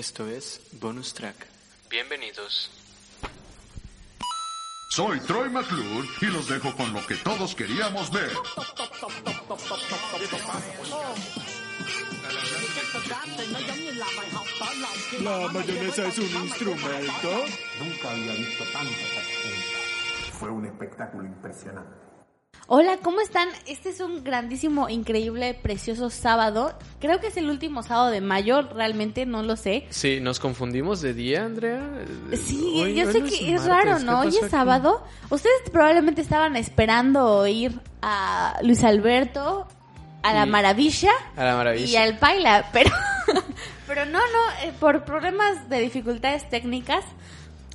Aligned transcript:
Esto 0.00 0.26
es 0.26 0.62
Bonus 0.80 1.12
Track. 1.12 1.36
Bienvenidos. 1.90 2.70
Soy 4.88 5.20
Troy 5.20 5.50
McClure 5.50 6.08
y 6.22 6.24
los 6.24 6.48
dejo 6.48 6.74
con 6.74 6.90
lo 6.94 7.06
que 7.06 7.16
todos 7.16 7.54
queríamos 7.54 8.10
ver. 8.10 8.32
La 15.20 15.48
mayonesa 15.52 16.06
es 16.06 16.18
un 16.18 16.44
instrumento. 16.44 17.44
Nunca 17.78 18.10
había 18.10 18.32
visto 18.36 18.64
tanta 18.72 18.88
gente. 18.88 20.32
Fue 20.32 20.48
un 20.48 20.64
espectáculo 20.64 21.26
impresionante. 21.26 22.09
Hola, 22.72 22.98
¿cómo 23.02 23.20
están? 23.20 23.48
Este 23.66 23.88
es 23.88 23.98
un 23.98 24.22
grandísimo, 24.22 24.88
increíble, 24.88 25.54
precioso 25.60 26.08
sábado. 26.08 26.72
Creo 27.00 27.18
que 27.18 27.26
es 27.26 27.36
el 27.36 27.50
último 27.50 27.82
sábado 27.82 28.10
de 28.10 28.20
mayo, 28.20 28.62
realmente 28.62 29.26
no 29.26 29.42
lo 29.42 29.56
sé. 29.56 29.86
Sí, 29.90 30.20
nos 30.20 30.38
confundimos 30.38 31.00
de 31.00 31.12
día, 31.12 31.44
Andrea. 31.46 31.82
Sí, 32.32 32.60
Hoy- 32.80 32.94
yo 32.94 33.08
hoy 33.08 33.12
sé 33.12 33.20
no 33.22 33.26
que 33.28 33.34
es 33.54 33.60
martes, 33.62 33.66
raro, 33.66 33.98
¿qué 33.98 34.04
¿no? 34.04 34.20
Hoy 34.20 34.28
es 34.28 34.36
aquí? 34.38 34.50
sábado. 34.50 35.04
Ustedes 35.30 35.68
probablemente 35.72 36.20
estaban 36.20 36.54
esperando 36.54 37.26
oír 37.38 37.72
a 38.02 38.56
Luis 38.62 38.84
Alberto, 38.84 39.66
a 40.22 40.32
la 40.32 40.46
Y- 40.46 40.50
Maravilla 40.50 41.10
A 41.36 41.42
la 41.44 41.56
maravilla. 41.56 41.86
y 41.86 41.96
al 41.96 42.18
Paila, 42.18 42.68
pero, 42.72 42.90
pero 43.88 44.06
no, 44.06 44.20
no, 44.20 44.62
eh, 44.62 44.72
por 44.78 45.04
problemas 45.04 45.68
de 45.68 45.80
dificultades 45.80 46.48
técnicas, 46.48 47.02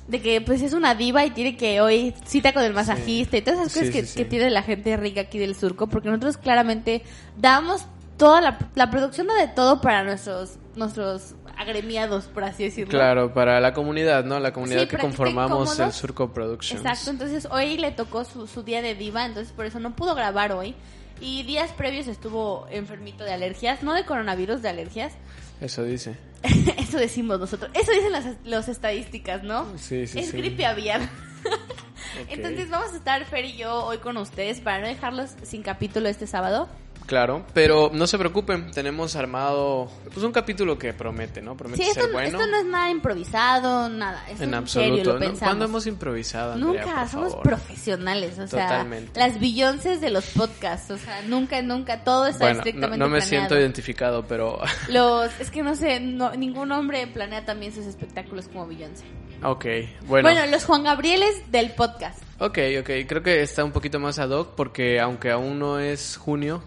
de 0.08 0.22
que 0.22 0.40
pues 0.40 0.62
es 0.62 0.72
una 0.72 0.94
diva 0.94 1.24
y 1.24 1.30
tiene 1.30 1.56
que 1.56 1.80
hoy 1.80 2.14
cita 2.24 2.52
con 2.52 2.62
el 2.62 2.72
masajista 2.72 3.36
y 3.36 3.42
todas 3.42 3.60
esas 3.60 3.72
Sí, 3.72 3.78
cosas 3.80 3.92
que, 3.94 4.00
sí, 4.02 4.06
sí. 4.08 4.16
que 4.18 4.24
tiene 4.24 4.50
la 4.50 4.62
gente 4.62 4.96
rica 4.96 5.22
aquí 5.22 5.38
del 5.38 5.54
surco, 5.56 5.88
porque 5.88 6.08
nosotros 6.08 6.36
claramente 6.36 7.02
damos 7.36 7.86
toda 8.16 8.40
la, 8.40 8.58
la 8.74 8.90
producción 8.90 9.26
de 9.26 9.48
todo 9.48 9.80
para 9.80 10.04
nuestros, 10.04 10.58
nuestros 10.76 11.34
agremiados, 11.58 12.26
por 12.26 12.44
así 12.44 12.64
decirlo. 12.64 12.90
Claro, 12.90 13.32
para 13.34 13.60
la 13.60 13.72
comunidad, 13.72 14.24
¿no? 14.24 14.38
La 14.40 14.52
comunidad 14.52 14.82
Sí, 14.82 14.88
que 14.88 14.98
conformamos 14.98 15.78
el. 15.80 15.90
Surco 15.92 16.32
Productions. 16.32 16.80
Exacto, 16.82 17.10
entonces 17.10 17.48
hoy 17.50 17.76
le 17.78 17.90
tocó 17.92 18.24
su, 18.24 18.46
su 18.46 18.62
día 18.62 18.82
de 18.82 18.94
diva, 18.94 19.24
entonces 19.26 19.52
por 19.52 19.66
eso 19.66 19.80
no 19.80 19.96
pudo 19.96 20.14
grabar 20.14 20.52
hoy. 20.52 20.74
Y 21.18 21.44
días 21.44 21.70
previos 21.72 22.08
estuvo 22.08 22.66
enfermito 22.70 23.24
de 23.24 23.32
alergias, 23.32 23.82
no 23.82 23.94
de 23.94 24.04
coronavirus, 24.04 24.60
de 24.60 24.68
alergias. 24.68 25.14
Eso 25.60 25.84
dice. 25.84 26.16
Eso 26.78 26.98
decimos 26.98 27.40
nosotros. 27.40 27.70
Eso 27.74 27.92
dicen 27.92 28.12
las, 28.12 28.26
las 28.44 28.68
estadísticas, 28.68 29.42
¿no? 29.42 29.66
Sí, 29.78 30.06
sí, 30.06 30.18
es 30.18 30.30
sí. 30.30 30.36
gripe 30.36 30.66
aviar. 30.66 31.00
Entonces 32.28 32.70
vamos 32.70 32.92
a 32.92 32.96
estar 32.96 33.24
Fer 33.26 33.44
y 33.44 33.56
yo 33.56 33.84
hoy 33.84 33.98
con 33.98 34.16
ustedes 34.16 34.60
para 34.60 34.80
no 34.80 34.86
dejarlos 34.86 35.30
sin 35.42 35.62
capítulo 35.62 36.08
este 36.08 36.26
sábado. 36.26 36.68
Claro, 37.06 37.44
pero 37.54 37.90
no 37.94 38.06
se 38.08 38.18
preocupen, 38.18 38.70
tenemos 38.72 39.14
armado 39.14 39.88
pues 40.12 40.24
un 40.24 40.32
capítulo 40.32 40.76
que 40.76 40.92
promete, 40.92 41.40
¿no? 41.40 41.56
Promete 41.56 41.84
Sí, 41.84 41.88
esto, 41.90 42.02
ser 42.02 42.12
bueno. 42.12 42.28
esto 42.38 42.50
no 42.50 42.56
es 42.58 42.64
nada 42.66 42.90
improvisado, 42.90 43.88
nada. 43.88 44.24
Es 44.28 44.40
en 44.40 44.52
en 44.54 44.66
serio, 44.66 44.94
absoluto. 44.94 45.18
lo 45.24 45.32
¿no? 45.32 45.38
¿Cuándo 45.38 45.64
hemos 45.66 45.86
improvisado, 45.86 46.52
Andrea, 46.54 46.84
Nunca, 46.84 47.00
por 47.02 47.08
somos 47.10 47.28
favor? 47.30 47.42
profesionales, 47.44 48.38
o 48.40 48.46
sea, 48.48 48.66
Totalmente. 48.68 49.20
las 49.20 49.38
Beyoncés 49.38 50.00
de 50.00 50.10
los 50.10 50.24
podcasts, 50.26 50.90
o 50.90 50.98
sea, 50.98 51.22
nunca, 51.28 51.62
nunca, 51.62 52.02
todo 52.02 52.26
está 52.26 52.44
Bueno, 52.46 52.54
no, 52.54 52.58
estrictamente 52.60 52.98
no 52.98 53.04
me 53.08 53.18
planeado. 53.18 53.28
siento 53.28 53.58
identificado, 53.58 54.26
pero... 54.26 54.58
Los, 54.88 55.30
es 55.38 55.50
que 55.50 55.62
no 55.62 55.76
sé, 55.76 56.00
no- 56.00 56.32
ningún 56.34 56.72
hombre 56.72 57.06
planea 57.06 57.44
también 57.44 57.72
sus 57.72 57.86
espectáculos 57.86 58.48
como 58.48 58.66
Beyoncé. 58.66 59.04
ok, 59.44 59.64
bueno. 60.06 60.28
Bueno, 60.28 60.46
los 60.50 60.64
Juan 60.64 60.82
Gabrieles 60.82 61.50
del 61.52 61.70
podcast. 61.70 62.20
Ok, 62.40 62.58
ok, 62.80 62.90
creo 63.06 63.22
que 63.22 63.42
está 63.42 63.64
un 63.64 63.72
poquito 63.72 63.98
más 64.00 64.18
ad 64.18 64.30
hoc 64.30 64.54
porque 64.56 64.98
aunque 65.00 65.30
aún 65.30 65.58
no 65.58 65.78
es 65.78 66.16
junio, 66.16 66.62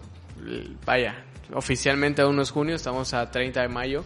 vaya, 0.84 1.24
oficialmente 1.54 2.22
aún 2.22 2.36
no 2.36 2.42
es 2.42 2.50
junio, 2.50 2.76
estamos 2.76 3.12
a 3.14 3.30
30 3.30 3.62
de 3.62 3.68
mayo, 3.68 4.04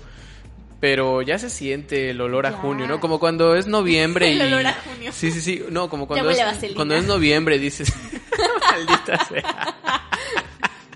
pero 0.80 1.22
ya 1.22 1.38
se 1.38 1.50
siente 1.50 2.10
el 2.10 2.20
olor 2.20 2.46
a 2.46 2.50
Ya. 2.50 2.56
junio, 2.58 2.86
¿no? 2.86 3.00
Como 3.00 3.18
cuando 3.18 3.56
es 3.56 3.66
noviembre 3.66 4.28
El 4.32 4.38
y... 4.38 4.42
olor 4.42 4.66
a 4.66 4.74
junio. 4.74 5.12
Sí, 5.12 5.30
sí, 5.30 5.40
sí, 5.40 5.62
no, 5.70 5.88
como 5.88 6.06
cuando, 6.06 6.30
es, 6.30 6.38
cuando 6.74 6.94
es 6.94 7.04
noviembre 7.04 7.58
dices, 7.58 7.92
maldita 8.70 9.24
sea, 9.26 9.74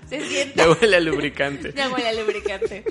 Se 0.09 0.21
siente. 0.27 0.53
ya 0.55 0.69
huele 0.69 0.97
a 0.97 0.99
lubricante. 0.99 1.73
Ya 1.75 1.89
huele 1.89 2.09
a 2.09 2.13
lubricante. 2.13 2.83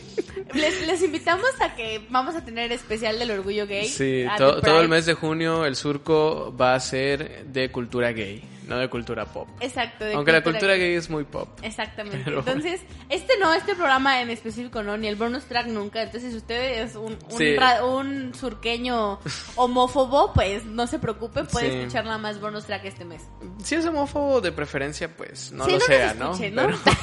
Les, 0.55 0.87
les 0.87 1.03
invitamos 1.03 1.47
a 1.61 1.75
que 1.75 2.01
vamos 2.11 2.35
a 2.35 2.45
tener 2.45 2.73
especial 2.73 3.19
del 3.19 3.31
orgullo 3.33 3.67
gay. 3.67 3.87
Sí, 3.87 4.25
to- 4.39 4.61
todo 4.63 4.81
el 4.81 4.89
mes 4.89 5.05
de 5.05 5.15
junio 5.15 5.67
el 5.67 5.77
surco 5.77 6.55
va 6.59 6.75
a 6.75 6.81
ser 6.81 7.45
de 7.47 7.71
cultura 7.71 8.13
gay, 8.13 8.43
no 8.69 8.79
de 8.79 8.89
cultura 8.89 9.25
pop. 9.27 9.49
Exacto. 9.61 10.05
de 10.05 10.15
Aunque 10.15 10.31
la 10.33 10.43
cultura 10.43 10.75
gay 10.77 10.95
es 10.95 11.11
muy 11.11 11.25
pop. 11.25 11.49
Exactamente. 11.63 12.21
Pero- 12.25 12.39
Entonces, 12.41 12.81
este 13.09 13.39
no, 13.39 13.53
este 13.55 13.75
programa 13.75 14.21
en 14.21 14.31
específico 14.31 14.83
no, 14.83 14.97
ni 14.97 15.09
el 15.09 15.17
bonus 15.17 15.45
track 15.47 15.67
nunca. 15.67 16.03
Entonces, 16.03 16.31
si 16.33 16.37
usted 16.37 16.83
es 16.85 16.95
un, 16.95 17.19
un, 17.31 17.39
Sí. 17.39 17.57
ra- 17.57 17.85
un 17.85 18.35
surqueño 18.35 19.19
homófobo, 19.57 20.33
pues 20.33 20.65
no 20.65 20.87
se 20.87 20.99
preocupe, 20.99 21.45
puede 21.45 21.71
Sí. 21.71 21.77
escuchar 21.79 22.05
nada 22.05 22.19
más 22.19 22.41
bonus 22.41 22.67
track 22.67 22.85
este 22.85 23.05
mes. 23.05 23.23
Si 23.63 23.75
es 23.75 23.85
homófobo 23.87 24.41
de 24.41 24.53
preferencia, 24.53 25.09
pues 25.17 25.51
no 25.53 25.65
Sí, 25.65 25.73
lo 25.73 25.81
sea, 25.81 26.13
escuche, 26.13 26.51
¿no? 26.51 26.69
¿no? 26.69 26.79
Pero- 26.79 26.99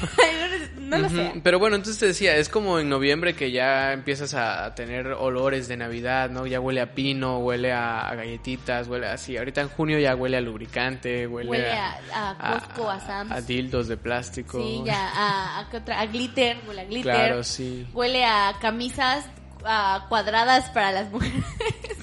no 0.79 0.97
lo 0.99 1.09
sea. 1.09 1.33
Pero 1.43 1.59
bueno, 1.59 1.75
entonces 1.75 1.99
te 1.99 2.05
decía, 2.07 2.37
es 2.37 2.49
como 2.49 2.79
en 2.79 2.89
noviembre 2.89 3.35
que 3.35 3.51
ya 3.51 3.93
empiezas 3.93 4.33
a 4.35 4.73
tener 4.75 5.07
olores 5.07 5.67
de 5.67 5.77
Navidad, 5.77 6.29
¿no? 6.29 6.45
Ya 6.45 6.59
huele 6.59 6.81
a 6.81 6.93
pino, 6.93 7.39
huele 7.39 7.71
a, 7.71 8.07
a 8.07 8.15
galletitas, 8.15 8.87
huele 8.87 9.07
así. 9.07 9.35
Ahorita 9.37 9.61
en 9.61 9.69
junio 9.69 9.99
ya 9.99 10.15
huele 10.15 10.37
a 10.37 10.41
lubricante, 10.41 11.27
huele, 11.27 11.49
Huele 11.55 11.71
a, 11.71 12.29
a 12.29 12.38
Costco, 12.59 12.89
a, 12.89 12.99
Sam's. 12.99 13.31
a 13.31 13.41
dildos 13.41 13.88
de 13.88 13.97
plástico. 13.97 14.59
Sí, 14.61 14.81
ya, 14.85 15.09
a, 15.13 15.59
a, 15.59 15.99
a 16.01 16.05
glitter, 16.07 16.57
huele 16.67 16.81
a 16.81 16.85
glitter. 16.85 17.03
Claro, 17.16 17.43
sí. 17.43 17.88
Huele 17.93 18.25
a 18.25 18.55
camisas 18.61 19.25
a 19.67 20.05
cuadradas 20.09 20.69
para 20.69 20.91
las 20.91 21.09
mujeres. 21.11 21.44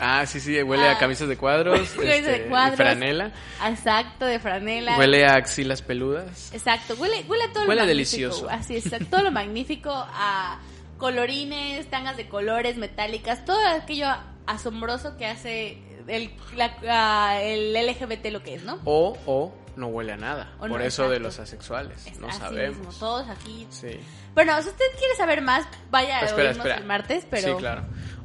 Ah, 0.01 0.27
sí, 0.27 0.41
sí, 0.41 0.61
huele 0.63 0.89
Ah. 0.89 0.93
a 0.93 0.99
camisas 0.99 1.29
de 1.29 1.37
cuadros, 1.37 1.97
de 1.97 2.19
este, 2.19 2.47
y 2.47 2.49
cuadros. 2.49 2.77
franela, 2.77 3.31
Exacto, 3.69 4.25
de 4.27 4.41
franela. 4.41 4.99
huele 4.99 5.25
a 5.25 5.37
axilas 5.37 5.81
peludas. 5.81 6.53
Exacto, 6.53 6.95
huele, 6.99 7.25
huele 7.29 7.45
a 7.45 7.53
todo 7.53 7.67
Huele 7.69 7.83
lo 7.83 7.87
delicioso. 7.87 8.47
magnífico. 8.47 8.65
Así 8.65 8.77
es, 8.77 8.93
a 8.93 8.99
todo 9.09 9.23
lo 9.23 9.31
magnífico, 9.31 9.91
a 9.95 10.59
colorines, 10.99 11.89
tangas 11.89 12.17
de 12.17 12.29
colores, 12.29 12.77
metálicas, 12.79 13.45
todo 13.45 13.59
aquello 13.69 14.09
asombroso 14.47 15.17
que 15.17 15.27
hace 15.27 15.79
el, 16.09 16.31
la- 16.57 17.43
el 17.43 17.73
LGBT 17.75 18.27
lo 18.33 18.43
que 18.43 18.55
es, 18.55 18.63
¿no? 18.65 18.79
O, 18.85 19.17
o 19.27 19.55
no 19.77 19.87
huele 19.89 20.13
a 20.13 20.17
nada. 20.17 20.53
O 20.59 20.61
Por 20.69 20.71
no, 20.71 20.81
eso 20.81 21.09
de 21.09 21.19
los 21.21 21.39
asexuales. 21.39 22.07
Es 22.07 22.19
no 22.21 22.29
así 22.29 22.39
sabemos. 22.39 22.79
mismo, 22.79 22.93
todos 22.99 23.29
aquí. 23.29 23.67
Sí. 23.71 23.99
Bueno, 24.35 24.61
si 24.63 24.69
usted 24.69 24.85
quiere 24.99 25.15
saber 25.17 25.41
más, 25.43 25.67
vaya 25.91 26.19
a 26.21 26.35
oírnos 26.35 26.57
espera. 26.59 26.77
el 26.77 26.85
martes, 26.85 27.27
pero... 27.31 27.49
Sí, 27.49 27.55
claro. 27.59 27.83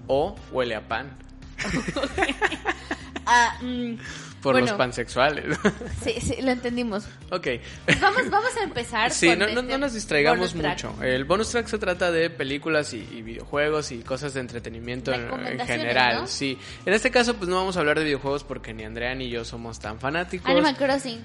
O 0.07 0.35
huele 0.51 0.75
a 0.75 0.87
pan. 0.87 1.17
Ah, 3.29 3.57
mm, 3.61 3.95
Por 4.41 4.53
bueno, 4.53 4.67
los 4.67 4.77
pansexuales. 4.77 5.57
Sí, 6.03 6.13
sí, 6.21 6.41
lo 6.41 6.51
entendimos. 6.51 7.05
ok. 7.31 7.47
Pues 7.85 7.99
vamos, 7.99 8.29
vamos 8.29 8.55
a 8.57 8.63
empezar 8.63 9.11
Sí, 9.11 9.27
con 9.27 9.39
no, 9.39 9.45
no, 9.45 9.59
este 9.61 9.71
no 9.71 9.77
nos 9.77 9.93
distraigamos 9.93 10.55
mucho. 10.55 10.93
El 11.01 11.25
bonus 11.25 11.49
track 11.51 11.67
se 11.67 11.77
trata 11.77 12.11
de 12.11 12.29
películas 12.29 12.93
y, 12.93 12.97
y 13.11 13.21
videojuegos 13.21 13.91
y 13.91 13.99
cosas 13.99 14.33
de 14.33 14.41
entretenimiento 14.41 15.11
en, 15.11 15.59
general. 15.65 16.21
¿no? 16.21 16.27
Sí. 16.27 16.57
En 16.85 16.93
este 16.93 17.11
caso, 17.11 17.35
pues 17.35 17.49
no 17.49 17.55
vamos 17.55 17.77
a 17.77 17.79
hablar 17.79 17.97
de 17.97 18.05
videojuegos 18.05 18.43
porque 18.43 18.73
ni 18.73 18.83
Andrea 18.83 19.15
ni 19.15 19.29
yo 19.29 19.43
somos 19.43 19.79
tan 19.79 19.99
fanáticos. 19.99 20.49
Animal 20.49 20.77
Crossing. 20.77 21.19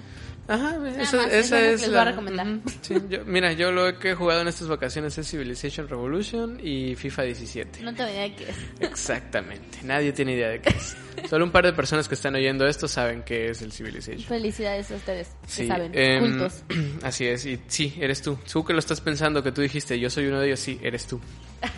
Ajá, 0.48 0.76
esa, 1.00 1.16
más, 1.18 1.32
esa 1.32 1.60
es 1.60 1.80
les 1.82 1.88
la... 1.88 1.88
voy 1.88 2.08
a 2.08 2.10
recomendar. 2.10 2.46
Ujú, 2.48 2.70
sí, 2.82 2.94
yo- 3.08 3.24
mira, 3.24 3.52
yo 3.52 3.70
lo 3.70 3.98
que 3.98 4.10
he 4.10 4.14
jugado 4.14 4.40
en 4.42 4.48
estas 4.48 4.66
vacaciones 4.68 5.16
es 5.16 5.30
Civilization 5.30 5.88
Revolution 5.88 6.58
y 6.62 6.96
FIFA 6.96 7.22
17. 7.22 7.80
No 7.82 7.94
tengo 7.94 8.10
idea 8.10 8.22
de 8.22 8.34
qué 8.34 8.44
es. 8.50 8.56
Exactamente, 8.80 9.78
nadie 9.84 10.12
tiene 10.12 10.32
idea 10.34 10.48
de 10.48 10.60
qué 10.60 10.70
es. 10.70 10.96
Solo 11.30 11.44
un 11.44 11.52
par 11.52 11.64
de 11.64 11.72
personas 11.72 12.08
que 12.08 12.14
están 12.16 12.34
oyendo 12.34 12.66
esto 12.66 12.88
saben 12.88 13.22
qué 13.22 13.50
es 13.50 13.62
el 13.62 13.70
Civilization. 13.72 14.24
Felicidades 14.24 14.90
a 14.90 14.96
ustedes, 14.96 15.28
Sí, 15.46 15.62
que 15.62 15.68
saben, 15.68 15.92
cultos. 16.20 16.64
Así 17.02 17.26
es, 17.26 17.46
y 17.46 17.60
sí, 17.68 17.94
eres 18.00 18.20
tú. 18.20 18.36
Tú 18.50 18.64
que 18.64 18.72
lo 18.72 18.80
estás 18.80 19.00
pensando, 19.00 19.42
que 19.42 19.52
tú 19.52 19.60
dijiste, 19.62 19.98
yo 20.00 20.10
soy 20.10 20.26
uno 20.26 20.40
de 20.40 20.48
ellos, 20.48 20.60
sí, 20.60 20.78
eres 20.82 21.06
tú. 21.06 21.20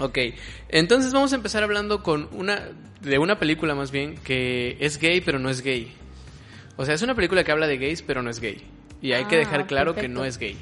Ok, 0.00 0.18
entonces 0.70 1.12
vamos 1.12 1.32
a 1.32 1.36
empezar 1.36 1.62
hablando 1.62 2.02
con 2.02 2.28
una, 2.32 2.70
de 3.02 3.18
una 3.18 3.38
película 3.38 3.74
más 3.74 3.90
bien, 3.90 4.16
que 4.16 4.76
es 4.80 4.98
gay 4.98 5.20
pero 5.20 5.38
no 5.38 5.50
es 5.50 5.60
gay. 5.60 5.92
O 6.80 6.84
sea, 6.86 6.94
es 6.94 7.02
una 7.02 7.14
película 7.14 7.44
que 7.44 7.52
habla 7.52 7.66
de 7.66 7.76
gays, 7.76 8.00
pero 8.00 8.22
no 8.22 8.30
es 8.30 8.40
gay. 8.40 8.66
Y 9.02 9.12
hay 9.12 9.26
que 9.26 9.36
Ah, 9.36 9.40
dejar 9.40 9.66
claro 9.66 9.94
que 9.94 10.08
no 10.08 10.24
es 10.24 10.38
gay. 10.38 10.56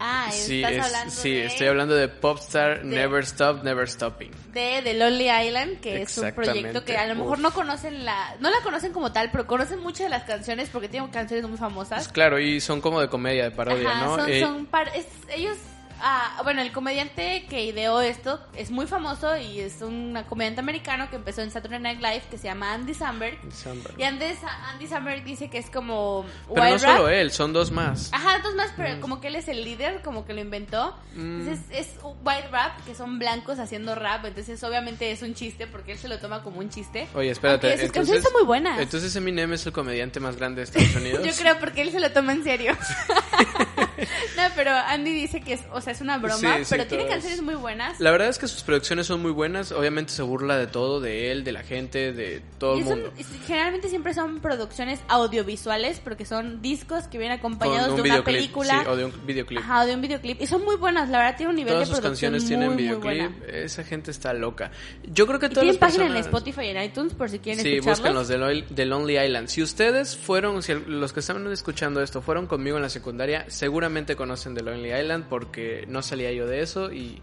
Ah, 0.00 0.28
Sí, 0.32 0.62
estás 0.62 0.72
es- 0.76 0.84
hablando 0.84 1.10
sí 1.14 1.30
de, 1.32 1.46
estoy 1.46 1.66
hablando 1.68 1.94
de 1.94 2.08
Popstar 2.08 2.78
de- 2.82 2.84
Never 2.84 3.22
Stop, 3.24 3.62
Never 3.64 3.88
Stopping. 3.88 4.30
de 4.52 4.80
The 4.82 4.94
Lonely 4.94 5.28
Island, 5.48 5.80
que 5.80 6.02
es 6.02 6.18
un 6.18 6.32
proyecto 6.32 6.84
que 6.84 6.96
a 6.96 7.06
lo 7.06 7.14
mejor 7.16 7.38
Uf. 7.38 7.42
no 7.42 7.50
conocen 7.52 8.04
la... 8.04 8.34
No 8.40 8.50
la 8.50 8.60
conocen 8.62 8.92
como 8.92 9.12
tal, 9.12 9.30
pero 9.32 9.46
conocen 9.46 9.80
muchas 9.80 10.06
de 10.06 10.10
las 10.10 10.24
canciones 10.24 10.68
porque 10.70 10.88
tienen 10.88 11.08
canciones 11.10 11.48
muy 11.48 11.58
famosas. 11.58 11.98
Pues 12.04 12.12
claro, 12.12 12.38
y 12.40 12.60
son 12.60 12.80
como 12.80 13.00
de 13.00 13.08
comedia, 13.08 13.44
de 13.44 13.50
parodia, 13.52 13.90
Ajá, 13.90 14.04
¿no? 14.06 14.16
son, 14.16 14.28
Eh, 14.30 14.40
son 14.40 14.66
par- 14.66 14.90
es- 14.94 15.06
ellos, 15.34 15.56
ah, 16.00 16.40
bueno, 16.44 16.62
el 16.62 16.72
comediante 16.72 17.46
que 17.48 17.64
ideó 17.64 18.00
esto 18.00 18.40
es 18.56 18.70
muy 18.70 18.86
famoso 18.86 19.36
y 19.36 19.60
es 19.60 19.82
un 19.82 20.18
comediante 20.28 20.60
americano 20.60 21.08
que 21.10 21.16
empezó 21.16 21.42
en 21.42 21.50
Saturday 21.50 21.80
Night 21.80 22.00
Live 22.00 22.22
que 22.30 22.38
se 22.38 22.44
llama 22.44 22.72
Andy 22.74 22.94
Samberg. 22.94 23.38
Samberg. 23.52 23.98
Y 23.98 24.02
Andy, 24.02 24.24
Andy 24.72 24.86
Samberg 24.86 25.24
dice 25.24 25.48
que 25.50 25.58
es 25.58 25.70
como 25.70 26.24
Pero 26.52 26.64
no 26.64 26.78
rap. 26.78 26.96
solo 26.96 27.08
él, 27.08 27.30
son 27.30 27.52
dos 27.52 27.70
más. 27.70 28.12
Ajá, 28.12 28.38
dos 28.42 28.54
más, 28.54 28.72
pero 28.76 29.00
como 29.00 29.20
que 29.20 29.28
él 29.28 29.36
es 29.36 29.48
el 29.48 29.64
líder, 29.64 30.02
como 30.02 30.24
que 30.24 30.32
lo 30.34 30.40
inventó. 30.40 30.96
Mm. 31.14 31.40
Entonces 31.40 31.64
es 31.70 31.88
white 32.24 32.48
rap, 32.50 32.84
que 32.84 32.94
son 32.94 33.18
blancos 33.18 33.58
haciendo 33.58 33.94
rap. 33.94 34.24
Entonces 34.24 34.62
obviamente 34.64 35.10
es 35.10 35.22
un 35.22 35.34
chiste 35.34 35.66
porque 35.66 35.92
él 35.92 35.98
se 35.98 36.08
lo 36.08 36.18
toma 36.18 36.42
como 36.42 36.60
un 36.60 36.70
chiste. 36.70 37.08
Oye, 37.14 37.30
espérate. 37.30 37.78
Sus 37.78 37.92
canciones 37.92 38.22
son 38.22 38.32
muy 38.32 38.44
buenas. 38.44 38.80
Entonces 38.80 39.14
Eminem 39.16 39.52
es 39.52 39.66
el 39.66 39.72
comediante 39.72 40.20
más 40.20 40.36
grande 40.36 40.60
de 40.60 40.64
Estados 40.64 40.94
Unidos. 40.96 41.24
Yo 41.24 41.32
creo 41.34 41.58
porque 41.58 41.82
él 41.82 41.90
se 41.90 42.00
lo 42.00 42.10
toma 42.12 42.32
en 42.32 42.44
serio. 42.44 42.76
no, 44.36 44.42
pero 44.54 44.70
Andy 44.72 45.12
dice 45.12 45.40
que 45.40 45.54
es, 45.54 45.60
o 45.72 45.80
sea, 45.80 45.92
es 45.92 46.00
una 46.00 46.18
broma, 46.18 46.36
Sí, 46.58 46.64
sí, 46.64 46.70
pero 46.70 46.86
tiene 46.86 47.06
canciones 47.08 47.42
muy 47.42 47.54
buenas. 47.54 47.98
La 48.00 48.10
verdad 48.10 48.28
es 48.28 48.38
que 48.38 48.46
sus 48.48 48.62
producciones 48.62 49.06
son 49.06 49.20
muy 49.22 49.30
buenas. 49.32 49.72
Obviamente 49.72 50.12
se 50.12 50.22
burla 50.22 50.56
de 50.56 50.66
todo, 50.66 51.00
de 51.00 51.30
él, 51.32 51.44
de 51.44 51.52
la 51.52 51.62
gente, 51.62 52.12
de 52.12 52.42
todo 52.58 52.76
Y 52.76 52.80
el 52.80 52.84
mundo. 52.84 53.12
generalmente 53.46 53.88
siempre 53.88 54.14
son 54.14 54.40
producciones 54.40 55.00
audiovisuales 55.08 56.00
porque 56.00 56.24
son 56.24 56.60
discos 56.62 57.04
que 57.08 57.18
vienen 57.18 57.38
acompañados 57.38 57.90
un 57.90 57.96
de 57.96 58.02
una 58.02 58.10
videoclip, 58.14 58.36
película. 58.36 58.80
sí, 58.82 58.86
o 58.88 58.96
de 58.96 59.04
un 59.04 59.26
videoclip. 59.26 59.58
Ajá, 59.60 59.82
o 59.82 59.86
de 59.86 59.94
un 59.94 60.00
videoclip. 60.00 60.40
Y 60.42 60.46
son 60.46 60.64
muy 60.64 60.76
buenas, 60.76 61.08
la 61.08 61.18
verdad 61.18 61.36
tiene 61.36 61.50
un 61.50 61.56
nivel 61.56 61.72
Todas 61.74 61.88
de 61.88 61.94
sus 61.94 62.00
producción 62.00 62.32
canciones 62.32 62.42
muy, 62.42 62.48
tienen 62.48 62.68
muy 62.74 62.82
videoclip. 62.82 63.38
buena. 63.40 63.58
Esa 63.64 63.84
gente 63.84 64.10
está 64.10 64.32
loca. 64.32 64.70
Yo 65.04 65.26
creo 65.26 65.38
que 65.38 65.48
todas 65.48 65.62
tienen 65.64 65.74
las 65.74 65.78
página 65.80 66.04
en 66.06 66.12
personas... 66.12 66.26
Spotify 66.44 66.66
y 66.66 66.68
en 66.76 66.82
iTunes 66.84 67.14
por 67.14 67.30
si 67.30 67.38
quieren 67.38 67.62
Sí, 67.62 67.74
escucharlos. 67.74 67.98
búsquenlos 67.98 68.28
de, 68.28 68.38
Lo- 68.38 68.66
de 68.74 68.84
Lonely 68.86 69.18
Island. 69.18 69.48
Si 69.48 69.62
ustedes 69.62 70.16
fueron, 70.16 70.62
si 70.62 70.74
los 70.74 71.12
que 71.12 71.20
están 71.20 71.46
escuchando 71.52 72.02
esto 72.02 72.22
fueron 72.22 72.46
conmigo 72.46 72.76
en 72.76 72.82
la 72.82 72.88
secundaria, 72.90 73.44
seguramente 73.48 73.87
conocen 74.16 74.54
de 74.54 74.62
Lonely 74.62 74.92
Island 74.92 75.26
porque 75.28 75.84
no 75.88 76.02
salía 76.02 76.32
yo 76.32 76.46
de 76.46 76.62
eso 76.62 76.92
y 76.92 77.20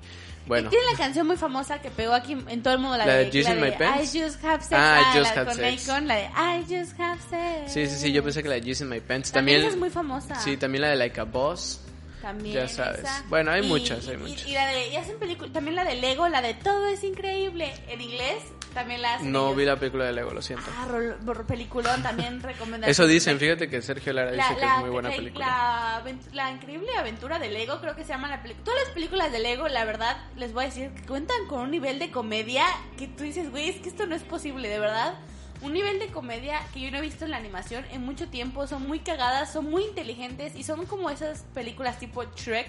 bueno. 0.47 0.67
Y 0.67 0.69
tiene 0.71 0.85
la 0.91 0.97
canción 0.97 1.25
muy 1.25 1.37
famosa 1.37 1.81
que 1.81 1.89
pegó 1.89 2.13
aquí 2.13 2.33
en 2.47 2.61
todo 2.61 2.73
el 2.75 2.79
mundo, 2.79 2.97
la, 2.97 3.05
¿La 3.05 3.13
de 3.15 3.25
de, 3.31 3.43
la 3.43 3.53
de? 3.77 4.03
I 4.03 4.05
Just 4.05 4.43
Have 4.45 4.61
Sex, 4.61 4.73
Ah, 4.73 5.01
ah, 5.03 5.13
Just 5.17 5.35
la 5.35 5.41
Have 5.41 5.45
con 5.51 5.55
Sex. 5.55 5.89
Akon, 5.89 6.07
la 6.07 6.15
de 6.15 6.23
I 6.25 6.61
Just 6.61 6.99
Have 6.99 7.19
Sex. 7.29 7.73
Sí, 7.73 7.87
sí, 7.87 7.95
sí, 7.97 8.11
yo 8.11 8.23
pensé 8.23 8.43
que 8.43 8.49
la 8.49 8.55
de 8.55 8.61
Jizz 8.61 8.81
in 8.81 8.89
My 8.89 8.99
Pants. 8.99 9.31
También 9.31 9.57
También, 9.61 9.73
es 9.73 9.79
muy 9.79 9.89
famosa. 9.89 10.35
Sí, 10.35 10.55
también 10.57 10.83
la 10.83 10.89
de 10.89 10.95
Like 10.97 11.19
a 11.19 11.23
Boss. 11.23 11.81
También 12.21 12.55
Ya 12.55 12.67
sabes. 12.67 12.99
esa. 12.99 13.23
Bueno, 13.29 13.51
hay 13.51 13.63
Y- 13.63 13.67
muchas, 13.67 14.07
hay 14.07 14.15
y- 14.15 14.17
muchas. 14.17 14.47
Y, 14.47 14.53
la 14.53 14.67
de, 14.67 14.87
y 14.89 14.95
hacen 14.95 15.15
también 15.51 15.75
la 15.75 15.83
de 15.83 15.95
Lego, 15.95 16.27
la 16.27 16.41
de 16.41 16.53
Todo 16.55 16.87
es 16.87 17.03
increíble. 17.03 17.73
En 17.87 18.01
inglés 18.01 18.43
también 18.75 19.01
la 19.01 19.17
No 19.21 19.45
ellos. 19.47 19.55
vi 19.57 19.65
la 19.65 19.75
película 19.79 20.05
de 20.05 20.13
Lego, 20.13 20.31
lo 20.31 20.43
siento. 20.43 20.65
Ah, 20.77 20.85
rol- 20.87 21.17
rol- 21.25 21.45
peliculón 21.47 22.03
también 22.03 22.39
recomendable. 22.43 22.91
Eso 22.91 23.07
dicen, 23.07 23.39
fíjate 23.39 23.67
que 23.67 23.81
Sergio 23.81 24.13
Lara 24.13 24.31
dice 24.33 24.43
La, 24.47 24.55
que 24.55 24.61
la- 24.61 24.75
es 24.75 24.81
muy 24.81 24.89
buena 24.91 25.09
la- 25.09 25.15
película. 25.15 26.03
La 26.33 26.51
increíble 26.51 26.89
aventura 26.95 27.39
de 27.39 27.49
Lego, 27.49 27.79
creo 27.81 27.95
que 27.95 28.03
se 28.03 28.09
llama 28.09 28.27
la 28.27 28.43
película. 28.43 28.63
Todas 28.65 28.79
las 28.83 28.93
películas 28.93 29.31
de 29.31 29.39
Lego, 29.39 29.67
la 29.67 29.83
verdad, 29.85 30.17
les 30.35 30.53
voy 30.53 30.65
a 30.65 30.67
decir 30.67 30.91
que 30.91 31.01
cuentan 31.07 31.47
con 31.49 31.61
un 31.61 31.71
nivel 31.71 31.97
de 31.97 32.11
comedia 32.11 32.65
que 32.97 33.07
tú 33.07 33.23
dices, 33.23 33.49
güey, 33.49 33.69
es 33.69 33.77
que 33.77 33.89
esto 33.89 34.05
no 34.05 34.13
es 34.13 34.21
posible, 34.21 34.69
de 34.69 34.77
verdad. 34.77 35.15
Un 35.61 35.71
nivel 35.73 35.97
de 35.99 36.07
comedia 36.07 36.59
que 36.73 36.81
yo 36.81 36.91
no 36.91 36.97
he 36.97 37.01
visto 37.01 37.23
en 37.25 37.31
la 37.31 37.37
animación 37.37 37.85
en 37.91 38.03
mucho 38.03 38.27
tiempo. 38.27 38.67
Son 38.67 38.85
muy 38.85 38.99
cagadas, 38.99 39.53
son 39.53 39.65
muy 39.71 39.83
inteligentes 39.85 40.53
y 40.55 40.63
son 40.63 40.85
como 40.85 41.09
esas 41.09 41.43
películas 41.53 41.97
tipo 41.97 42.23
Shrek. 42.35 42.67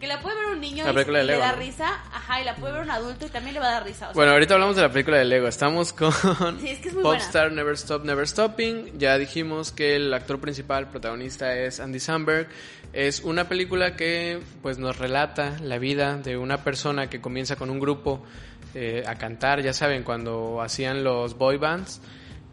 Que 0.00 0.06
la 0.06 0.18
puede 0.20 0.34
ver 0.36 0.46
un 0.46 0.60
niño 0.60 0.82
La 0.84 0.90
y, 0.90 0.94
película 0.94 1.18
de 1.18 1.24
y 1.24 1.26
le 1.28 1.36
da 1.36 1.52
¿no? 1.52 1.58
risa, 1.58 1.88
ajá, 2.12 2.40
y 2.40 2.44
la 2.44 2.56
puede 2.56 2.72
ver 2.72 2.82
un 2.82 2.90
adulto 2.90 3.26
y 3.26 3.28
también 3.28 3.54
le 3.54 3.60
va 3.60 3.68
a 3.68 3.72
dar 3.72 3.84
risa. 3.84 4.06
o 4.06 4.08
sea, 4.08 4.14
Bueno, 4.14 4.32
ahorita 4.32 4.54
hablamos 4.54 4.76
de 4.76 4.82
la 4.82 4.90
película 4.90 5.18
de 5.18 5.26
Lego. 5.26 5.46
Estamos 5.46 5.92
con 5.92 6.12
Sí, 6.60 6.70
es 6.70 6.78
que 6.78 6.88
es 6.88 6.94
muy 6.94 7.02
buena. 7.02 7.18
Popstar 7.18 7.52
Never 7.52 7.74
Stop, 7.74 8.04
Never 8.04 8.26
Stopping. 8.26 8.98
Ya 8.98 9.18
dijimos 9.18 9.72
que 9.72 9.96
el 9.96 10.12
actor 10.14 10.40
principal, 10.40 10.88
protagonista, 10.88 11.54
es 11.54 11.80
Andy 11.80 12.00
Samberg. 12.00 12.48
Es 12.92 13.20
una 13.20 13.48
película 13.48 13.94
que 13.94 14.40
pues 14.62 14.78
nos 14.78 14.98
relata 14.98 15.56
la 15.62 15.78
vida 15.78 16.16
de 16.16 16.38
una 16.38 16.64
persona 16.64 17.08
que 17.10 17.20
comienza 17.20 17.56
con 17.56 17.68
un 17.70 17.78
grupo 17.78 18.24
eh, 18.74 19.04
a 19.06 19.16
cantar, 19.16 19.62
ya 19.62 19.72
saben, 19.74 20.02
cuando 20.02 20.62
hacían 20.62 21.04
los 21.04 21.36
boy 21.36 21.58
bands. 21.58 22.00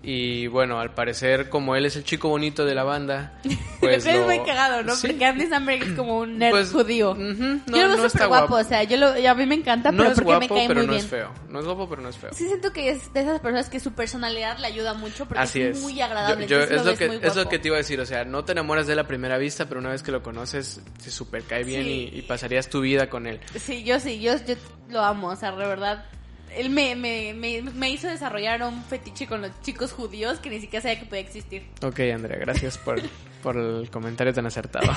Y 0.09 0.47
bueno, 0.47 0.79
al 0.79 0.93
parecer, 0.93 1.49
como 1.49 1.75
él 1.75 1.85
es 1.85 1.97
el 1.97 2.05
chico 2.05 2.29
bonito 2.29 2.63
de 2.63 2.73
la 2.73 2.85
banda, 2.85 3.33
pues 3.81 4.05
es 4.05 4.15
lo- 4.15 4.23
muy 4.23 4.39
cagado, 4.39 4.81
¿no? 4.81 4.95
Sí. 4.95 5.07
Porque 5.07 5.25
Andy 5.25 5.47
Samberg 5.47 5.83
es 5.83 5.91
como 5.97 6.19
un 6.19 6.37
nerd 6.37 6.51
Pues, 6.51 6.71
judío. 6.71 7.13
no- 7.13 7.35
yo 7.67 7.87
lo 7.89 7.95
veo 7.95 7.97
no 8.03 8.09
súper 8.09 8.27
guapo, 8.29 8.47
guapo. 8.47 8.65
o 8.65 8.69
sea, 8.69 8.83
yo 8.83 8.95
lo, 8.95 9.07
a 9.07 9.33
mí 9.35 9.45
me 9.45 9.55
encanta, 9.55 9.91
No 9.91 9.97
pero 9.97 10.09
es 10.11 10.15
porque 10.15 10.25
guapo, 10.31 10.39
me 10.39 10.47
cae 10.47 10.67
pero 10.69 10.79
muy 10.79 10.87
no 10.87 10.93
bien. 10.93 11.03
es 11.03 11.09
feo. 11.11 11.33
No 11.49 11.59
es 11.59 11.65
guapo, 11.65 11.89
pero 11.89 12.01
no 12.01 12.07
es 12.07 12.15
feo. 12.15 12.29
Sí 12.31 12.47
siento 12.47 12.71
que 12.71 12.89
es 12.91 13.11
de 13.13 13.19
esas 13.19 13.41
personas 13.41 13.69
que 13.69 13.81
su 13.81 13.91
personalidad 13.91 14.57
le 14.59 14.67
ayuda 14.67 14.93
mucho 14.93 15.25
porque 15.25 15.43
Así 15.43 15.61
es, 15.61 15.75
es. 15.75 15.83
muy 15.83 15.99
agradable. 15.99 16.47
Yo- 16.47 16.55
yo- 16.59 16.63
entonces 16.63 17.01
es, 17.01 17.13
lo 17.13 17.19
que, 17.19 17.27
es 17.27 17.35
lo 17.35 17.49
que 17.49 17.59
te 17.59 17.67
iba 17.67 17.75
a 17.75 17.79
decir, 17.79 17.99
o 17.99 18.05
sea, 18.05 18.23
no 18.23 18.45
te 18.45 18.53
enamoras 18.53 18.87
de 18.87 18.93
él 18.93 18.99
a 18.99 19.07
primera 19.07 19.37
vista, 19.37 19.65
pero 19.67 19.81
una 19.81 19.89
vez 19.89 20.03
que 20.03 20.13
lo 20.13 20.23
conoces, 20.23 20.79
te 21.03 21.11
super 21.11 21.43
cae 21.43 21.65
bien 21.65 21.83
Sí. 21.83 22.09
y, 22.13 22.19
y 22.19 22.21
pasarías 22.21 22.69
tu 22.69 22.79
vida 22.79 23.09
con 23.09 23.27
él. 23.27 23.41
Sí, 23.59 23.83
yo 23.83 23.99
sí, 23.99 24.21
yo, 24.21 24.35
yo 24.47 24.55
lo 24.89 25.03
amo, 25.03 25.27
o 25.27 25.35
sea, 25.35 25.51
de 25.51 25.67
verdad. 25.67 26.05
Él 26.57 26.69
me, 26.69 26.95
me, 26.95 27.33
me, 27.33 27.61
me 27.61 27.89
hizo 27.91 28.07
desarrollar 28.07 28.61
un 28.63 28.83
fetiche 28.83 29.27
con 29.27 29.41
los 29.41 29.51
chicos 29.61 29.91
judíos 29.93 30.39
que 30.39 30.49
ni 30.49 30.59
siquiera 30.59 30.81
sabía 30.81 30.99
que 30.99 31.05
podía 31.05 31.21
existir. 31.21 31.63
Ok, 31.83 31.99
Andrea, 32.13 32.37
gracias 32.37 32.77
por, 32.77 32.99
por 33.43 33.57
el 33.57 33.89
comentario 33.89 34.33
tan 34.33 34.45
acertado. 34.45 34.91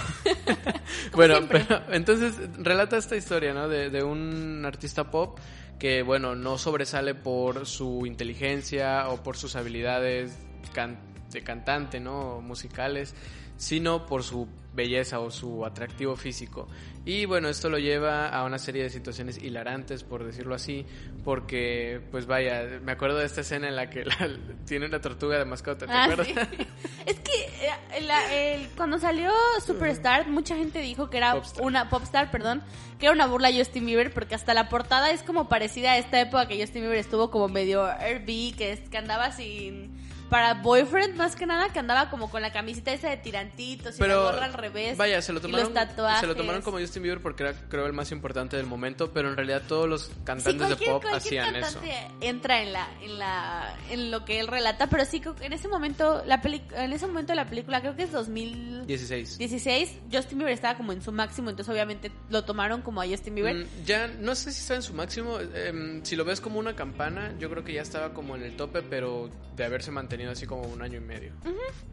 bueno, 1.14 1.36
siempre. 1.36 1.64
pero 1.68 1.82
entonces 1.92 2.34
relata 2.58 2.96
esta 2.96 3.16
historia, 3.16 3.52
¿no? 3.54 3.68
De, 3.68 3.90
de 3.90 4.02
un 4.02 4.64
artista 4.64 5.10
pop 5.10 5.38
que, 5.78 6.02
bueno, 6.02 6.34
no 6.34 6.58
sobresale 6.58 7.14
por 7.14 7.66
su 7.66 8.04
inteligencia 8.06 9.08
o 9.08 9.22
por 9.22 9.36
sus 9.36 9.56
habilidades 9.56 10.36
can- 10.74 10.98
de 11.30 11.42
cantante, 11.42 12.00
¿no? 12.00 12.40
Musicales, 12.40 13.14
sino 13.56 14.06
por 14.06 14.22
su 14.22 14.48
belleza 14.72 15.18
o 15.20 15.30
su 15.30 15.64
atractivo 15.66 16.16
físico. 16.16 16.68
Y 17.04 17.24
bueno, 17.24 17.48
esto 17.48 17.68
lo 17.70 17.78
lleva 17.78 18.28
a 18.28 18.44
una 18.44 18.58
serie 18.58 18.82
de 18.84 18.90
situaciones 18.90 19.38
hilarantes, 19.42 20.04
por 20.04 20.22
decirlo 20.24 20.54
así, 20.54 20.86
porque, 21.24 22.00
pues 22.10 22.26
vaya, 22.26 22.78
me 22.82 22.92
acuerdo 22.92 23.18
de 23.18 23.26
esta 23.26 23.40
escena 23.40 23.68
en 23.68 23.76
la 23.76 23.88
que 23.90 24.04
la- 24.04 24.30
tiene 24.66 24.86
una 24.86 25.00
tortuga 25.00 25.38
de 25.38 25.44
mascota, 25.44 25.86
¿te 25.86 25.92
Ah, 25.92 26.04
acuerdas? 26.04 26.26
sí. 26.28 26.34
Es 27.06 27.18
que 27.20 27.66
eh, 27.96 28.02
la- 28.02 28.32
el- 28.34 28.68
cuando 28.76 28.98
salió 28.98 29.30
Superstar, 29.64 30.28
mucha 30.28 30.54
gente 30.56 30.80
dijo 30.80 31.08
que 31.10 31.16
era 31.16 31.34
Popstar. 31.34 31.64
una 31.64 31.88
Popstar, 31.88 32.30
perdón, 32.30 32.62
que 32.98 33.06
era 33.06 33.14
una 33.14 33.26
burla 33.26 33.48
a 33.48 33.52
Justin 33.52 33.86
Bieber 33.86 34.12
porque 34.12 34.34
hasta 34.34 34.52
la 34.54 34.68
portada 34.68 35.10
es 35.10 35.22
como 35.22 35.48
parecida 35.48 35.92
a 35.92 35.98
esta 35.98 36.20
época 36.20 36.46
que 36.46 36.60
Justin 36.60 36.82
Bieber 36.82 36.98
estuvo 36.98 37.30
como 37.30 37.48
medio 37.48 37.86
RB, 37.88 38.54
que, 38.56 38.72
es- 38.72 38.88
que 38.88 38.98
andaba 38.98 39.32
sin 39.32 39.90
para 40.30 40.54
boyfriend 40.54 41.16
más 41.16 41.36
que 41.36 41.44
nada, 41.46 41.70
que 41.72 41.78
andaba 41.78 42.08
como 42.08 42.30
con 42.30 42.40
la 42.40 42.52
camiseta 42.52 42.92
esa 42.92 43.10
de 43.10 43.16
tirantitos 43.18 43.96
y 43.96 43.98
pero 43.98 44.24
la 44.24 44.30
gorra 44.32 44.44
al 44.46 44.52
revés. 44.54 44.96
vaya 44.96 45.20
se 45.20 45.32
lo 45.32 45.40
tomaron 45.40 45.72
se 46.20 46.26
lo 46.26 46.36
tomaron 46.36 46.62
como 46.62 46.78
Justin 46.78 47.02
Bieber 47.02 47.20
porque 47.20 47.42
era 47.42 47.54
creo 47.68 47.86
el 47.86 47.92
más 47.92 48.12
importante 48.12 48.56
del 48.56 48.66
momento 48.66 49.12
pero 49.12 49.28
en 49.28 49.36
realidad 49.36 49.62
todos 49.66 49.88
los 49.88 50.00
Sí, 50.00 50.12
cantantes 50.24 50.68
de 50.68 50.76
pop 50.76 51.04
hacían 51.12 51.56
eso 51.56 51.80
entra 52.20 52.62
en 52.62 52.72
la, 52.72 52.88
en 53.02 53.18
la, 53.18 53.76
en 53.90 54.10
lo 54.10 54.24
que 54.24 54.40
él 54.40 54.46
relata, 54.46 54.88
pero 54.88 55.04
sí 55.04 55.20
en 55.40 55.52
ese 55.52 55.68
momento, 55.68 56.22
la 56.26 56.40
peli, 56.40 56.62
en 56.72 56.92
ese 56.92 57.06
momento 57.06 57.32
de 57.32 57.36
la 57.36 57.46
película, 57.46 57.80
creo 57.80 57.96
que 57.96 58.04
es 58.04 58.12
2016, 58.12 59.38
16 59.38 59.98
Justin 60.12 60.38
Bieber 60.38 60.54
estaba 60.54 60.76
como 60.76 60.92
en 60.92 61.02
su 61.02 61.12
máximo, 61.12 61.50
entonces 61.50 61.72
obviamente 61.72 62.10
lo 62.28 62.44
tomaron 62.44 62.82
como 62.82 63.00
a 63.02 63.06
Justin 63.06 63.34
Bieber. 63.34 63.56
Mm, 63.56 63.84
ya 63.84 64.06
no 64.06 64.34
sé 64.34 64.52
si 64.52 64.60
está 64.60 64.76
en 64.76 64.82
su 64.82 64.94
máximo 64.94 65.38
em, 65.40 66.02
si 66.04 66.16
lo 66.16 66.24
ves 66.24 66.40
como 66.40 66.58
una 66.58 66.74
campana 66.74 67.34
yo 67.38 67.50
creo 67.50 67.64
que 67.64 67.72
ya 67.72 67.82
estaba 67.82 68.12
como 68.14 68.36
en 68.36 68.42
el 68.42 68.56
tope 68.56 68.82
pero 68.82 69.30
de 69.56 69.64
haberse 69.64 69.90
mantenido 69.90 70.19
así 70.28 70.46
como 70.46 70.62
un 70.62 70.82
año 70.82 70.98
y 70.98 71.00
medio. 71.00 71.32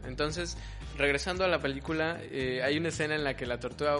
Entonces 0.06 0.56
regresando 0.96 1.44
a 1.44 1.48
la 1.48 1.60
película 1.60 2.18
eh, 2.22 2.62
hay 2.62 2.76
una 2.78 2.88
escena 2.88 3.14
en 3.14 3.24
la 3.24 3.36
que 3.36 3.46
la 3.46 3.58
tortuga 3.60 3.96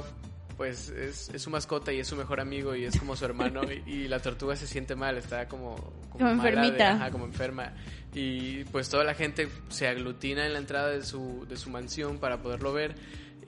pues 0.56 0.88
es, 0.88 1.28
es 1.28 1.40
su 1.42 1.50
mascota 1.50 1.92
y 1.92 2.00
es 2.00 2.08
su 2.08 2.16
mejor 2.16 2.40
amigo 2.40 2.74
y 2.74 2.84
es 2.84 2.98
como 2.98 3.14
su 3.14 3.24
hermano 3.24 3.60
y, 3.86 3.88
y 3.90 4.08
la 4.08 4.18
tortuga 4.20 4.56
se 4.56 4.66
siente 4.66 4.96
mal, 4.96 5.16
está 5.16 5.46
como, 5.46 5.76
Como 6.10 6.26
de- 6.26 6.32
enfermita. 6.32 6.92
ajá, 6.94 7.10
como 7.12 7.26
enferma. 7.26 7.72
Y 8.12 8.64
pues 8.64 8.88
toda 8.88 9.04
la 9.04 9.14
gente 9.14 9.48
se 9.68 9.86
aglutina 9.86 10.44
en 10.46 10.52
la 10.54 10.58
entrada 10.58 10.88
de 10.90 11.04
su, 11.04 11.46
de 11.48 11.56
su 11.56 11.70
mansión 11.70 12.18
para 12.18 12.42
poderlo 12.42 12.72
ver 12.72 12.96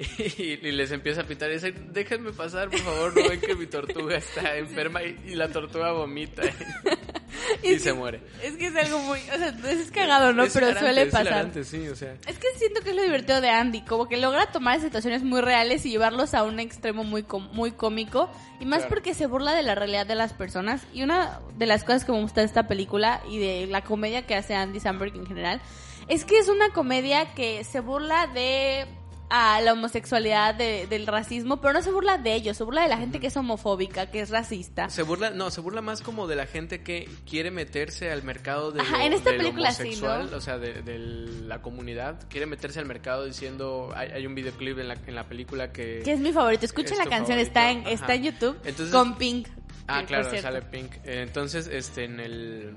y, 0.38 0.42
y 0.66 0.72
les 0.72 0.90
empieza 0.92 1.20
a 1.22 1.24
pitar 1.24 1.50
y 1.50 1.54
dice, 1.54 1.72
déjenme 1.72 2.32
pasar, 2.32 2.70
por 2.70 2.80
favor, 2.80 3.14
no 3.16 3.28
ven 3.28 3.40
que 3.40 3.54
mi 3.54 3.66
tortuga 3.66 4.16
está 4.16 4.56
enferma 4.58 5.02
y, 5.02 5.18
y 5.26 5.34
la 5.34 5.48
tortuga 5.48 5.92
vomita 5.92 6.42
y, 7.62 7.78
se 7.78 7.90
que- 7.90 7.92
muere. 7.92 8.20
Es 8.42 8.56
que 8.56 8.66
es 8.68 8.76
algo 8.76 8.98
muy, 9.00 9.18
o 9.20 9.36
sea, 9.38 9.54
es 9.70 9.90
cagado, 9.90 10.32
¿no? 10.32 10.44
Es 10.44 10.52
pero 10.54 10.66
hilarante, 10.70 10.92
suele 10.94 11.06
pasar. 11.10 11.26
hilarante, 11.26 11.64
sí, 11.64 11.86
o 11.88 11.94
sea. 11.96 12.14
Es 12.26 12.38
que 12.38 12.46
siento 12.56 12.80
que 12.82 12.90
es 12.90 12.96
lo 12.96 13.02
divertido 13.02 13.40
de 13.40 13.50
Andy, 13.50 13.82
como 13.82 14.08
que 14.08 14.16
logra 14.16 14.50
tomar 14.52 14.80
situaciones 14.80 15.22
muy 15.22 15.40
reales 15.40 15.84
y 15.84 15.90
llevarlos 15.90 16.32
a 16.34 16.44
un 16.44 16.60
extremo 16.60 17.04
muy 17.04 17.24
muy 17.52 17.72
cómico 17.72 18.30
y 18.58 18.64
más 18.66 18.78
Claro. 18.80 18.88
porque 18.94 19.14
se 19.14 19.26
burla 19.26 19.54
de 19.54 19.62
la 19.62 19.74
realidad 19.74 20.06
de 20.06 20.14
las 20.14 20.32
personas 20.32 20.82
y 20.94 21.02
una 21.02 21.40
de 21.58 21.66
las 21.66 21.84
cosas 21.84 22.04
que 22.04 22.12
me 22.12 22.20
gusta 22.20 22.40
de 22.40 22.46
esta 22.46 22.66
película 22.68 23.22
y 23.28 23.38
de 23.38 23.66
la 23.66 23.82
comedia 23.82 24.26
que 24.26 24.34
hace 24.34 24.54
Andy 24.54 24.80
Samberg 24.80 25.14
en 25.16 25.26
general 25.26 25.60
Es 26.08 26.24
que 26.24 26.38
es 26.38 26.48
una 26.48 26.70
comedia 26.70 27.34
que 27.34 27.64
se 27.64 27.80
burla 27.80 28.26
de 28.28 28.86
a 29.30 29.60
la 29.60 29.72
homosexualidad, 29.72 30.54
de- 30.56 30.86
del 30.88 31.06
racismo, 31.06 31.60
pero 31.60 31.72
no 31.74 31.82
se 31.82 31.90
burla 31.92 32.18
de 32.18 32.34
ellos, 32.34 32.56
se 32.56 32.64
burla 32.64 32.82
de 32.82 32.88
la 32.88 32.98
gente 32.98 33.20
que 33.20 33.28
es 33.28 33.36
homofóbica, 33.36 34.06
que 34.10 34.20
es 34.20 34.30
racista. 34.30 34.90
Se 34.90 35.02
burla, 35.02 35.30
no, 35.30 35.50
se 35.50 35.60
burla 35.60 35.80
más 35.82 36.02
como 36.02 36.26
de 36.26 36.36
la 36.36 36.46
gente 36.46 36.82
que 36.82 37.08
quiere 37.28 37.50
meterse 37.50 38.10
al 38.10 38.22
mercado 38.24 38.72
de 38.72 38.80
Ajá, 38.80 38.98
lo- 38.98 39.04
en 39.04 39.12
esta 39.12 39.30
del 39.30 39.38
película 39.38 39.72
sí, 39.72 39.82
homosexual, 39.82 40.28
¿no? 40.30 40.36
o 40.36 40.40
sea, 40.40 40.58
de, 40.58 40.82
de 40.82 40.98
la 40.98 41.62
comunidad, 41.62 42.26
quiere 42.28 42.46
meterse 42.46 42.78
al 42.80 42.86
mercado 42.86 43.24
diciendo, 43.24 43.92
hay, 43.94 44.10
hay 44.10 44.26
un 44.26 44.34
videoclip 44.34 44.78
en 44.78 44.88
la, 44.88 44.96
en 45.06 45.14
la 45.14 45.24
película 45.28 45.72
que... 45.72 46.02
Que 46.04 46.12
es 46.12 46.20
mi 46.20 46.32
favorito. 46.32 46.64
Escuchen 46.66 46.92
Es 46.92 46.98
la 46.98 47.04
canción, 47.04 47.38
favorito, 47.38 47.46
está 47.48 47.70
en, 47.70 47.80
ajá. 47.82 47.90
está 47.90 48.14
en 48.14 48.22
YouTube 48.24 48.56
Entonces- 48.64 48.94
con 48.94 49.16
Pink. 49.16 49.48
Ah, 49.92 50.04
claro, 50.06 50.30
sale 50.40 50.62
Pink. 50.62 50.92
Entonces, 51.04 51.66
este, 51.66 52.04
en 52.04 52.20
el... 52.20 52.74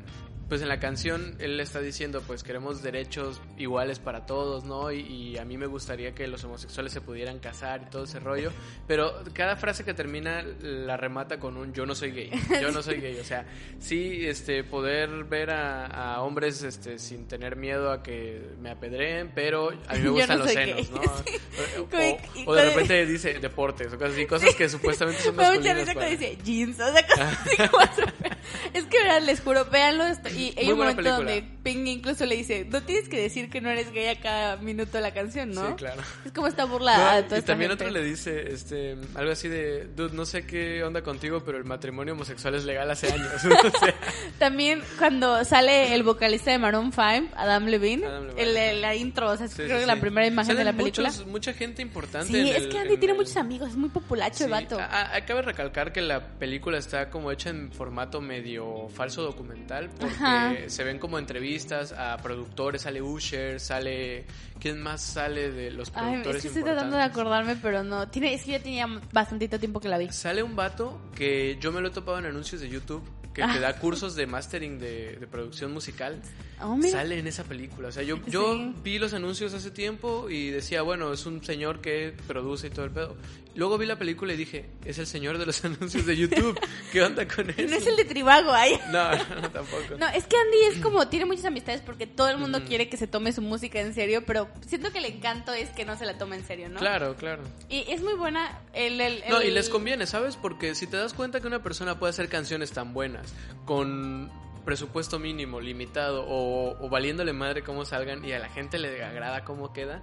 Pues 0.49 0.61
en 0.61 0.69
la 0.69 0.79
canción 0.79 1.35
él 1.39 1.59
está 1.59 1.79
diciendo, 1.79 2.21
pues 2.25 2.43
queremos 2.43 2.83
derechos 2.83 3.41
iguales 3.57 3.99
para 3.99 4.25
todos, 4.25 4.65
¿no? 4.65 4.91
Y, 4.91 4.99
y 4.99 5.37
a 5.37 5.45
mí 5.45 5.57
me 5.57 5.65
gustaría 5.65 6.13
que 6.13 6.27
los 6.27 6.43
homosexuales 6.43 6.91
se 6.91 7.01
pudieran 7.01 7.39
casar 7.39 7.83
y 7.87 7.89
todo 7.89 8.03
ese 8.03 8.19
rollo. 8.19 8.51
Pero 8.87 9.13
cada 9.33 9.55
frase 9.55 9.83
que 9.83 9.93
termina 9.93 10.43
la 10.61 10.97
remata 10.97 11.39
con 11.39 11.57
un 11.57 11.73
yo 11.73 11.85
no 11.85 11.95
soy 11.95 12.11
gay, 12.11 12.31
yo 12.61 12.71
no 12.71 12.83
soy 12.83 12.99
gay. 12.99 13.17
O 13.19 13.23
sea, 13.23 13.45
sí, 13.79 14.25
este, 14.25 14.63
poder 14.63 15.23
ver 15.23 15.51
a, 15.51 15.85
a 15.85 16.21
hombres 16.21 16.63
este, 16.63 16.99
sin 16.99 17.27
tener 17.27 17.55
miedo 17.55 17.91
a 17.91 18.03
que 18.03 18.41
me 18.61 18.69
apedreen, 18.71 19.31
pero 19.33 19.69
a 19.87 19.93
mí 19.95 19.99
me 20.01 20.09
gustan 20.09 20.39
no 20.39 20.45
los 20.45 20.53
senos, 20.53 20.75
gay. 20.75 20.89
¿no? 20.91 21.01
O, 22.45 22.55
de 22.55 22.65
repente 22.65 23.05
dice 23.05 23.39
deportes 23.39 23.93
o 23.93 23.97
cosas 23.97 24.13
así, 24.13 24.25
cosas 24.27 24.55
que 24.55 24.67
supuestamente 24.67 25.21
son 25.21 25.35
Me 25.35 25.43
da 25.43 25.53
mucha 25.53 25.73
masculinas 25.73 26.09
risa 26.09 26.25
dice 26.25 26.37
jeans, 26.43 26.79
o 26.79 26.91
sea, 26.91 27.07
cosas 27.07 27.37
así 27.45 27.57
como 27.57 28.32
Es 28.73 28.83
que, 28.85 28.97
verdad, 28.99 29.21
les 29.21 29.41
juro, 29.41 29.65
véanlo. 29.65 30.05
esto- 30.05 30.29
Y 30.29 30.53
hay 30.57 30.65
Muy 30.65 30.73
un 30.73 30.79
momento 30.79 30.97
película. 31.03 31.17
donde 31.17 31.43
Ping 31.63 31.87
incluso 31.87 32.25
le 32.25 32.35
dice, 32.35 32.65
no 32.69 32.81
tienes 32.83 33.07
que 33.09 33.19
decir 33.21 33.49
que 33.49 33.61
no 33.61 33.69
eres 33.69 33.91
gay 33.91 34.07
a 34.07 34.19
cada 34.19 34.57
minuto 34.57 34.97
de 34.97 35.01
la 35.01 35.13
canción, 35.13 35.51
¿no? 35.51 35.67
Sí, 35.69 35.73
claro. 35.75 36.01
Es 36.25 36.31
como 36.31 36.47
esta 36.47 36.65
burla 36.65 36.97
No, 36.97 37.03
toda 37.25 37.37
y 37.37 37.39
esta 37.39 37.53
también 37.53 37.71
gente. 37.71 37.85
otro 37.85 37.93
le 37.93 38.03
dice 38.03 38.51
este 38.51 38.97
algo 39.15 39.31
así 39.31 39.47
de 39.47 39.85
dude 39.85 40.13
no 40.13 40.25
sé 40.25 40.45
qué 40.45 40.83
onda 40.83 41.01
contigo 41.03 41.43
pero 41.45 41.57
el 41.57 41.63
matrimonio 41.63 42.13
homosexual 42.13 42.55
es 42.55 42.65
legal 42.65 42.89
hace 42.91 43.11
años 43.11 43.27
o 43.35 43.39
sea, 43.79 43.95
También 44.39 44.81
cuando 44.97 45.43
sale 45.45 45.93
el 45.93 46.03
vocalista 46.03 46.51
de 46.51 46.57
Maroon 46.57 46.91
5, 46.91 47.33
Adam 47.35 47.65
Levine, 47.65 48.05
Adam 48.05 48.27
Levine. 48.27 48.41
el, 48.43 48.57
el- 48.57 48.81
la 48.81 48.95
intro, 48.95 49.29
o 49.31 49.37
sea, 49.37 49.45
es 49.45 49.51
sí, 49.53 49.63
creo 49.63 49.77
sí, 49.77 49.81
que 49.81 49.87
la 49.87 49.99
primera 49.99 50.27
imagen 50.27 50.57
de 50.57 50.63
la 50.63 50.73
película. 50.73 51.09
muchos- 51.09 51.27
mucha 51.27 51.53
gente 51.53 51.81
importante 51.81 52.27
Sí, 52.27 52.49
es 52.49 52.57
el- 52.57 52.69
que 52.69 52.77
Andy 52.79 52.93
en 52.95 52.99
tiene 52.99 53.13
el- 53.13 53.17
muchos 53.19 53.37
amigos, 53.37 53.69
es 53.69 53.75
muy 53.77 53.89
populacho 53.89 54.45
el 54.45 54.51
vato. 54.51 54.79
a- 54.79 55.15
a- 55.15 55.25
cabe 55.25 55.41
recalcar 55.43 55.93
que 55.93 56.01
la 56.01 56.21
película 56.39 56.77
está 56.77 57.09
como 57.09 57.31
hecha 57.31 57.49
en 57.49 57.71
formato 57.71 58.19
medio 58.33 58.87
falso 58.89 59.21
documental 59.21 59.89
porque 59.99 60.15
Ajá. 60.15 60.53
se 60.67 60.83
ven 60.83 60.97
como 60.97 61.19
entrevistas 61.19 61.91
a 61.91 62.17
productores, 62.17 62.81
sale 62.81 63.01
Usher, 63.01 63.59
sale 63.59 64.25
¿quién 64.59 64.81
más 64.81 65.01
sale 65.01 65.51
de 65.51 65.69
los 65.69 65.89
Ay, 65.89 65.93
es 65.93 66.01
productores 66.03 66.41
que 66.41 66.47
estoy 66.47 66.63
tratando 66.63 66.97
de 66.97 67.03
acordarme, 67.03 67.55
pero 67.61 67.83
no. 67.83 68.07
Tiene, 68.07 68.33
es 68.33 68.43
que 68.43 68.51
ya 68.51 68.59
tenía 68.59 68.87
bastantito 69.11 69.59
tiempo 69.59 69.79
que 69.79 69.87
la 69.87 69.97
vi. 69.97 70.09
Sale 70.11 70.41
un 70.41 70.55
vato 70.55 70.99
que 71.15 71.57
yo 71.59 71.71
me 71.71 71.81
lo 71.81 71.89
he 71.89 71.91
topado 71.91 72.17
en 72.17 72.25
anuncios 72.25 72.61
de 72.61 72.69
YouTube 72.69 73.03
que 73.33 73.41
te 73.43 73.59
da 73.59 73.77
cursos 73.79 74.15
de 74.15 74.27
mastering 74.27 74.79
de, 74.79 75.17
de 75.17 75.27
producción 75.27 75.73
musical. 75.73 76.21
Oh. 76.61 76.79
Sale 76.81 77.19
en 77.19 77.27
esa 77.27 77.43
película. 77.43 77.89
O 77.89 77.91
sea, 77.91 78.03
yo, 78.03 78.19
yo 78.27 78.53
Sí. 78.55 78.75
vi 78.83 78.99
los 78.99 79.13
anuncios 79.13 79.53
hace 79.53 79.71
tiempo 79.71 80.29
y 80.29 80.49
decía, 80.49 80.81
bueno, 80.81 81.11
es 81.11 81.25
un 81.25 81.43
señor 81.43 81.81
que 81.81 82.13
produce 82.27 82.67
y 82.67 82.69
todo 82.69 82.85
el 82.85 82.91
pedo. 82.91 83.17
Luego 83.55 83.77
vi 83.77 83.85
la 83.85 83.97
película 83.99 84.33
y 84.33 84.37
dije, 84.37 84.65
es 84.85 84.97
el 84.97 85.05
señor 85.05 85.37
de 85.37 85.45
los 85.45 85.63
anuncios 85.65 86.05
de 86.05 86.15
YouTube. 86.15 86.57
¿Qué 86.91 87.01
onda 87.03 87.27
con 87.27 87.49
eso? 87.49 87.61
No 87.69 87.75
es 87.75 87.85
el 87.85 87.95
de 87.97 88.05
Tribago, 88.05 88.51
ay. 88.51 88.79
No, 88.91 89.11
no, 89.11 89.51
tampoco. 89.51 89.97
No, 89.99 90.07
es 90.09 90.25
que 90.25 90.37
Andy 90.37 90.57
es 90.71 90.81
como, 90.81 91.07
tiene 91.09 91.25
muchas 91.25 91.45
amistades 91.45 91.81
porque 91.81 92.07
todo 92.07 92.29
el 92.29 92.37
mundo 92.37 92.63
quiere 92.65 92.87
que 92.89 92.97
se 92.97 93.07
tome 93.07 93.31
su 93.33 93.41
música 93.41 93.79
en 93.81 93.93
serio, 93.93 94.23
pero 94.25 94.47
siento 94.67 94.91
que 94.91 94.99
el 94.99 95.05
encanto 95.05 95.53
es 95.53 95.69
que 95.71 95.85
no 95.85 95.97
se 95.97 96.05
la 96.05 96.17
tome 96.17 96.37
en 96.37 96.45
serio, 96.45 96.69
¿no? 96.69 96.79
Claro, 96.79 97.15
claro. 97.15 97.43
Y 97.69 97.83
es 97.91 98.01
muy 98.01 98.13
buena 98.13 98.61
el... 98.73 99.01
el, 99.01 99.23
No, 99.29 99.41
y 99.41 99.51
les 99.51 99.69
conviene, 99.69 100.05
¿sabes? 100.07 100.35
Porque 100.37 100.75
si 100.75 100.87
te 100.87 100.97
das 100.97 101.13
cuenta 101.13 101.41
que 101.41 101.47
una 101.47 101.61
persona 101.61 101.99
puede 101.99 102.11
hacer 102.11 102.29
canciones 102.29 102.71
tan 102.71 102.93
buenas, 102.93 103.22
con 103.65 104.31
presupuesto 104.65 105.19
mínimo, 105.19 105.59
limitado, 105.59 106.25
o, 106.25 106.77
o 106.79 106.89
valiéndole 106.89 107.33
madre 107.33 107.63
cómo 107.63 107.85
salgan 107.85 108.23
y 108.23 108.31
a 108.31 108.39
la 108.39 108.49
gente 108.49 108.79
le 108.79 109.03
agrada 109.03 109.43
cómo 109.43 109.73
queda, 109.73 110.01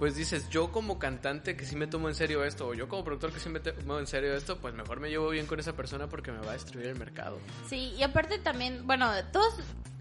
pues 0.00 0.16
dices, 0.16 0.48
yo 0.48 0.72
como 0.72 0.98
cantante 0.98 1.56
que 1.56 1.66
sí 1.66 1.76
me 1.76 1.86
tomo 1.86 2.08
en 2.08 2.14
serio 2.14 2.42
esto, 2.42 2.68
o 2.68 2.74
yo 2.74 2.88
como 2.88 3.04
productor 3.04 3.32
que 3.34 3.38
sí 3.38 3.50
me 3.50 3.60
tomo 3.60 3.98
en 3.98 4.06
serio 4.06 4.34
esto, 4.34 4.58
pues 4.58 4.72
mejor 4.72 4.98
me 4.98 5.10
llevo 5.10 5.28
bien 5.28 5.44
con 5.44 5.60
esa 5.60 5.76
persona 5.76 6.08
porque 6.08 6.32
me 6.32 6.38
va 6.38 6.50
a 6.50 6.52
destruir 6.54 6.86
el 6.86 6.98
mercado. 6.98 7.38
Sí, 7.68 7.92
y 7.98 8.02
aparte 8.02 8.38
también, 8.38 8.86
bueno, 8.86 9.10
todos, 9.30 9.56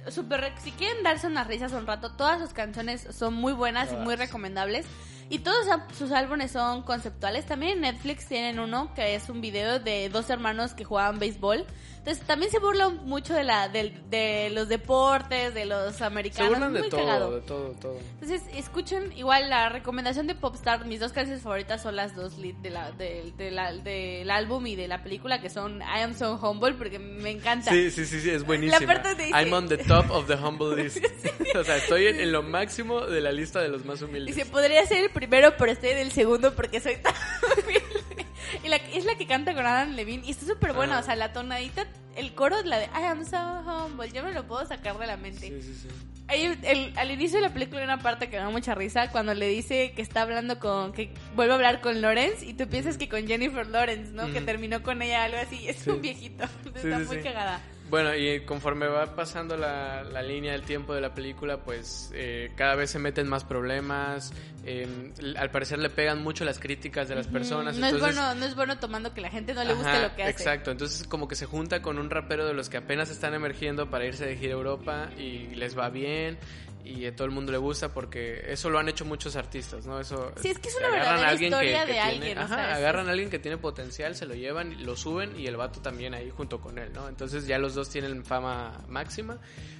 super, 0.09 0.51
si 0.63 0.71
quieren 0.71 1.03
darse 1.03 1.27
unas 1.27 1.47
risas 1.47 1.71
un 1.73 1.85
rato, 1.85 2.11
todas 2.11 2.39
sus 2.39 2.53
canciones 2.53 3.05
son 3.11 3.33
muy 3.33 3.53
buenas 3.53 3.91
y 3.91 3.95
muy 3.95 4.15
recomendables. 4.15 4.85
Y 5.31 5.39
todos 5.39 5.67
sus 5.95 6.11
álbumes 6.11 6.49
son 6.51 6.81
conceptuales. 6.81 7.45
También 7.45 7.73
en 7.73 7.81
Netflix 7.81 8.25
tienen 8.25 8.59
uno 8.59 8.91
que 8.95 9.13
es 9.13 9.29
un 9.29 9.41
video 9.41 9.79
de 9.79 10.09
dos 10.09 10.27
hermanos 10.31 10.73
que 10.73 10.83
jugaban 10.85 11.19
béisbol. 11.19 11.67
Entonces 11.99 12.25
también 12.25 12.49
se 12.49 12.57
burla 12.57 12.89
mucho 12.89 13.35
de 13.35 13.43
la 13.43 13.69
del- 13.69 14.09
de 14.09 14.49
los 14.51 14.69
deportes, 14.69 15.53
de 15.53 15.65
los 15.65 15.97
Se 15.97 16.03
americanos. 16.05 16.49
burlan 16.53 16.73
de 16.73 16.79
muy 16.79 16.89
todo, 16.89 16.99
cagado. 17.01 17.35
de 17.35 17.41
todo, 17.41 17.71
todo. 17.73 17.97
Entonces, 18.19 18.41
escuchen 18.55 19.11
igual 19.17 19.49
la 19.51 19.69
recomendación 19.69 20.25
de 20.25 20.33
Popstar. 20.33 20.85
Mis 20.87 20.99
dos 20.99 21.11
canciones 21.11 21.43
favoritas 21.43 21.83
son 21.83 21.95
las 21.95 22.15
dos 22.15 22.39
lead 22.39 22.55
de 22.55 22.69
la, 22.71 22.91
de- 22.93 23.31
de 23.37 23.51
la- 23.51 23.73
del 23.73 24.31
álbum 24.31 24.65
y 24.65 24.75
de 24.75 24.87
la 24.87 25.03
película, 25.03 25.41
que 25.41 25.51
son 25.51 25.81
I 25.81 26.01
Am 26.01 26.15
So 26.15 26.37
Humble, 26.41 26.73
porque 26.73 26.97
me 26.97 27.29
encanta. 27.29 27.69
Sí, 27.69 27.91
sí, 27.91 28.05
sí, 28.05 28.19
sí, 28.21 28.31
es 28.31 28.43
buenísima. 28.45 28.79
La 28.79 28.87
parte 28.87 29.13
dice- 29.25 29.29
I'm 29.39 29.53
on 29.53 29.67
the 29.67 29.77
top 29.89 30.09
of 30.11 30.27
the 30.27 30.35
humble 30.35 30.75
list. 30.75 31.03
o 31.55 31.63
sea, 31.63 31.77
estoy 31.77 32.07
en, 32.07 32.19
en 32.19 32.31
lo 32.31 32.43
máximo 32.43 33.01
de 33.01 33.21
la 33.21 33.31
lista 33.31 33.59
de 33.61 33.69
los 33.69 33.83
más 33.85 34.01
humildes. 34.01 34.35
Dice, 34.35 34.49
podría 34.49 34.85
ser 34.85 35.03
el 35.03 35.09
primero, 35.09 35.53
pero 35.57 35.71
estoy 35.71 35.89
en 35.89 35.97
el 35.97 36.11
segundo 36.11 36.53
porque 36.55 36.79
soy 36.79 36.95
tan 36.97 37.13
humilde. 37.63 38.25
Y 38.63 38.67
la, 38.67 38.77
es 38.77 39.05
la 39.05 39.15
que 39.15 39.27
canta 39.27 39.53
con 39.53 39.65
Adam 39.65 39.91
Levine. 39.95 40.25
Y 40.25 40.31
está 40.31 40.45
súper 40.45 40.73
buena. 40.73 40.97
Ah. 40.97 40.99
O 41.01 41.03
sea, 41.03 41.15
la 41.15 41.33
tonadita, 41.33 41.85
el 42.15 42.33
coro 42.33 42.59
es 42.59 42.65
la 42.65 42.77
de 42.79 42.85
I 42.85 43.03
am 43.05 43.25
so 43.25 43.37
humble. 43.37 44.09
Yo 44.11 44.23
me 44.23 44.31
lo 44.33 44.45
puedo 44.47 44.65
sacar 44.65 44.97
de 44.97 45.07
la 45.07 45.17
mente. 45.17 45.47
Sí, 45.47 45.61
sí, 45.61 45.73
sí. 45.81 45.87
Ahí, 46.27 46.57
el- 46.61 46.93
al 46.95 47.09
inicio 47.09 47.37
de 47.39 47.47
la 47.47 47.53
película 47.53 47.79
hay 47.79 47.85
una 47.85 47.97
parte 47.99 48.29
que 48.29 48.37
me 48.37 48.43
da 48.43 48.49
mucha 48.51 48.75
risa 48.75 49.09
cuando 49.11 49.33
le 49.33 49.47
dice 49.47 49.93
que 49.95 50.03
está 50.03 50.21
hablando 50.21 50.59
con, 50.59 50.93
que 50.93 51.11
vuelve 51.35 51.53
a 51.53 51.55
hablar 51.55 51.81
con 51.81 52.01
Lawrence 52.01 52.45
y 52.45 52.53
tú 52.53 52.67
piensas 52.67 52.97
que 52.97 53.09
con 53.09 53.25
Jennifer 53.25 53.65
Lawrence, 53.65 54.11
¿no? 54.11 54.27
Que 54.31 54.37
Ujú. 54.37 54.45
terminó 54.45 54.83
con 54.83 55.01
ella 55.01 55.23
algo 55.23 55.37
así. 55.39 55.67
Es 55.67 55.77
Sí. 55.77 55.89
un 55.89 56.01
viejito. 56.01 56.43
Está 56.75 56.99
muy 56.99 57.17
sí. 57.17 57.23
cagada. 57.23 57.59
Bueno, 57.89 58.15
y 58.15 58.41
conforme 58.41 58.87
va 58.87 59.15
pasando 59.15 59.57
la, 59.57 60.03
la 60.03 60.21
línea 60.21 60.51
del 60.51 60.61
tiempo 60.61 60.93
de 60.93 61.01
la 61.01 61.15
película, 61.15 61.57
pues 61.57 62.11
eh, 62.13 62.51
cada 62.55 62.75
vez 62.75 62.91
se 62.91 62.99
meten 62.99 63.27
más 63.27 63.43
problemas. 63.43 64.31
Eh, 64.65 65.13
al 65.37 65.51
parecer 65.51 65.79
le 65.79 65.89
pegan 65.89 66.21
mucho 66.21 66.43
las 66.45 66.59
críticas 66.59 67.07
de 67.07 67.15
las 67.15 67.27
personas. 67.27 67.77
no, 67.77 67.85
entonces, 67.87 68.09
es 68.09 68.15
bueno, 68.15 68.35
no 68.35 68.45
es 68.45 68.55
bueno 68.55 68.77
tomando 68.79 69.13
que 69.13 69.21
la 69.21 69.29
gente 69.29 69.53
no 69.53 69.63
le 69.63 69.73
guste 69.73 69.89
Ajá, 69.89 70.01
lo 70.09 70.15
que 70.15 70.23
hace. 70.23 70.31
Exacto, 70.31 70.71
entonces 70.71 71.07
como 71.07 71.27
que 71.27 71.35
se 71.35 71.45
junta 71.45 71.81
con 71.81 71.97
un 71.97 72.09
rapero 72.09 72.45
de 72.45 72.53
los 72.53 72.69
que 72.69 72.77
apenas 72.77 73.09
están 73.09 73.33
emergiendo 73.33 73.89
para 73.89 74.05
irse 74.05 74.25
de 74.25 74.35
gira 74.35 74.53
a 74.53 74.57
Europa 74.57 75.09
y 75.17 75.47
les 75.55 75.77
va 75.77 75.89
bien 75.89 76.37
y 76.85 77.05
a 77.05 77.15
todo 77.15 77.25
el 77.25 77.31
mundo 77.31 77.51
le 77.51 77.57
gusta 77.57 77.89
porque 77.93 78.45
eso 78.51 78.69
lo 78.69 78.79
han 78.79 78.87
hecho 78.89 79.05
muchos 79.05 79.35
artistas, 79.35 79.85
¿no? 79.85 79.99
Eso 79.99 80.31
Sí, 80.41 80.49
es 80.49 80.59
que 80.59 80.69
es 80.69 80.75
una 80.77 80.87
agarran 80.87 81.15
verdadera 81.19 81.33
historia 81.45 81.79
de 81.81 81.85
tiene- 81.93 82.01
alguien, 82.01 82.37
o 82.37 82.41
ajá, 82.41 82.55
sea, 82.55 82.75
agarran 82.75 83.07
a 83.07 83.11
alguien 83.11 83.29
que 83.29 83.37
tiene 83.37 83.57
potencial, 83.57 84.15
se 84.15 84.25
lo 84.25 84.33
llevan, 84.33 84.85
lo 84.85 84.95
suben 84.95 85.37
y 85.39 85.45
el 85.47 85.55
vato 85.57 85.81
también 85.81 86.13
ahí 86.13 86.29
junto 86.35 86.59
con 86.61 86.79
él, 86.79 86.91
¿no? 86.93 87.07
Entonces 87.09 87.45
ya 87.47 87.59
los 87.59 87.75
dos 87.75 87.89
tienen 87.89 88.23
fama 88.25 88.81
máxima. 88.87 89.37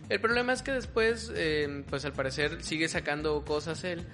El 0.09 0.19
problema 0.19 0.53
es 0.53 0.61
que 0.61 0.71
después, 0.71 1.31
eh, 1.35 1.83
pues 1.89 2.03
al 2.05 2.13
parecer 2.13 2.63
sigue 2.63 2.87
sacando 2.89 3.43
cosas 3.45 3.83
él 3.85 4.05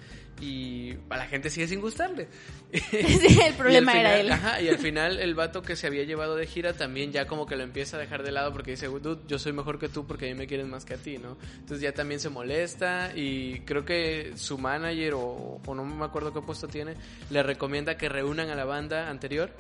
y 0.41 0.93
a 1.09 1.17
la 1.17 1.27
gente 1.27 1.49
sigue 1.49 1.67
sin 1.67 1.79
gustarle. 1.81 2.27
Sí, 2.71 3.39
el 3.41 3.53
problema 3.53 3.93
Y 3.93 3.97
al 3.99 4.05
era 4.05 4.09
final- 4.17 4.19
él. 4.25 4.31
Ajá, 4.31 4.61
y 4.61 4.67
al 4.69 4.77
final 4.79 5.19
el 5.19 5.33
vato 5.35 5.61
que 5.61 5.75
se 5.75 5.87
había 5.87 6.03
llevado 6.03 6.35
de 6.35 6.45
gira 6.45 6.73
también 6.73 7.11
ya 7.13 7.25
como 7.25 7.45
que 7.45 7.55
lo 7.55 7.63
empieza 7.63 7.95
a 7.97 7.99
dejar 7.99 8.21
de 8.23 8.31
lado 8.31 8.51
porque 8.51 8.71
dice, 8.71 8.87
dude, 8.87 9.21
yo 9.27 9.39
soy 9.39 9.53
mejor 9.53 9.79
que 9.79 9.87
tú 9.89 10.05
porque 10.05 10.25
a 10.25 10.33
mí 10.33 10.35
me 10.35 10.45
quieren 10.47 10.69
más 10.69 10.83
que 10.83 10.95
a 10.95 10.97
ti, 10.97 11.17
¿no? 11.17 11.37
Entonces 11.55 11.79
ya 11.81 11.93
también 11.93 12.19
se 12.19 12.29
molesta 12.29 13.11
y 13.15 13.61
creo 13.61 13.85
que 13.85 14.33
su 14.35 14.57
manager 14.57 15.13
o, 15.13 15.61
o 15.65 15.75
no 15.75 15.85
me 15.85 16.03
acuerdo 16.05 16.33
qué 16.33 16.41
puesto 16.41 16.67
tiene, 16.67 16.95
le 17.29 17.41
recomienda 17.43 17.95
que 17.97 18.09
reúnan 18.09 18.49
a 18.49 18.55
la 18.55 18.65
banda 18.65 19.09
anterior 19.09 19.51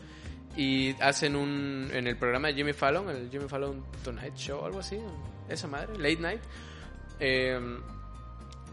y 0.57 0.93
hacen 1.01 1.35
un, 1.35 1.89
en 1.93 2.07
el 2.07 2.17
programa 2.17 2.47
de 2.49 2.53
Jimmy 2.55 2.73
Fallon, 2.73 3.09
el 3.09 3.29
Jimmy 3.29 3.47
Fallon 3.47 3.83
Tonight 4.03 4.35
Show, 4.35 4.65
algo 4.65 4.79
así, 4.79 4.97
esa 5.49 5.67
madre, 5.67 5.97
Late 5.97 6.17
Night. 6.21 6.41
Eh, 7.19 7.59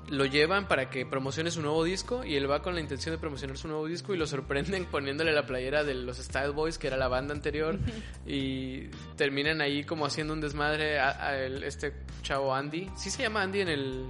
lo 0.09 0.25
llevan 0.26 0.68
para 0.68 0.90
que 0.90 1.06
promocione 1.06 1.50
su 1.50 1.62
nuevo 1.62 1.85
disco 1.85 2.25
y 2.25 2.37
él 2.37 2.50
va 2.50 2.61
con 2.61 2.75
la 2.75 2.80
intención 2.80 3.14
de 3.14 3.18
promocionar 3.18 3.56
su 3.56 3.68
nuevo 3.68 3.87
disco 3.87 4.12
y 4.14 4.16
lo 4.18 4.26
sorprenden 4.26 4.85
poniéndole 4.90 5.32
la 5.32 5.47
playera 5.47 5.85
de 5.85 5.94
los 5.94 6.18
Style 6.18 6.50
Boys, 6.50 6.76
que 6.78 6.88
era 6.88 6.97
la 6.97 7.09
banda 7.09 7.32
anterior, 7.35 7.78
y 8.26 8.88
terminan 9.16 9.61
ahí 9.61 9.85
como 9.85 10.04
haciendo 10.06 10.32
un 10.35 10.40
desmadre 10.40 10.99
a, 10.99 11.26
a 11.28 11.38
el- 11.38 11.62
este 11.64 11.94
chavo 12.23 12.54
Andy. 12.54 12.90
Sí 12.97 13.11
se 13.11 13.23
llama 13.23 13.42
Andy 13.42 13.61
en 13.62 13.68
el, 13.68 14.06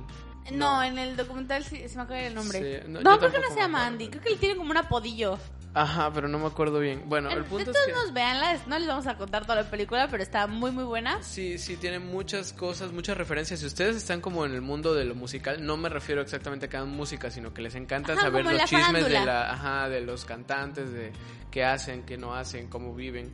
No, 0.52 0.82
en 0.82 0.98
el 0.98 1.16
documental 1.16 1.62
sí, 1.64 1.88
se 1.88 1.96
me 1.96 2.02
acuerda 2.02 2.26
el 2.26 2.34
nombre. 2.34 2.80
Sí, 2.82 2.88
no, 2.88 3.00
no, 3.00 3.18
creo 3.18 3.30
que 3.32 3.38
no 3.40 3.48
se 3.54 3.60
llama. 3.60 3.86
Andy. 3.86 4.08
Creo 4.08 4.22
que 4.22 4.30
él 4.32 4.38
tiene 4.38 4.56
como 4.56 4.70
un 4.70 4.76
apodillo. 4.76 5.38
Ajá, 5.74 6.10
pero 6.12 6.28
no 6.28 6.38
me 6.38 6.46
acuerdo 6.46 6.78
bien. 6.80 7.04
Bueno, 7.06 7.30
el 7.30 7.44
punto 7.44 7.64
de 7.64 7.70
es 7.70 7.72
todos 7.76 7.86
que... 7.86 7.92
modos, 7.94 8.12
véanla. 8.12 8.58
No 8.66 8.78
les 8.78 8.86
vamos 8.86 9.06
a 9.06 9.16
contar 9.16 9.42
toda 9.46 9.62
la 9.62 9.70
película, 9.70 10.08
pero 10.10 10.22
está 10.22 10.46
muy, 10.46 10.70
muy 10.70 10.84
buena. 10.84 11.22
Sí, 11.22 11.56
sí, 11.58 11.76
tiene 11.76 11.98
muchas 11.98 12.52
cosas, 12.52 12.92
muchas 12.92 13.16
referencias. 13.16 13.60
Si 13.60 13.66
ustedes 13.66 13.96
están 13.96 14.20
como 14.20 14.44
en 14.44 14.52
el 14.52 14.60
mundo 14.60 14.94
de 14.94 15.04
lo 15.06 15.14
musical, 15.14 15.64
no 15.64 15.78
me 15.78 15.88
refiero 15.88 16.20
exactamente 16.20 16.66
a 16.66 16.68
cada 16.68 16.84
música, 16.84 17.30
sino 17.30 17.54
que 17.54 17.62
les 17.62 17.74
encanta 17.74 18.12
Ajá, 18.12 18.22
saber 18.22 18.44
los 18.44 18.64
chismes 18.64 19.04
de, 19.08 19.20
la, 19.24 19.50
ajá, 19.50 19.88
de 19.88 20.02
los 20.02 20.26
cantantes, 20.26 20.92
de 20.92 21.10
qué 21.50 21.64
hacen, 21.64 22.02
qué 22.02 22.18
no 22.18 22.34
hacen, 22.34 22.68
cómo 22.68 22.94
viven. 22.94 23.32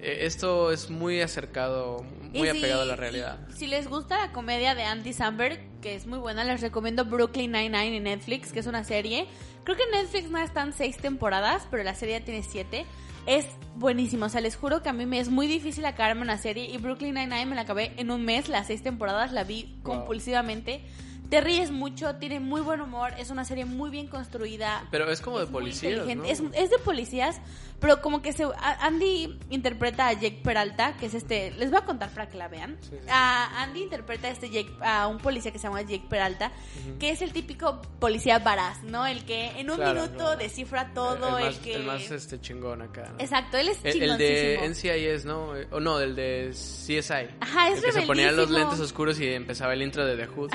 Eh, 0.00 0.26
esto 0.26 0.70
es 0.70 0.90
muy 0.90 1.22
acercado, 1.22 2.04
muy 2.20 2.48
Y 2.48 2.52
si- 2.52 2.58
apegado 2.58 2.82
a 2.82 2.84
la 2.84 2.96
realidad. 2.96 3.38
y 3.48 3.52
Si 3.54 3.66
les 3.66 3.88
gusta 3.88 4.18
la 4.18 4.32
comedia 4.32 4.74
de 4.74 4.84
Andy 4.84 5.12
Samberg, 5.14 5.58
que 5.80 5.94
es 5.94 6.06
muy 6.06 6.18
buena, 6.18 6.44
les 6.44 6.60
recomiendo 6.60 7.04
Brooklyn 7.06 7.50
Nine-Nine 7.50 7.96
en 7.96 8.02
Netflix, 8.04 8.52
que 8.52 8.60
es 8.60 8.66
una 8.66 8.84
serie. 8.84 9.26
Creo 9.68 9.76
que 9.76 9.84
en 9.84 9.90
Netflix 9.90 10.30
no 10.30 10.38
están 10.38 10.72
seis 10.72 10.96
temporadas, 10.96 11.68
pero 11.70 11.82
la 11.82 11.94
serie 11.94 12.18
ya 12.18 12.24
tiene 12.24 12.42
siete. 12.42 12.86
Es 13.26 13.44
buenísimo, 13.76 14.24
o 14.24 14.28
sea, 14.30 14.40
les 14.40 14.56
juro 14.56 14.82
que 14.82 14.88
a 14.88 14.94
mí 14.94 15.04
me 15.04 15.20
es 15.20 15.28
muy 15.28 15.46
difícil 15.46 15.84
acabarme 15.84 16.22
una 16.22 16.38
serie 16.38 16.64
y 16.70 16.78
Brooklyn 16.78 17.12
Nine-Nine 17.12 17.44
me 17.44 17.54
la 17.54 17.60
acabé 17.60 17.92
en 17.98 18.10
un 18.10 18.24
mes, 18.24 18.48
las 18.48 18.68
seis 18.68 18.82
temporadas, 18.82 19.30
la 19.30 19.44
vi 19.44 19.64
Wow. 19.64 19.82
compulsivamente. 19.82 20.80
Te 21.28 21.40
ríes 21.42 21.70
mucho, 21.70 22.14
tiene 22.16 22.40
muy 22.40 22.60
buen 22.62 22.80
humor, 22.80 23.12
es 23.18 23.30
una 23.30 23.44
serie 23.44 23.64
muy 23.66 23.90
bien 23.90 24.06
construida. 24.06 24.86
Pero 24.90 25.10
es 25.10 25.20
como 25.20 25.38
de 25.38 25.44
Es 25.44 25.50
policías. 25.50 26.08
Es, 26.26 26.42
es 26.54 26.70
de 26.70 26.78
policías, 26.78 27.38
pero 27.80 28.00
como 28.00 28.22
que 28.22 28.32
se 28.32 28.44
a- 28.44 28.86
Andy 28.86 29.38
interpreta 29.50 30.08
a 30.08 30.12
Jake 30.14 30.40
Peralta, 30.42 30.96
que 30.96 31.06
es 31.06 31.12
este, 31.14 31.50
les 31.52 31.70
voy 31.70 31.80
a 31.80 31.84
contar 31.84 32.08
para 32.10 32.28
que 32.30 32.38
la 32.38 32.48
vean. 32.48 32.78
Sí, 32.80 32.88
sí, 32.92 32.96
sí. 33.02 33.08
A 33.10 33.62
Andy 33.62 33.82
interpreta 33.82 34.28
a 34.28 34.30
este 34.30 34.48
Jake, 34.48 34.70
a 34.80 35.06
un 35.06 35.18
policía 35.18 35.52
que 35.52 35.58
se 35.58 35.66
llama 35.66 35.82
Jake 35.82 36.06
Peralta, 36.08 36.50
que 36.98 37.10
es 37.10 37.20
el 37.20 37.32
típico 37.34 37.82
policía 38.00 38.38
varaz, 38.38 38.82
¿no? 38.84 39.06
El 39.06 39.24
que 39.26 39.50
en 39.60 39.68
un 39.70 39.76
Claro, 39.76 40.00
minuto 40.02 40.34
descifra 40.36 40.94
todo, 40.94 41.36
el, 41.38 41.44
el, 41.44 41.50
más, 41.50 41.58
que 41.60 41.74
el 41.74 41.82
más, 41.84 42.10
este, 42.10 42.40
chingón 42.40 42.80
acá. 42.80 43.10
¿no? 43.12 43.18
Exacto, 43.20 43.58
él 43.58 43.68
es 43.68 43.78
El, 43.84 44.02
el 44.02 44.16
de. 44.18 44.66
NCIS, 44.66 45.26
¿no? 45.26 45.52
O 45.72 45.78
no, 45.80 46.00
el 46.00 46.16
de 46.16 46.50
CSI. 46.52 47.28
Ajá, 47.40 47.68
es 47.68 47.78
el 47.78 47.84
que 47.84 47.92
se 47.92 48.02
ponía 48.02 48.32
los 48.32 48.48
lentes 48.50 48.80
oscuros 48.80 49.20
y 49.20 49.28
empezaba 49.28 49.74
el 49.74 49.82
intro 49.82 50.06
de 50.06 50.16
The 50.16 50.26
Hood. 50.26 50.50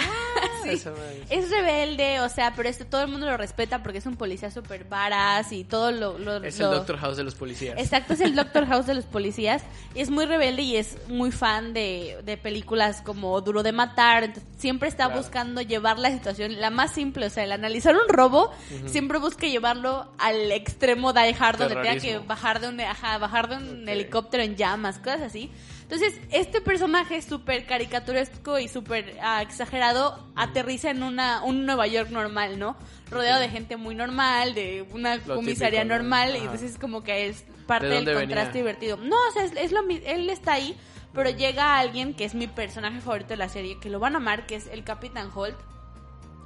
Sí. 0.63 0.89
Es 1.29 1.49
rebelde, 1.49 2.19
o 2.21 2.29
sea, 2.29 2.53
pero 2.55 2.69
este, 2.69 2.85
todo 2.85 3.01
el 3.01 3.07
mundo 3.09 3.25
lo 3.27 3.37
respeta 3.37 3.83
porque 3.83 3.97
es 3.99 4.05
un 4.05 4.15
policía 4.15 4.49
súper 4.51 4.85
varaz 4.85 5.51
y 5.51 5.63
todo 5.63 5.91
lo... 5.91 6.17
lo- 6.17 6.43
Es 6.43 6.59
lo- 6.59 6.71
el 6.71 6.77
Doctor 6.77 6.97
House 6.97 7.17
de 7.17 7.23
los 7.23 7.35
policías. 7.35 7.77
Exacto, 7.77 8.13
es 8.13 8.21
el 8.21 8.35
Doctor 8.35 8.65
House 8.67 8.85
de 8.85 8.93
los 8.95 9.05
policías. 9.05 9.61
Y 9.95 10.01
es 10.01 10.09
muy 10.09 10.25
rebelde 10.25 10.61
y 10.63 10.75
es 10.77 10.97
muy 11.07 11.31
fan 11.31 11.73
de, 11.73 12.19
de 12.23 12.37
películas 12.37 13.01
como 13.01 13.39
Duro 13.41 13.63
de 13.63 13.71
Matar. 13.71 14.23
Entonces, 14.23 14.49
siempre 14.57 14.89
está 14.89 15.05
Claro. 15.05 15.21
buscando 15.21 15.61
llevar 15.61 15.99
la 15.99 16.09
situación 16.11 16.59
la 16.61 16.69
más 16.69 16.91
simple. 16.93 17.25
O 17.25 17.29
sea, 17.29 17.43
el 17.43 17.51
analizar 17.51 17.95
un 17.95 18.07
robo, 18.07 18.51
siempre 18.87 19.19
busca 19.19 19.47
llevarlo 19.47 20.07
al 20.17 20.51
extremo 20.51 21.13
Die 21.13 21.35
Hard, 21.39 21.57
donde 21.59 21.75
tenga 21.75 21.97
que 21.97 22.17
bajar 22.19 22.59
de 22.61 22.69
un, 22.69 22.79
ajá, 22.81 23.17
bajar 23.17 23.49
de 23.49 23.57
un 23.57 23.87
helicóptero 23.89 24.41
en 24.43 24.55
llamas, 24.55 24.97
cosas 24.99 25.21
así. 25.23 25.51
Entonces, 25.83 26.19
este 26.31 26.59
personaje 26.59 27.21
súper 27.21 27.65
caricaturesco 27.65 28.57
y 28.57 28.67
súper 28.67 29.17
ah, 29.21 29.41
exagerado 29.41 30.27
aterriza 30.35 30.89
en 30.89 31.03
una, 31.03 31.43
un 31.43 31.65
Nueva 31.65 31.87
York 31.87 32.09
normal, 32.09 32.57
¿no? 32.57 32.75
Rodeado 33.11 33.39
de 33.39 33.49
gente 33.49 33.77
muy 33.77 33.93
normal, 33.93 34.55
de 34.55 34.87
una 34.91 35.17
Lo 35.17 35.35
comisaría 35.35 35.81
típico, 35.81 35.95
¿no? 35.95 36.03
normal, 36.03 36.35
y 36.35 36.39
entonces 36.39 36.77
como 36.79 37.03
que 37.03 37.27
es 37.27 37.45
parte 37.67 37.87
¿De 37.87 38.01
del 38.01 38.15
contraste 38.15 38.63
venía? 38.63 38.73
divertido. 38.73 38.97
No, 38.97 39.15
o 39.29 39.31
sea, 39.33 39.43
es, 39.43 39.51
es 39.55 39.71
lo 39.71 39.81
él 39.87 40.29
está 40.29 40.53
ahí, 40.53 40.75
pero 41.13 41.29
llega 41.29 41.77
alguien 41.77 42.13
que 42.13 42.25
es 42.25 42.33
mi 42.33 42.47
personaje 42.47 42.99
favorito 43.01 43.29
de 43.29 43.37
la 43.37 43.49
serie, 43.49 43.79
que 43.79 43.89
lo 43.89 43.99
van 43.99 44.15
a 44.15 44.17
amar, 44.17 44.45
que 44.47 44.55
es 44.55 44.67
el 44.67 44.83
Capitán 44.83 45.29
Holt, 45.33 45.57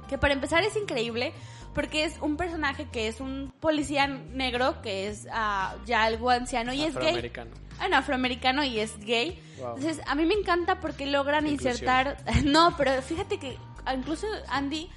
que 0.08 0.18
para 0.18 0.34
empezar 0.34 0.62
es 0.62 0.76
increíble 0.76 1.32
porque 1.74 2.04
es 2.04 2.18
un 2.20 2.36
personaje 2.36 2.86
que 2.90 3.08
es 3.08 3.20
un 3.20 3.52
policía 3.60 4.06
negro 4.06 4.80
que 4.82 5.08
es 5.08 5.26
ah, 5.32 5.76
ya 5.86 6.04
algo 6.04 6.30
anciano 6.30 6.72
y 6.72 6.82
es 6.82 6.94
gay. 6.94 7.08
Afroamericano. 7.08 7.50
No, 7.90 7.96
afroamericano 7.96 8.64
y 8.64 8.80
es 8.80 8.98
gay. 8.98 9.40
Wow. 9.58 9.76
Entonces, 9.76 10.00
a 10.06 10.14
mí 10.14 10.24
me 10.26 10.34
encanta 10.34 10.80
porque 10.80 11.06
logran 11.06 11.46
Inclusión. 11.46 11.72
insertar... 11.72 12.16
No, 12.44 12.76
pero 12.76 13.00
fíjate 13.02 13.38
que 13.38 13.56
incluso 13.94 14.26
Andy 14.48 14.90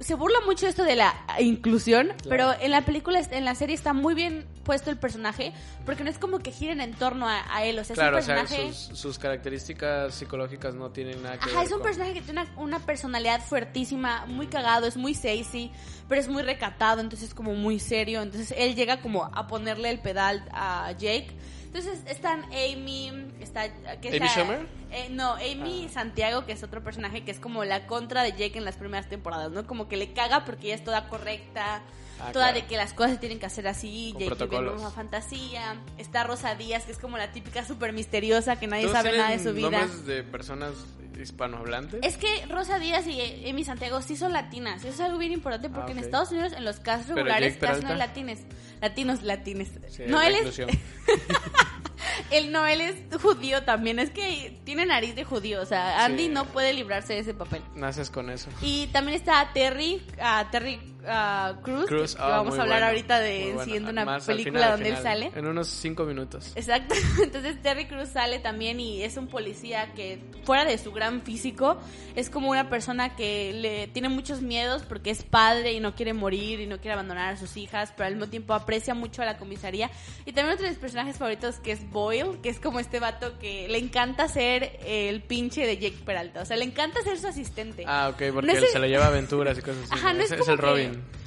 se 0.00 0.14
burla 0.14 0.38
mucho 0.44 0.66
esto 0.66 0.84
de 0.84 0.94
la 0.96 1.14
inclusión, 1.38 2.12
pero 2.28 2.52
en 2.60 2.70
la 2.70 2.84
película, 2.84 3.20
en 3.30 3.44
la 3.44 3.54
serie 3.54 3.74
está 3.74 3.92
muy 3.92 4.14
bien 4.14 4.46
puesto 4.62 4.90
el 4.90 4.98
personaje 4.98 5.52
porque 5.86 6.04
no 6.04 6.10
es 6.10 6.18
como 6.18 6.40
que 6.40 6.50
giren 6.52 6.80
en 6.80 6.92
torno 6.92 7.26
a, 7.28 7.42
a 7.54 7.64
él, 7.64 7.78
o 7.78 7.84
sea, 7.84 7.94
Claro, 7.94 8.16
o 8.16 8.18
es 8.18 8.24
un 8.24 8.34
sea, 8.34 8.42
personaje... 8.42 8.72
sus, 8.74 8.98
sus 8.98 9.18
características 9.18 10.14
psicológicas 10.14 10.74
no 10.74 10.90
tienen 10.90 11.22
nada 11.22 11.38
que 11.38 11.44
Ajá, 11.48 11.58
ver 11.58 11.66
es 11.66 11.72
un 11.72 11.78
con- 11.78 11.86
personaje 11.86 12.14
que 12.14 12.20
tiene 12.22 12.42
una, 12.42 12.50
una 12.60 12.78
personalidad 12.80 13.40
fuertísima, 13.42 14.26
muy 14.26 14.48
cagado, 14.48 14.86
es 14.86 14.96
muy 14.96 15.14
sexy, 15.14 15.70
pero 16.08 16.20
es 16.20 16.28
muy 16.28 16.42
recatado, 16.42 17.00
entonces 17.00 17.28
es 17.28 17.34
como 17.34 17.54
muy 17.54 17.78
serio. 17.78 18.20
Entonces 18.22 18.54
él 18.58 18.74
llega 18.74 19.00
como 19.00 19.24
a 19.24 19.46
ponerle 19.46 19.90
el 19.90 20.00
pedal 20.00 20.44
a 20.52 20.92
Jake. 20.92 21.28
Entonces 21.64 22.00
están 22.06 22.44
Amy, 22.44 23.12
está... 23.40 23.68
Que 24.00 24.08
¿Amy 24.16 24.28
Schumer? 24.28 24.66
Eh, 24.90 25.08
no, 25.10 25.34
Amy 25.34 25.88
Santiago, 25.92 26.44
que 26.46 26.52
es 26.52 26.62
otro 26.62 26.82
personaje 26.82 27.24
que 27.24 27.30
es 27.30 27.40
como 27.40 27.64
la 27.64 27.86
contra 27.86 28.22
de 28.22 28.30
Jake 28.32 28.58
en 28.58 28.64
las 28.64 28.76
primeras 28.76 29.08
temporadas, 29.08 29.50
¿no? 29.52 29.66
Como 29.66 29.88
que 29.88 29.96
le 29.96 30.12
caga 30.12 30.44
porque 30.44 30.66
ella 30.66 30.76
es 30.76 30.84
toda 30.84 31.08
correcta, 31.08 31.82
Ah, 32.18 32.32
toda 32.32 32.46
claro. 32.46 32.60
de 32.62 32.66
que 32.66 32.78
las 32.78 32.94
cosas 32.94 33.12
se 33.12 33.18
tienen 33.18 33.38
que 33.38 33.44
hacer 33.44 33.68
así, 33.68 34.12
Con 34.14 34.22
Jake 34.22 34.46
vive 34.46 34.70
una 34.70 34.90
fantasía. 34.90 35.76
Está 35.98 36.24
Rosa 36.24 36.54
Díaz, 36.54 36.84
que 36.84 36.92
es 36.92 36.98
como 36.98 37.18
la 37.18 37.30
típica 37.30 37.62
súper 37.62 37.92
misteriosa 37.92 38.58
que 38.58 38.66
nadie 38.66 38.84
¿Todos 38.84 38.96
sabe 38.96 39.18
nada 39.18 39.30
de 39.32 39.38
su 39.38 39.52
vida. 39.52 39.68
nombres 39.70 40.06
de 40.06 40.22
personas 40.22 40.72
hispanohablantes? 41.20 42.00
Es 42.02 42.16
que 42.16 42.46
Rosa 42.46 42.78
Díaz 42.78 43.06
y 43.06 43.20
Emi 43.20 43.64
Santiago 43.64 44.00
sí 44.00 44.16
son 44.16 44.32
latinas. 44.32 44.80
Eso 44.82 44.88
es 44.94 45.00
algo 45.00 45.18
bien 45.18 45.32
importante 45.32 45.68
porque 45.68 45.92
Ah, 45.92 45.96
en 45.96 45.98
Estados 45.98 46.30
Unidos 46.30 46.52
en 46.54 46.64
los 46.64 46.80
casos 46.80 47.08
regulares 47.08 47.58
casi 47.58 47.82
no 47.82 47.90
hay 47.90 47.98
latines. 47.98 48.40
Latinos, 48.80 49.22
latines. 49.22 49.70
Sí, 49.88 50.04
no, 50.06 50.20
él 50.22 50.36
es, 50.36 50.56
inclusión. 52.18 52.44
él 52.46 52.52
no, 52.52 52.66
él 52.66 52.80
es 52.80 52.96
judío 53.20 53.62
también. 53.64 53.98
Es 53.98 54.10
que 54.10 54.58
tiene 54.64 54.86
nariz 54.86 55.14
de 55.14 55.24
judío. 55.24 55.60
O 55.62 55.66
sea, 55.66 56.04
Andy 56.04 56.24
Sí. 56.24 56.28
no 56.28 56.44
puede 56.46 56.72
librarse 56.72 57.14
de 57.14 57.20
ese 57.20 57.34
papel. 57.34 57.62
Naces 57.74 58.10
con 58.10 58.30
eso. 58.30 58.48
Y 58.62 58.86
también 58.88 59.16
está 59.16 59.50
Terry, 59.52 60.02
ah, 60.20 60.48
Terry 60.50 60.78
ah, 61.08 61.54
Cruz, 61.62 61.86
Cruz, 61.86 62.14
que 62.16 62.22
ah, 62.22 62.28
vamos 62.28 62.58
a 62.58 62.62
hablar 62.62 62.78
bueno, 62.80 62.86
ahorita 62.88 63.18
de 63.20 63.44
bueno. 63.46 63.64
siguiendo 63.64 63.90
una 63.90 64.04
Más 64.04 64.28
al 64.28 64.36
película 64.36 64.58
final, 64.58 64.70
donde 64.72 64.88
él 64.90 64.96
sale. 65.02 65.32
En 65.34 65.46
unos 65.46 65.68
cinco 65.68 66.04
minutos. 66.04 66.52
Exacto. 66.56 66.94
Entonces 67.22 67.60
Terry 67.62 67.86
Cruz 67.86 68.08
sale 68.10 68.38
también 68.38 68.80
y 68.80 69.02
es 69.02 69.16
un 69.16 69.26
policía 69.28 69.92
que 69.94 70.18
fuera 70.44 70.64
de 70.64 70.78
su 70.78 70.92
gran 70.92 71.22
físico 71.22 71.78
es 72.14 72.30
como 72.30 72.50
una 72.50 72.68
persona 72.68 73.14
que 73.16 73.52
le 73.52 73.88
tiene 73.88 74.08
muchos 74.08 74.40
miedos 74.42 74.82
porque 74.82 75.10
es 75.10 75.22
padre 75.22 75.72
y 75.72 75.80
no 75.80 75.94
quiere 75.94 76.12
morir 76.14 76.60
y 76.60 76.66
no 76.66 76.78
quiere 76.78 76.92
abandonar 76.94 77.34
a 77.34 77.36
sus 77.36 77.56
hijas, 77.56 77.92
pero 77.96 78.06
al 78.06 78.14
mismo 78.14 78.28
tiempo 78.28 78.54
aprecia 78.54 78.94
mucho 78.94 79.22
a 79.22 79.24
la 79.24 79.36
comisaría. 79.38 79.90
Y 80.24 80.32
también 80.32 80.54
otro 80.54 80.64
de 80.64 80.70
mis 80.70 80.78
personajes 80.78 81.16
favoritos 81.16 81.56
que 81.56 81.72
es 81.72 81.90
Boyle, 81.90 82.38
que 82.42 82.48
es 82.48 82.58
como 82.60 82.80
este 82.80 83.00
vato 83.00 83.38
que 83.38 83.68
le 83.68 83.78
encanta 83.78 84.28
ser 84.28 84.78
el 84.84 85.22
pinche 85.22 85.66
de 85.66 85.76
Jake 85.78 85.98
Peralta, 86.04 86.42
o 86.42 86.44
sea, 86.44 86.56
le 86.56 86.64
encanta 86.64 87.02
ser 87.02 87.18
su 87.18 87.26
asistente. 87.26 87.84
Ah, 87.86 88.08
ok, 88.10 88.22
porque 88.32 88.46
No 88.46 88.52
es 88.52 88.58
él 88.58 88.64
el- 88.64 88.70
se 88.70 88.78
lo 88.78 88.86
lleva 88.86 89.04
a 89.04 89.08
aventuras 89.08 89.58
y 89.58 89.62
cosas 89.62 89.82
así. 89.84 89.92
Ajá, 89.94 90.12
no 90.12 90.20
es, 90.22 90.30
es, 90.32 90.38
como 90.38 90.52
el 90.52 90.58
que- 90.58 90.62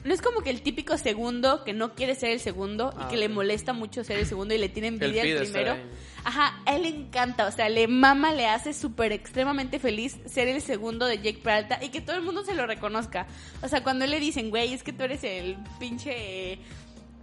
No 0.03 0.13
es 0.13 0.21
como 0.21 0.41
que 0.41 0.49
el 0.49 0.62
típico 0.62 0.97
segundo 0.97 1.63
que 1.63 1.73
no 1.73 1.93
quiere 1.95 2.15
ser 2.15 2.32
el 2.32 2.39
segundo 2.39 2.93
Ah, 2.97 3.05
y 3.05 3.12
que 3.12 3.17
le 3.17 3.27
ok. 3.27 3.34
molesta 3.34 3.73
mucho 3.73 4.03
ser 4.03 4.19
el 4.19 4.25
segundo 4.25 4.53
y 4.53 4.58
le 4.58 4.69
tiene 4.69 4.88
envidia 4.89 5.23
estar 5.23 5.43
primero. 5.43 5.77
Ajá, 6.23 6.60
a 6.65 6.75
él 6.75 6.82
le 6.84 6.89
encanta, 6.89 7.47
o 7.47 7.51
sea, 7.51 7.69
le 7.69 7.88
mama, 7.88 8.34
le 8.34 8.47
hace 8.47 8.73
súper 8.73 9.12
extremadamente 9.13 9.79
feliz 9.79 10.17
ser 10.25 10.47
el 10.47 10.62
segundo 10.62 11.05
de 11.05 11.17
Jake 11.17 11.39
Peralta 11.43 11.79
y 11.82 11.89
que 11.89 12.01
todo 12.01 12.15
el 12.15 12.23
mundo 12.23 12.43
se 12.43 12.53
lo 12.55 12.65
reconozca. 12.67 13.25
O 13.62 13.67
sea, 13.67 13.84
cuando 13.84 14.05
le 14.05 14.19
dicen, 14.19 14.49
güey, 14.49 14.73
es 14.73 14.84
que 14.84 14.91
tú 14.93 15.03
eres 15.03 15.23
el 15.23 15.58
pinche 15.79 16.60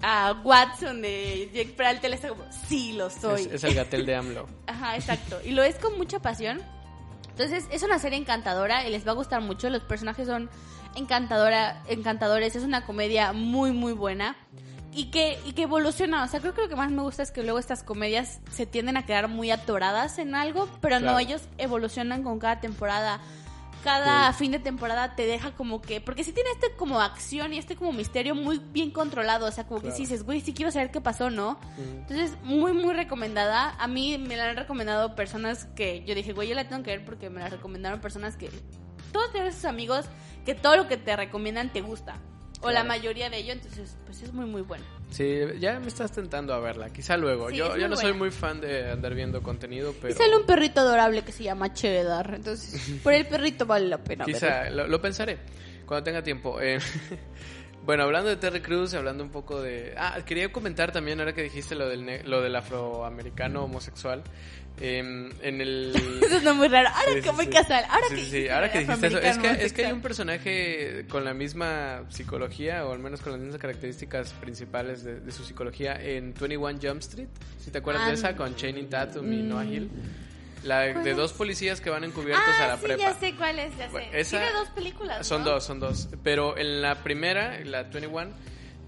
a 0.03 0.33
Watson 0.45 1.01
de 1.03 1.51
Jake 1.55 1.75
Peralta, 1.77 2.07
él 2.07 2.13
está 2.15 2.29
como, 2.29 2.45
sí, 2.69 2.93
lo 2.93 3.09
soy. 3.11 3.43
Es, 3.43 3.47
es 3.53 3.65
el 3.65 3.75
gatel 3.77 4.05
de 4.07 4.15
AMLO. 4.15 4.47
Ajá, 4.67 4.97
exacto. 4.97 5.39
Y 5.45 5.51
lo 5.53 5.63
es 5.63 5.77
con 5.77 5.97
mucha 5.97 6.21
pasión. 6.21 6.61
Entonces, 7.31 7.65
es 7.71 7.83
una 7.83 7.99
serie 7.99 8.19
encantadora 8.19 8.87
y 8.87 8.91
les 8.91 9.07
va 9.07 9.11
a 9.11 9.15
gustar 9.15 9.43
mucho. 9.43 9.69
Los 9.69 9.83
personajes 9.83 10.27
son 10.27 10.49
encantadora, 10.97 11.83
encantadores. 11.89 12.57
Es 12.57 12.65
una 12.65 12.85
comedia 12.85 13.33
muy, 13.33 13.73
muy 13.73 13.93
buena. 13.93 14.37
Y 14.93 15.11
que, 15.11 15.39
y 15.45 15.53
que 15.53 15.63
evoluciona. 15.63 16.25
O 16.25 16.29
sea, 16.29 16.41
creo 16.41 16.55
que 16.55 16.63
lo 16.63 16.69
que 16.71 16.77
más 16.77 16.91
me 16.91 17.03
gusta 17.03 17.23
es 17.23 17.31
que 17.31 17.43
luego 17.43 17.59
estas 17.59 17.83
comedias 17.83 18.41
se 18.51 18.65
tienden 18.65 18.97
a 18.97 19.05
quedar 19.05 19.29
muy 19.29 19.51
atoradas 19.51 20.19
en 20.19 20.35
algo, 20.35 20.71
pero 20.81 21.01
no, 21.01 21.19
ellos 21.19 21.43
evolucionan 21.59 22.23
con 22.23 22.39
cada 22.39 22.61
temporada. 22.61 23.21
Cada 23.85 24.33
fin 24.33 24.51
de 24.51 24.59
temporada 24.59 25.15
te 25.15 25.27
deja 25.27 25.53
como 25.53 25.83
que. 25.83 26.01
Porque 26.01 26.25
sí 26.25 26.33
tiene 26.33 26.49
este 26.51 26.73
como 26.77 27.01
acción 27.01 27.53
y 27.53 27.59
este 27.59 27.77
como 27.77 27.93
misterio 27.93 28.35
muy 28.35 28.59
bien 28.59 28.91
controlado. 28.91 29.47
O 29.47 29.51
sea, 29.53 29.65
como 29.67 29.83
que 29.83 29.93
sí 29.93 30.03
dices, 30.03 30.25
güey, 30.25 30.41
sí 30.41 30.55
quiero 30.55 30.73
saber 30.73 30.91
qué 30.91 31.03
pasó, 31.03 31.29
¿no? 31.29 31.61
Entonces, 31.79 32.33
muy, 32.43 32.73
muy 32.73 32.95
recomendada. 32.95 33.77
A 33.79 33.87
mí 33.87 34.17
me 34.17 34.37
la 34.37 34.49
han 34.49 34.57
recomendado 34.57 35.15
personas 35.15 35.67
que 35.77 36.05
yo 36.05 36.15
dije, 36.15 36.33
güey, 36.33 36.49
yo 36.49 36.55
la 36.55 36.69
tengo 36.69 36.83
que 36.83 36.93
ver 36.93 37.05
porque 37.05 37.29
me 37.29 37.41
la 37.41 37.51
recomendaron 37.51 38.01
personas 38.01 38.37
que. 38.37 38.51
Todos 39.13 39.31
tienes 39.31 39.55
esos 39.55 39.67
amigos 39.67 40.07
que 40.47 40.55
todo 40.55 40.77
lo 40.77 40.89
que 40.89 40.97
te 40.97 41.15
recomiendan 41.15 41.71
te 41.71 41.83
gusta. 41.83 42.17
O 42.63 42.69
la 42.69 42.81
Claro. 42.81 42.89
mayoría 42.89 43.29
de 43.29 43.37
ello, 43.37 43.53
entonces 43.53 43.97
pues 44.07 44.23
es 44.23 44.33
muy 44.33 44.47
muy 44.47 44.63
bueno. 44.63 44.83
Sí, 45.11 45.39
ya 45.61 45.79
me 45.79 45.89
estás 45.89 46.11
tentando 46.11 46.55
a 46.55 46.59
verla. 46.59 46.89
Quizá 46.91 47.17
luego. 47.19 47.51
Sí, 47.51 47.57
yo 47.57 47.77
yo 47.77 47.87
no 47.87 47.97
soy 47.97 48.15
muy 48.15 48.31
fan 48.31 48.61
de 48.63 48.91
andar 48.91 49.15
viendo 49.15 49.43
contenido, 49.43 49.95
pero... 50.01 50.15
Y 50.15 50.17
sale 50.17 50.37
un 50.37 50.47
perrito 50.47 50.81
adorable 50.81 51.23
que 51.23 51.33
se 51.33 51.45
llama 51.45 51.73
Cheddar, 51.75 52.33
entonces 52.35 52.99
por 53.05 53.13
el 53.13 53.27
perrito 53.27 53.67
vale 53.67 53.87
la 53.89 53.99
pena. 53.99 54.25
Quizá, 54.25 54.71
lo, 54.71 54.87
lo 54.89 55.01
pensaré 55.03 55.39
cuando 55.85 56.03
tenga 56.05 56.23
tiempo. 56.23 56.59
Eh, 56.61 56.79
bueno, 57.87 58.03
hablando 58.03 58.29
de 58.29 58.37
Terry 58.37 58.61
Crews, 58.61 58.93
hablando 58.95 59.25
un 59.25 59.31
poco 59.31 59.63
de... 59.63 59.95
Ah, 59.97 60.19
quería 60.27 60.51
comentar 60.53 60.93
también, 60.93 61.19
ahora 61.21 61.33
que 61.33 61.43
dijiste 61.43 61.75
lo 61.75 61.89
del, 61.89 62.05
ne- 62.05 62.23
lo 62.25 62.43
del 62.43 62.55
afroamericano 62.57 63.65
homosexual, 63.65 64.23
em, 64.81 65.31
en 65.41 65.61
el... 65.61 65.93
Eso 66.23 66.37
es 66.51 66.55
muy 66.57 66.69
raro. 66.69 66.89
Ahora 66.89 67.13
Sí, 67.15 67.21
que 67.23 67.31
voy 67.31 67.47
sí. 67.47 67.51
Ahora 67.89 68.07
Sí, 68.11 68.15
que 68.17 68.25
sí, 68.25 68.49
ahora 68.49 68.71
que 68.73 68.79
dijiste 68.81 69.07
eso. 69.07 69.19
Es 69.19 69.39
que, 69.39 69.51
es 69.65 69.73
que 69.73 69.87
hay 69.87 69.93
un 69.93 70.03
personaje 70.03 71.07
con 71.09 71.25
la 71.25 71.33
misma 71.33 72.03
psicología, 72.11 72.85
o 72.85 72.93
al 72.93 72.99
menos 72.99 73.21
con 73.23 73.33
las 73.33 73.41
mismas 73.41 73.61
características 73.61 74.33
principales 74.35 75.05
de, 75.05 75.21
de 75.21 75.33
su 75.33 75.45
psicología, 75.45 75.95
en 76.03 76.35
21 76.35 76.79
Jump 76.83 77.01
Street. 77.01 77.29
Si 77.59 77.71
te 77.71 77.79
acuerdas 77.79 78.05
de 78.07 78.11
Ah, 78.11 78.15
esa, 78.15 78.37
con 78.37 78.55
Channing 78.57 78.89
Tatum 78.91 79.33
y 79.33 79.43
Noah 79.43 79.65
Hill. 79.65 79.89
La 80.67 80.93
¿Cuál 80.93 81.05
de 81.05 81.11
es? 81.13 81.17
dos 81.17 81.33
policías 81.33 81.81
que 81.81 81.91
van 81.91 82.05
encubiertos 82.05 82.55
ah, 82.59 82.65
a 82.65 82.69
la 82.69 82.77
sí, 82.77 82.83
prepa. 82.87 83.03
ya 83.03 83.15
sé 83.15 83.35
cuál 83.37 83.59
es, 83.59 83.77
ya 83.77 83.89
Bueno, 83.89 84.11
sé. 84.13 84.21
esa- 84.21 84.39
Tiene 84.41 84.53
dos 84.55 84.69
películas, 84.71 85.27
Son 85.27 85.45
¿no? 85.45 85.51
dos, 85.53 85.65
son 85.65 85.81
dos. 85.81 86.09
Pero 86.23 86.57
en 86.59 86.83
la 86.83 86.97
primera, 87.03 87.59
la 87.65 87.85
21, 87.85 88.33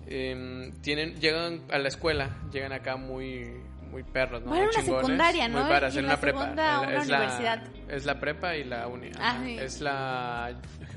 em, 0.06 0.72
tienen, 0.82 1.20
llegan 1.20 1.62
a 1.70 1.78
la 1.78 1.88
escuela, 1.88 2.30
llegan 2.52 2.72
acá 2.72 2.96
muy 2.96 3.50
muy 3.90 4.02
perros, 4.02 4.42
¿no? 4.42 4.48
Bueno, 4.50 4.64
Muy 4.66 4.74
una 4.74 4.82
chingones, 4.84 5.06
secundaria, 5.06 5.48
¿no? 5.48 5.60
Muy 5.60 5.68
paras, 5.70 5.94
Y 5.94 5.98
en 5.98 6.04
la 6.04 6.12
una 6.12 6.20
prepa. 6.20 6.40
segunda, 6.40 6.62
En 6.66 6.80
la- 6.82 6.88
una 6.88 6.98
es 7.02 7.08
la- 7.08 7.16
universidad. 7.16 7.62
es 7.88 8.04
la 8.04 8.20
prepa 8.20 8.56
y 8.56 8.64
la 8.64 8.86
uni. 8.86 9.10
Ah, 9.18 9.30
ajá. 9.30 9.44
sí. 9.44 9.58
Es 9.58 9.80
la 9.80 10.52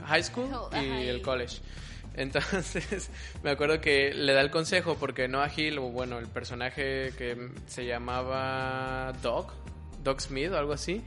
high 0.08 0.24
school 0.24 0.50
Ajá, 0.74 0.84
y 0.84 0.88
y- 1.06 1.08
el 1.08 1.22
college. 1.22 1.60
Entonces, 2.16 3.10
me 3.44 3.52
acuerdo 3.52 3.80
que 3.80 4.14
le 4.14 4.34
da 4.34 4.42
el 4.42 4.52
consejo 4.52 4.98
porque 5.00 5.30
Noah 5.30 5.50
Hill, 5.56 5.78
o 5.80 5.84
bueno, 5.84 6.20
el 6.20 6.28
personaje 6.28 7.14
que 7.18 7.50
se 7.68 7.86
llamaba 7.86 9.14
Doc, 9.22 9.54
Doc 10.04 10.20
Smith 10.20 10.52
o 10.52 10.58
algo 10.58 10.74
así, 10.74 11.04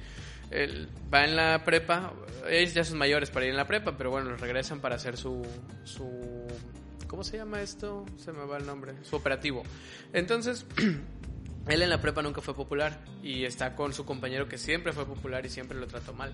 él 0.51 0.89
va 1.13 1.25
en 1.25 1.37
la 1.37 1.65
prepa, 1.65 2.13
ellos 2.49 2.75
ya 2.75 2.85
son 2.85 2.99
mayores 2.99 3.31
para 3.31 3.47
ir 3.47 3.51
en 3.51 3.57
la 3.57 3.67
prepa, 3.67 3.97
pero 3.97 4.11
bueno, 4.11 4.37
regresan 4.37 4.81
para 4.81 4.97
hacer 4.97 5.17
su, 5.17 5.43
su 5.85 6.47
¿cómo 7.09 7.25
se 7.25 7.37
llama 7.37 7.63
esto? 7.63 8.05
Se 8.17 8.33
me 8.33 8.45
va 8.45 8.59
el 8.59 8.67
nombre, 8.67 8.95
su 9.03 9.17
operativo. 9.17 9.63
Entonces, 10.13 10.67
él 11.69 11.83
en 11.83 11.89
la 11.89 12.01
prepa 12.01 12.23
nunca 12.23 12.41
fue 12.41 12.55
popular 12.55 13.01
y 13.23 13.45
está 13.45 13.75
con 13.75 13.93
su 13.93 14.05
compañero 14.05 14.49
que 14.49 14.59
siempre 14.59 14.93
fue 14.93 15.07
popular 15.07 15.45
y 15.47 15.49
siempre 15.49 15.79
lo 15.79 15.87
trató 15.87 16.13
mal. 16.13 16.33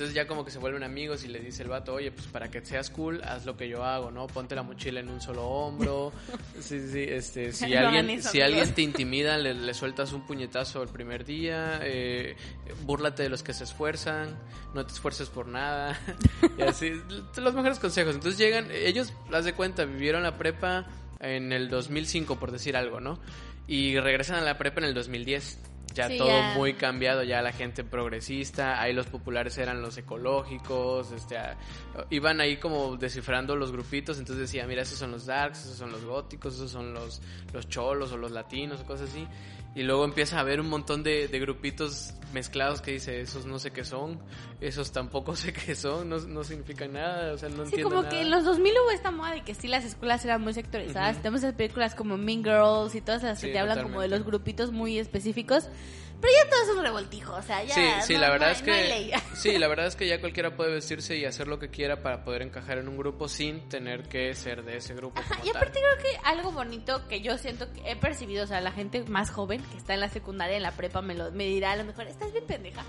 Entonces 0.00 0.14
ya 0.14 0.26
como 0.26 0.46
que 0.46 0.50
se 0.50 0.58
vuelven 0.58 0.82
amigos 0.82 1.24
y 1.24 1.28
le 1.28 1.40
dice 1.40 1.62
el 1.62 1.68
vato, 1.68 1.92
oye, 1.92 2.10
pues 2.10 2.26
para 2.26 2.50
que 2.50 2.64
seas 2.64 2.88
cool, 2.88 3.20
haz 3.22 3.44
lo 3.44 3.58
que 3.58 3.68
yo 3.68 3.84
hago, 3.84 4.10
¿no? 4.10 4.28
Ponte 4.28 4.54
la 4.54 4.62
mochila 4.62 4.98
en 5.00 5.10
un 5.10 5.20
solo 5.20 5.44
hombro. 5.44 6.10
Sí, 6.58 6.80
sí, 6.90 7.04
este, 7.06 7.52
si 7.52 7.68
No 7.68 7.88
alguien, 7.88 8.22
si 8.22 8.40
alguien 8.40 8.72
te 8.72 8.80
intimida, 8.80 9.36
le, 9.36 9.52
le 9.52 9.74
sueltas 9.74 10.14
un 10.14 10.26
puñetazo 10.26 10.82
el 10.82 10.88
primer 10.88 11.26
día, 11.26 11.80
eh, 11.82 12.34
búrlate 12.84 13.24
de 13.24 13.28
los 13.28 13.42
que 13.42 13.52
se 13.52 13.64
esfuerzan, 13.64 14.38
no 14.72 14.86
te 14.86 14.92
esfuerces 14.94 15.28
por 15.28 15.46
nada. 15.46 16.00
y 16.58 16.62
así, 16.62 16.92
los 17.36 17.52
mejores 17.52 17.78
consejos. 17.78 18.14
Entonces 18.14 18.38
llegan, 18.38 18.70
ellos, 18.70 19.12
las 19.30 19.44
de 19.44 19.52
cuenta, 19.52 19.84
vivieron 19.84 20.22
la 20.22 20.38
prepa 20.38 20.86
en 21.18 21.52
el 21.52 21.68
2005, 21.68 22.38
por 22.38 22.52
decir 22.52 22.74
algo, 22.74 23.00
¿no? 23.00 23.20
Y 23.66 23.98
regresan 23.98 24.36
a 24.36 24.40
la 24.40 24.56
prepa 24.56 24.80
en 24.80 24.86
el 24.86 24.94
2010. 24.94 25.58
Ya 25.94 26.06
Sí, 26.08 26.18
todo 26.18 26.28
ya. 26.28 26.54
muy 26.54 26.74
cambiado, 26.74 27.24
ya 27.24 27.42
la 27.42 27.50
gente 27.52 27.82
progresista, 27.82 28.80
ahí 28.80 28.92
los 28.92 29.06
populares 29.06 29.58
eran 29.58 29.82
los 29.82 29.98
ecológicos, 29.98 31.10
este, 31.12 31.36
a- 31.36 31.56
iban 32.10 32.40
ahí 32.40 32.58
como 32.58 32.96
descifrando 32.96 33.56
los 33.56 33.72
grupitos, 33.72 34.18
entonces 34.18 34.42
decía, 34.48 34.66
mira, 34.66 34.82
esos 34.82 34.98
son 34.98 35.10
los 35.10 35.26
darks, 35.26 35.64
esos 35.64 35.76
son 35.76 35.90
los 35.90 36.04
góticos, 36.04 36.54
esos 36.54 36.70
son 36.70 36.94
los, 36.94 37.20
los 37.52 37.68
cholos 37.68 38.12
o 38.12 38.16
los 38.16 38.30
latinos 38.30 38.80
o 38.80 38.84
cosas 38.86 39.10
así. 39.10 39.26
Y 39.74 39.84
luego 39.84 40.04
empieza 40.04 40.36
a 40.36 40.40
haber 40.40 40.60
un 40.60 40.68
montón 40.68 41.04
de, 41.04 41.28
de 41.28 41.38
grupitos 41.38 42.14
mezclados 42.32 42.80
que 42.80 42.90
dice, 42.92 43.20
esos 43.20 43.46
no 43.46 43.58
sé 43.60 43.70
qué 43.70 43.84
son, 43.84 44.18
esos 44.60 44.90
tampoco 44.90 45.36
sé 45.36 45.52
qué 45.52 45.74
son, 45.76 46.08
no, 46.08 46.18
no 46.18 46.42
significan 46.42 46.92
nada, 46.94 47.32
o 47.34 47.38
sea, 47.38 47.48
no 47.50 47.58
Sí, 47.66 47.76
entiendo 47.76 47.88
como 47.90 48.02
nada. 48.02 48.10
que 48.14 48.20
en 48.22 48.30
los 48.30 48.44
2000 48.44 48.72
hubo 48.82 48.90
esta 48.90 49.10
moda 49.12 49.32
de 49.32 49.42
que 49.44 49.54
sí 49.54 49.68
las 49.68 49.84
escuelas 49.84 50.24
eran 50.24 50.42
muy 50.42 50.54
sectorizadas. 50.54 51.18
Tenemos 51.18 51.42
esas 51.42 51.54
películas 51.54 51.94
como 51.94 52.16
Mean 52.16 52.42
Girls 52.42 52.94
y 52.96 53.00
todas 53.00 53.22
las 53.22 53.40
que 53.40 53.48
te 53.52 53.58
hablan 53.60 53.82
como 53.82 54.00
de 54.00 54.08
los 54.08 54.24
grupitos 54.24 54.72
muy 54.72 54.98
específicos. 54.98 55.68
Pero 56.20 56.32
ya 56.44 56.50
todo 56.50 56.62
es 56.62 56.68
un 56.76 56.82
revoltijo, 56.82 57.34
o 57.34 57.42
sea, 57.42 57.62
ya 57.64 57.74
Sí, 57.74 57.82
sí, 58.06 58.14
no- 58.14 58.20
la 58.20 58.26
no 58.26 58.32
verdad 58.34 58.50
es 58.52 58.62
no 58.66 58.72
hay 58.72 58.82
que 58.82 58.88
ley. 58.88 59.12
sí, 59.34 59.58
la 59.58 59.68
verdad 59.68 59.86
es 59.86 59.96
que 59.96 60.06
ya 60.06 60.20
cualquiera 60.20 60.54
puede 60.54 60.72
vestirse 60.74 61.16
y 61.16 61.24
hacer 61.24 61.48
lo 61.48 61.58
que 61.58 61.68
quiera 61.70 62.02
para 62.02 62.24
poder 62.24 62.42
encajar 62.42 62.78
en 62.78 62.88
un 62.88 62.96
grupo 62.98 63.28
sin 63.28 63.68
tener 63.68 64.08
que 64.08 64.34
ser 64.34 64.62
de 64.64 64.76
ese 64.76 64.94
grupo. 64.94 65.18
Ajá, 65.20 65.36
como 65.36 65.44
y 65.44 65.52
tal. 65.52 65.56
aparte 65.56 65.80
creo 65.80 65.96
que 66.12 66.28
algo 66.28 66.52
bonito 66.52 67.06
que 67.08 67.20
yo 67.22 67.38
siento 67.38 67.72
que 67.72 67.90
he 67.90 67.96
percibido, 67.96 68.44
o 68.44 68.46
sea, 68.46 68.60
la 68.60 68.72
gente 68.72 69.02
más 69.04 69.30
joven 69.30 69.62
que 69.62 69.76
está 69.78 69.94
en 69.94 70.00
la 70.00 70.08
secundaria, 70.10 70.56
en 70.56 70.62
la 70.62 70.72
prepa, 70.72 71.00
me, 71.00 71.14
lo, 71.14 71.30
me 71.32 71.46
dirá 71.46 71.72
a 71.72 71.76
lo 71.76 71.84
mejor, 71.84 72.06
estás 72.06 72.30
bien 72.32 72.44
pendeja. 72.46 72.82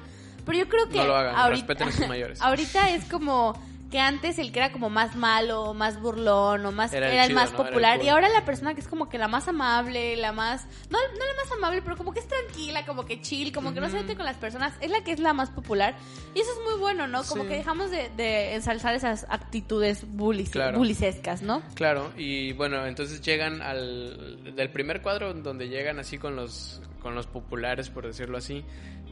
Pero 0.46 0.58
yo 0.58 0.67
creo 0.67 0.89
que 0.89 0.98
No 0.98 1.06
lo 1.06 1.15
hagan, 1.15 1.36
ahorita, 1.36 1.67
respeten 1.67 1.88
a 1.88 1.91
sus 1.91 2.08
mayores. 2.08 2.41
ahorita 2.41 2.89
es 2.89 3.06
como 3.06 3.54
que 3.92 4.00
antes 4.00 4.40
el 4.40 4.52
que 4.52 4.60
era 4.60 4.72
como 4.72 4.90
más 4.90 5.16
malo, 5.16 5.74
más 5.74 6.00
burlón 6.02 6.66
o 6.66 6.72
más 6.72 6.94
Era 6.94 7.12
era, 7.12 7.24
el 7.24 7.28
chido, 7.30 7.40
más 7.40 7.52
¿no? 7.52 7.58
Era 7.60 7.68
el 7.68 7.74
popular 7.74 8.04
y 8.04 8.10
ahora 8.10 8.30
la 8.30 8.46
persona 8.46 8.74
que 8.74 8.80
es 8.80 8.88
como 8.88 9.10
que 9.10 9.18
la 9.18 9.28
más 9.28 9.48
amable, 9.50 10.16
la 10.18 10.32
más 10.32 10.66
no 10.90 10.98
no 10.98 11.20
la 11.26 11.44
más 11.44 11.52
amable, 11.58 11.82
pero 11.82 11.98
como 11.98 12.14
que 12.14 12.22
es 12.22 12.28
tranquila, 12.28 12.86
como 12.86 13.06
que 13.06 13.22
chill, 13.22 13.52
como 13.52 13.74
que 13.74 13.82
no 13.82 13.90
se 13.90 13.98
mete 13.98 14.16
con 14.16 14.26
las 14.26 14.38
personas, 14.38 14.74
es 14.82 14.90
la 14.90 15.04
que 15.04 15.12
es 15.12 15.20
la 15.20 15.34
más 15.34 15.50
popular 15.50 15.96
y 16.34 16.40
eso 16.40 16.50
es 16.52 16.72
muy 16.72 16.80
bueno, 16.80 17.06
¿no? 17.08 17.24
Como 17.26 17.44
Sí. 17.44 17.50
que 17.50 17.56
dejamos 17.56 17.92
de, 17.92 18.10
de 18.16 18.56
ensalzar 18.56 18.96
esas 18.96 19.26
actitudes 19.30 20.06
bullies, 20.08 20.50
Claro. 20.50 20.78
bullicescas, 20.78 21.42
¿no? 21.42 21.62
Claro, 21.76 22.12
y 22.18 22.54
bueno, 22.54 22.86
entonces 22.88 23.22
llegan 23.22 23.62
al 23.62 24.56
del 24.56 24.70
primer 24.70 25.02
cuadro 25.02 25.34
donde 25.34 25.68
llegan 25.68 26.00
así 26.00 26.18
con 26.18 26.36
los 26.36 26.82
con 27.02 27.14
los 27.16 27.28
populares, 27.28 27.90
por 27.90 28.06
decirlo 28.08 28.38
así. 28.38 28.64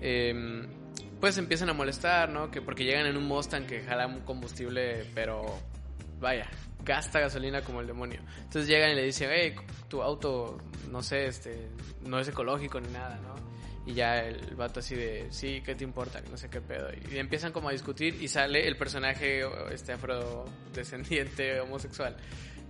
eh, 0.02 0.65
pues 1.19 1.38
empiezan 1.38 1.69
a 1.69 1.73
molestar, 1.73 2.29
¿no? 2.29 2.49
Que 2.49 2.62
porque 2.62 2.84
llegan 2.84 3.05
en 3.05 3.17
un 3.17 3.25
Mustang 3.25 3.65
que 3.65 3.82
jala 3.82 4.08
un 4.08 4.21
combustible, 4.21 5.05
pero 5.13 5.60
vaya, 6.19 6.49
gasta 6.84 7.19
gasolina 7.19 7.62
como 7.62 7.82
el 7.82 7.88
demonio. 7.88 8.21
Entonces 8.38 8.67
llegan 8.67 8.91
y 8.91 8.95
le 8.95 9.03
dicen, 9.03 9.29
hey, 9.32 9.55
tu 9.88 10.01
auto, 10.01 10.58
no 10.89 11.01
sé, 11.03 11.25
este, 11.25 11.69
no 12.05 12.19
es 12.19 12.27
ecológico 12.27 12.79
ni 12.79 12.89
nada, 12.89 13.17
¿no? 13.17 13.36
Y 13.86 13.93
ya 13.93 14.19
el 14.19 14.55
vato 14.55 14.82
así 14.82 14.95
de, 14.95 15.27
sí, 15.32 15.62
¿qué 15.65 15.73
te 15.73 15.84
importa? 15.84 16.21
No 16.29 16.38
sé 16.38 16.49
qué 16.49 16.62
pedo. 16.62 16.89
Y 17.12 17.17
empiezan 17.17 17.51
como 17.51 17.69
a 17.69 17.71
discutir 17.71 18.21
y 18.21 18.27
sale 18.27 18.67
el 18.67 18.77
personaje, 18.77 19.41
este 19.71 19.93
afrodescendiente 19.93 21.60
homosexual, 21.60 22.15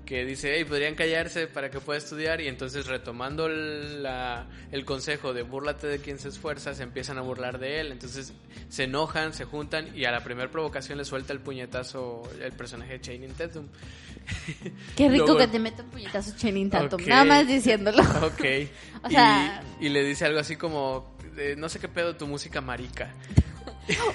que 0.10 0.26
dice, 0.26 0.56
hey, 0.58 0.66
podrían 0.66 0.96
callarse 0.96 1.46
para 1.46 1.70
que 1.70 1.80
pueda 1.80 2.00
estudiar. 2.00 2.42
Y 2.42 2.48
entonces 2.48 2.88
retomando 2.88 3.46
el, 3.46 4.02
la- 4.02 4.48
el 4.72 4.84
consejo 4.84 5.34
de 5.36 5.44
búrlate 5.44 5.86
de 5.86 6.00
quien 6.00 6.18
se 6.18 6.30
esfuerza, 6.30 6.74
se 6.74 6.82
empiezan 6.82 7.20
a 7.20 7.22
burlar 7.22 7.60
de 7.60 7.80
él. 7.80 7.92
Entonces 7.92 8.34
se 8.70 8.84
enojan, 8.86 9.34
se 9.34 9.46
juntan 9.46 9.96
y 9.96 10.06
a 10.06 10.12
la 10.12 10.24
primera 10.24 10.50
provocación 10.50 10.98
le 10.98 11.06
suelta 11.06 11.32
el 11.32 11.40
puñetazo 11.42 12.24
el 12.42 12.52
personaje 12.54 12.94
de 12.94 13.02
Channing 13.02 13.34
Tatum. 13.34 13.68
Qué 14.98 15.10
rico 15.10 15.26
Luego- 15.26 15.38
que 15.38 15.48
te 15.48 15.60
meta 15.60 15.84
un 15.84 15.90
puñetazo 15.92 16.36
Channing 16.36 16.70
Tatum, 16.72 17.02
nada 17.06 17.26
más 17.26 17.48
diciéndolo. 17.48 18.02
Ok. 18.24 18.44
O 19.04 19.08
Y- 19.08 19.12
sea- 19.14 19.64
y, 19.80 19.90
le 19.90 20.04
dice 20.04 20.26
algo 20.26 20.40
así 20.40 20.56
como, 20.58 21.16
eh, 21.38 21.54
no 21.58 21.70
sé 21.70 21.80
qué 21.80 21.88
pedo 21.88 22.16
tu 22.18 22.28
música 22.28 22.60
marica. 22.62 23.14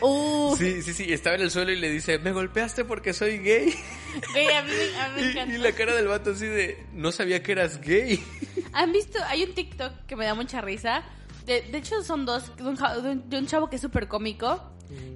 Uh, 0.01 0.55
Sí, 0.59 0.83
sí, 0.83 0.93
sí, 0.95 1.13
estaba 1.13 1.37
en 1.37 1.43
el 1.43 1.51
suelo 1.51 1.73
y 1.73 1.77
le 1.77 1.91
dice, 1.91 2.19
me 2.19 2.33
golpeaste 2.33 2.85
porque 2.85 3.13
soy 3.13 3.39
gay. 3.39 3.75
güey, 4.33 4.49
a 4.53 4.63
mí, 4.63 4.71
me- 4.71 5.01
a 5.01 5.09
mí 5.11 5.15
me 5.21 5.27
Y, 5.27 5.31
encanta. 5.31 5.55
y 5.55 5.59
la 5.59 5.73
cara 5.73 5.95
del 5.95 6.07
vato 6.09 6.31
así 6.33 6.47
de, 6.47 6.87
no 6.93 7.13
sabía 7.13 7.43
que 7.43 7.53
eras 7.53 7.81
gay. 7.81 8.23
¿Han 8.73 8.93
visto? 8.93 9.19
Hay 9.27 9.43
un 9.45 9.55
TikTok 9.55 9.93
que 10.07 10.17
me 10.17 10.25
da 10.25 10.35
mucha 10.35 10.61
risa. 10.61 11.03
De, 11.47 11.63
de 11.63 11.79
hecho, 11.79 12.03
son 12.03 12.25
dos. 12.25 12.57
De 12.57 12.63
un, 12.65 12.77
ja- 12.77 12.97
de 12.99 13.11
un- 13.11 13.29
de 13.29 13.39
un 13.39 13.47
chavo 13.47 13.69
que 13.69 13.77
es 13.77 13.83
súper 13.83 14.09
cómico. 14.09 14.63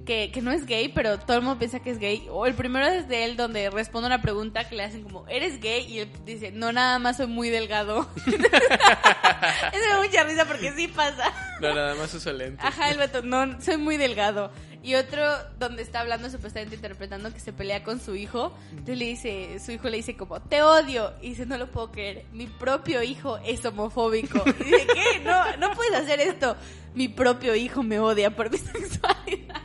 Que, 0.05 0.31
que 0.31 0.41
no 0.41 0.51
es 0.51 0.65
gay, 0.65 0.89
pero 0.89 1.19
todo 1.19 1.37
el 1.37 1.43
mundo 1.43 1.59
piensa 1.59 1.79
que 1.79 1.91
es 1.91 1.99
gay. 1.99 2.27
O 2.31 2.45
el 2.45 2.55
primero 2.55 2.87
es 2.87 3.07
de 3.07 3.25
él, 3.25 3.37
donde 3.37 3.69
responde 3.69 4.07
una 4.07 4.21
pregunta 4.21 4.67
que 4.67 4.75
le 4.75 4.83
hacen 4.83 5.03
como: 5.03 5.27
¿Eres 5.27 5.59
gay? 5.59 5.85
Y 5.85 5.99
él 5.99 6.09
dice: 6.25 6.51
No, 6.51 6.71
nada 6.71 6.97
más 6.99 7.17
soy 7.17 7.27
muy 7.27 7.49
delgado. 7.49 8.09
Eso 8.25 8.39
me 8.41 9.93
da 9.93 10.01
mucha 10.03 10.23
risa 10.23 10.45
porque 10.45 10.73
sí 10.73 10.87
pasa. 10.87 11.31
No, 11.61 11.73
nada 11.73 11.95
más 11.95 12.13
uso 12.13 12.31
lentes. 12.33 12.65
Ajá, 12.65 12.89
el 12.89 12.97
vato, 12.97 13.21
no, 13.21 13.61
soy 13.61 13.77
muy 13.77 13.97
delgado. 13.97 14.51
Y 14.81 14.95
otro 14.95 15.21
donde 15.59 15.81
está 15.81 15.99
hablando, 15.99 16.29
supuestamente 16.29 16.75
interpretando 16.75 17.33
que 17.33 17.39
se 17.41 17.51
pelea 17.51 17.83
con 17.83 17.99
su 17.99 18.15
hijo. 18.15 18.55
Entonces 18.71 18.97
le 18.97 19.05
dice, 19.05 19.59
su 19.59 19.71
hijo 19.73 19.89
le 19.89 19.97
dice 19.97 20.15
como, 20.15 20.39
te 20.41 20.61
odio. 20.61 21.13
Y 21.21 21.29
dice, 21.29 21.45
no 21.45 21.57
lo 21.57 21.67
puedo 21.67 21.91
creer, 21.91 22.23
mi 22.31 22.47
propio 22.47 23.03
hijo 23.03 23.37
es 23.39 23.63
homofóbico. 23.65 24.41
Y 24.59 24.63
dice, 24.63 24.87
¿qué? 24.93 25.19
No, 25.23 25.57
no 25.57 25.71
puedes 25.75 25.93
hacer 25.93 26.21
esto. 26.21 26.55
Mi 26.95 27.07
propio 27.09 27.55
hijo 27.55 27.83
me 27.83 27.99
odia 27.99 28.33
por 28.35 28.49
mi 28.49 28.57
sexualidad. 28.57 29.61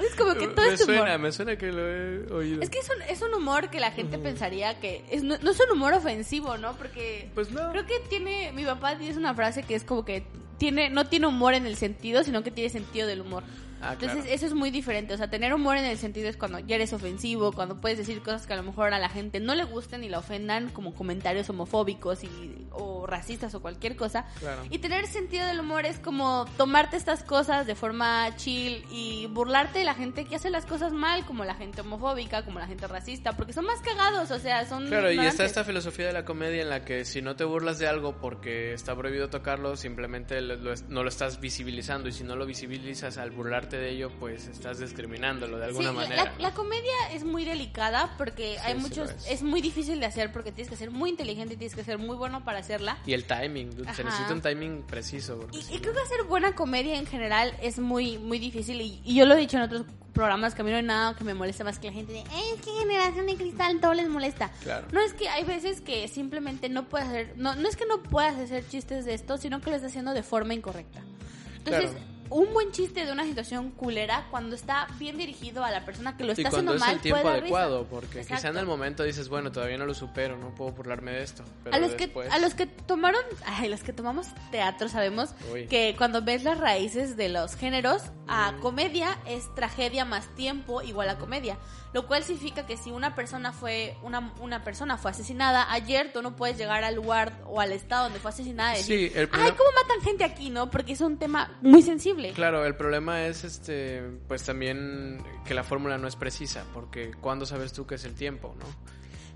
Es 0.00 0.14
como 0.16 0.34
que 0.34 0.46
todo 0.48 0.66
me 0.66 0.74
este 0.74 0.84
humor. 0.84 0.96
suena, 0.98 1.18
me 1.18 1.32
suena 1.32 1.56
que 1.56 1.72
lo 1.72 1.80
he 1.88 2.32
oído. 2.32 2.62
Es 2.62 2.70
que 2.70 2.78
es 2.78 2.88
un, 2.88 3.02
es 3.02 3.22
un 3.22 3.34
humor 3.34 3.70
que 3.70 3.80
la 3.80 3.90
gente 3.90 4.18
pensaría 4.18 4.78
que 4.78 5.04
es, 5.10 5.22
no, 5.22 5.36
no 5.38 5.50
es 5.50 5.60
un 5.60 5.70
humor 5.76 5.92
ofensivo, 5.94 6.56
¿no? 6.58 6.74
Porque 6.76 7.28
Pues 7.34 7.50
no. 7.50 7.70
creo 7.72 7.86
que 7.86 7.98
tiene, 8.08 8.52
mi 8.52 8.64
papá 8.64 8.94
dice 8.94 9.18
una 9.18 9.34
frase 9.34 9.62
que 9.64 9.74
es 9.74 9.84
como 9.84 10.04
que 10.04 10.24
tiene, 10.58 10.90
no 10.90 11.06
tiene 11.06 11.26
humor 11.26 11.54
en 11.54 11.66
el 11.66 11.76
sentido, 11.76 12.22
sino 12.24 12.42
que 12.42 12.50
tiene 12.50 12.70
sentido 12.70 13.06
del 13.08 13.20
humor. 13.20 13.42
Ah, 13.80 13.92
Entonces 13.92 14.18
claro. 14.20 14.34
eso 14.34 14.46
es 14.46 14.54
muy 14.54 14.70
diferente, 14.70 15.14
o 15.14 15.16
sea, 15.16 15.28
tener 15.28 15.52
humor 15.52 15.76
en 15.76 15.84
el 15.84 15.98
sentido 15.98 16.28
es 16.28 16.36
cuando 16.36 16.58
ya 16.60 16.76
eres 16.76 16.92
ofensivo, 16.92 17.52
cuando 17.52 17.80
puedes 17.80 17.98
decir 17.98 18.22
cosas 18.22 18.46
que 18.46 18.52
a 18.52 18.56
lo 18.56 18.62
mejor 18.62 18.94
a 18.94 18.98
la 18.98 19.08
gente 19.08 19.40
no 19.40 19.54
le 19.54 19.64
gusten 19.64 20.02
y 20.04 20.08
la 20.08 20.18
ofendan, 20.18 20.70
como 20.70 20.94
comentarios 20.94 21.50
homofóbicos 21.50 22.24
y, 22.24 22.66
o 22.72 23.06
racistas 23.06 23.54
o 23.54 23.60
cualquier 23.60 23.96
cosa. 23.96 24.26
Claro. 24.40 24.62
Y 24.70 24.78
tener 24.78 25.06
sentido 25.06 25.46
del 25.46 25.60
humor 25.60 25.84
es 25.84 25.98
como 25.98 26.46
tomarte 26.56 26.96
estas 26.96 27.22
cosas 27.22 27.66
de 27.66 27.74
forma 27.74 28.34
chill 28.36 28.84
y 28.90 29.26
burlarte 29.26 29.80
de 29.80 29.84
la 29.84 29.94
gente 29.94 30.24
que 30.24 30.36
hace 30.36 30.50
las 30.50 30.64
cosas 30.64 30.92
mal, 30.92 31.24
como 31.26 31.44
la 31.44 31.54
gente 31.54 31.82
homofóbica, 31.82 32.44
como 32.44 32.58
la 32.58 32.66
gente 32.66 32.86
racista, 32.86 33.36
porque 33.36 33.52
son 33.52 33.66
más 33.66 33.80
cagados, 33.80 34.30
o 34.30 34.38
sea, 34.38 34.64
son... 34.66 34.86
Claro, 34.86 35.12
y 35.12 35.18
está 35.18 35.44
esta 35.44 35.64
filosofía 35.64 36.06
de 36.06 36.12
la 36.12 36.24
comedia 36.24 36.62
en 36.62 36.70
la 36.70 36.84
que 36.84 37.04
si 37.04 37.20
no 37.20 37.36
te 37.36 37.44
burlas 37.44 37.78
de 37.78 37.88
algo 37.88 38.16
porque 38.20 38.72
está 38.72 38.96
prohibido 38.96 39.28
tocarlo, 39.28 39.76
simplemente 39.76 40.40
no 40.40 41.02
lo 41.02 41.08
estás 41.08 41.40
visibilizando 41.40 42.08
y 42.08 42.12
si 42.12 42.24
no 42.24 42.36
lo 42.36 42.46
visibilizas 42.46 43.18
al 43.18 43.30
burlarte 43.30 43.65
de 43.74 43.90
ello, 43.90 44.12
pues 44.20 44.46
estás 44.46 44.78
discriminándolo 44.78 45.58
de 45.58 45.64
alguna 45.64 45.90
Sí, 45.90 45.96
manera. 45.96 46.24
La, 46.24 46.30
¿no? 46.30 46.38
la 46.38 46.54
comedia 46.54 46.92
es 47.12 47.24
muy 47.24 47.44
delicada 47.44 48.14
porque 48.16 48.58
hay 48.60 48.76
muchos... 48.76 49.10
es. 49.10 49.26
es. 49.30 49.42
muy 49.42 49.60
difícil 49.60 49.98
de 49.98 50.06
hacer 50.06 50.30
porque 50.32 50.52
tienes 50.52 50.70
que 50.70 50.76
ser 50.76 50.92
muy 50.92 51.10
inteligente 51.10 51.54
y 51.54 51.56
tienes 51.56 51.74
que 51.74 51.82
ser 51.82 51.98
muy 51.98 52.14
bueno 52.16 52.44
para 52.44 52.60
hacerla. 52.60 52.98
Y 53.04 53.14
el 53.14 53.24
timing, 53.24 53.72
se 53.96 54.04
necesita 54.04 54.32
un 54.32 54.40
timing 54.42 54.82
preciso. 54.82 55.48
Y, 55.50 55.62
si 55.62 55.72
y 55.72 55.76
no- 55.78 55.82
creo 55.82 55.94
que 55.94 56.00
hacer 56.02 56.22
buena 56.28 56.54
comedia 56.54 56.96
en 56.98 57.06
general 57.06 57.52
es 57.60 57.80
muy 57.80 58.18
muy 58.18 58.38
difícil 58.38 58.80
y, 58.80 59.00
y 59.04 59.14
yo 59.16 59.26
lo 59.26 59.34
he 59.34 59.38
dicho 59.38 59.56
en 59.56 59.64
otros 59.64 59.84
programas 60.12 60.54
que 60.54 60.62
a 60.62 60.64
mí 60.64 60.70
no 60.70 60.76
hay 60.78 60.82
nada 60.82 61.14
que 61.14 61.24
me 61.24 61.34
moleste 61.34 61.62
más 61.64 61.78
que 61.78 61.88
la 61.88 61.92
gente 61.92 62.12
de 62.12 62.20
"Eh, 62.20 62.24
es 62.54 62.62
que 62.62 62.70
generación 62.70 63.26
de 63.26 63.36
cristal 63.36 63.80
todo 63.80 63.92
les 63.92 64.08
molesta 64.08 64.50
Claro. 64.62 64.86
no 64.90 65.00
es 65.02 65.12
que 65.12 65.28
hay 65.28 65.44
veces 65.44 65.82
que 65.82 66.08
simplemente 66.08 66.70
no 66.70 66.88
puedes 66.88 67.06
hacer 67.08 67.34
no, 67.36 67.54
no 67.54 67.68
es 67.68 67.76
que 67.76 67.84
no 67.84 68.02
puedas 68.02 68.34
hacer 68.36 68.66
chistes 68.66 69.04
de 69.04 69.12
esto 69.12 69.36
sino 69.36 69.60
que 69.60 69.68
lo 69.68 69.76
estás 69.76 69.90
haciendo 69.90 70.14
de 70.14 70.22
forma 70.22 70.54
incorrecta 70.54 71.02
entonces 71.58 71.90
Claro. 71.90 72.06
Un 72.30 72.52
buen 72.52 72.72
chiste 72.72 73.04
de 73.04 73.12
una 73.12 73.24
situación 73.24 73.70
culera 73.70 74.26
cuando 74.30 74.54
está 74.54 74.86
bien 74.98 75.16
dirigido 75.16 75.64
a 75.64 75.70
la 75.70 75.84
persona 75.84 76.16
que 76.16 76.24
lo 76.24 76.30
Y 76.30 76.32
está 76.32 76.50
cuando 76.50 76.72
haciendo 76.72 76.74
es 76.74 76.80
mal 76.80 76.94
el 76.94 77.00
tiempo 77.00 77.20
puede 77.22 77.34
dar 77.34 77.42
adecuado, 77.42 77.78
risa. 77.80 77.90
porque 77.90 78.18
quizá 78.20 78.34
Exacto. 78.34 78.48
en 78.48 78.56
el 78.58 78.66
momento 78.66 79.02
dices, 79.02 79.28
bueno, 79.28 79.52
todavía 79.52 79.78
no 79.78 79.86
lo 79.86 79.94
supero, 79.94 80.36
no 80.36 80.54
puedo 80.54 80.72
burlarme 80.72 81.12
de 81.12 81.22
esto. 81.22 81.44
Pero 81.64 81.76
a 81.76 81.78
los 81.78 81.96
después... 81.96 82.28
que 82.28 82.34
a 82.34 82.38
los 82.38 82.54
que 82.54 82.66
tomaron 82.66 83.22
ay 83.44 83.68
los 83.68 83.82
que 83.82 83.92
tomamos 83.92 84.28
teatro 84.50 84.88
sabemos 84.88 85.30
Uy. 85.52 85.66
que 85.66 85.94
cuando 85.96 86.22
ves 86.22 86.44
las 86.44 86.58
raíces 86.58 87.16
de 87.16 87.28
los 87.28 87.54
géneros 87.54 88.02
a 88.28 88.54
comedia 88.60 89.18
es 89.26 89.54
tragedia 89.54 90.04
más 90.04 90.26
tiempo 90.34 90.82
igual 90.82 91.08
a 91.08 91.18
comedia 91.18 91.56
lo 91.92 92.06
cual 92.06 92.22
significa 92.24 92.66
que 92.66 92.76
si 92.76 92.90
una 92.90 93.14
persona 93.14 93.52
fue 93.52 93.96
una, 94.02 94.32
una 94.40 94.62
persona 94.64 94.98
fue 94.98 95.12
asesinada 95.12 95.72
ayer 95.72 96.12
tú 96.12 96.20
no 96.22 96.36
puedes 96.36 96.58
llegar 96.58 96.84
al 96.84 96.94
lugar 96.94 97.32
o 97.46 97.60
al 97.60 97.72
estado 97.72 98.04
donde 98.04 98.18
fue 98.18 98.30
asesinada 98.30 98.74
y 98.74 98.78
decir 98.78 99.10
Sí, 99.10 99.12
el 99.14 99.20
ay 99.22 99.26
problema- 99.28 99.56
cómo 99.56 99.70
matan 99.82 100.00
gente 100.02 100.24
aquí 100.24 100.50
no 100.50 100.70
porque 100.70 100.92
es 100.92 101.00
un 101.00 101.16
tema 101.18 101.56
muy 101.62 101.82
sensible 101.82 102.32
Claro, 102.32 102.64
el 102.66 102.74
problema 102.76 103.24
es 103.26 103.44
este, 103.44 104.02
pues 104.28 104.42
también 104.42 105.24
que 105.46 105.54
la 105.54 105.62
fórmula 105.64 105.96
no 105.96 106.08
es 106.08 106.16
precisa, 106.16 106.64
porque 106.74 107.12
¿cuándo 107.20 107.46
sabes 107.46 107.72
tú 107.72 107.86
qué 107.86 107.94
es 107.94 108.04
el 108.04 108.14
tiempo, 108.14 108.54
no? 108.58 108.66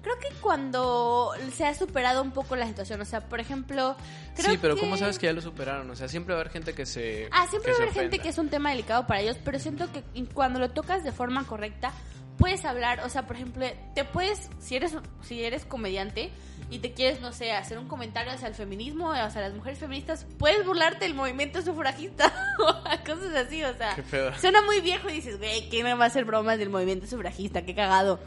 creo 0.03 0.19
que 0.19 0.29
cuando 0.41 1.33
se 1.53 1.67
ha 1.67 1.75
superado 1.75 2.23
un 2.23 2.31
poco 2.31 2.57
la 2.57 2.67
situación 2.67 3.03
o 3.03 3.05
sea 3.05 3.29
por 3.29 3.39
ejemplo 3.39 3.95
creo 4.35 4.51
Sí, 4.53 4.59
pero 4.61 4.75
que... 4.75 4.81
¿cómo 4.81 4.97
sabes 4.97 5.19
que 5.19 5.27
ya 5.27 5.35
lo 5.35 5.43
superaron? 5.43 5.91
O 5.91 5.95
sea, 5.95 6.09
siempre 6.09 6.35
va 6.35 6.41
a 6.41 6.43
haber 6.43 6.53
gente 6.53 6.73
que 6.75 6.87
se 6.87 7.29
Ah, 7.31 7.47
siempre 7.49 7.73
que 7.73 7.79
va 7.79 7.85
a 7.85 7.91
haber 7.91 7.95
gente 8.03 8.19
que 8.19 8.31
es 8.31 8.39
un 8.39 8.49
tema 8.49 8.71
delicado 8.71 9.07
para 9.07 9.21
ellos, 9.21 9.37
pero 9.45 9.59
siento 9.59 9.89
que 9.93 10.03
cuando 10.33 10.59
lo 10.59 10.71
tocas 10.71 11.05
de 11.05 11.13
forma 11.13 11.45
correcta, 11.47 11.93
puedes 12.41 12.65
hablar, 12.65 13.01
o 13.05 13.09
sea, 13.11 13.27
por 13.27 13.37
ejemplo, 13.37 13.67
te 13.95 14.05
puedes, 14.05 14.49
si 14.59 14.75
eres, 14.75 14.97
si 15.23 15.45
eres 15.45 15.67
comediante 15.67 16.31
y 16.71 16.79
te 16.79 16.93
quieres, 16.95 17.21
no 17.21 17.33
sé, 17.33 17.53
hacer 17.53 17.79
un 17.79 17.87
comentario 17.87 18.33
hacia 18.33 18.49
el 18.49 18.55
feminismo, 18.55 19.13
hacia 19.13 19.43
las 19.43 19.53
mujeres 19.53 19.79
feministas, 19.79 20.27
puedes 20.39 20.65
burlarte 20.65 21.05
del 21.05 21.15
movimiento 21.15 21.61
sufragista 21.61 22.33
o 22.59 22.83
cosas 23.05 23.35
así, 23.37 23.63
o 23.63 23.75
sea, 23.77 23.95
suena 24.41 24.63
muy 24.63 24.81
viejo 24.81 25.11
y 25.11 25.13
dices, 25.13 25.39
güey, 25.39 25.69
¿quién 25.69 25.85
me 25.85 25.95
va 25.95 26.05
a 26.05 26.07
hacer 26.09 26.25
bromas 26.25 26.59
del 26.59 26.71
movimiento 26.71 27.07
sufragista? 27.07 27.63
Qué 27.63 27.75
cagado. 27.75 28.19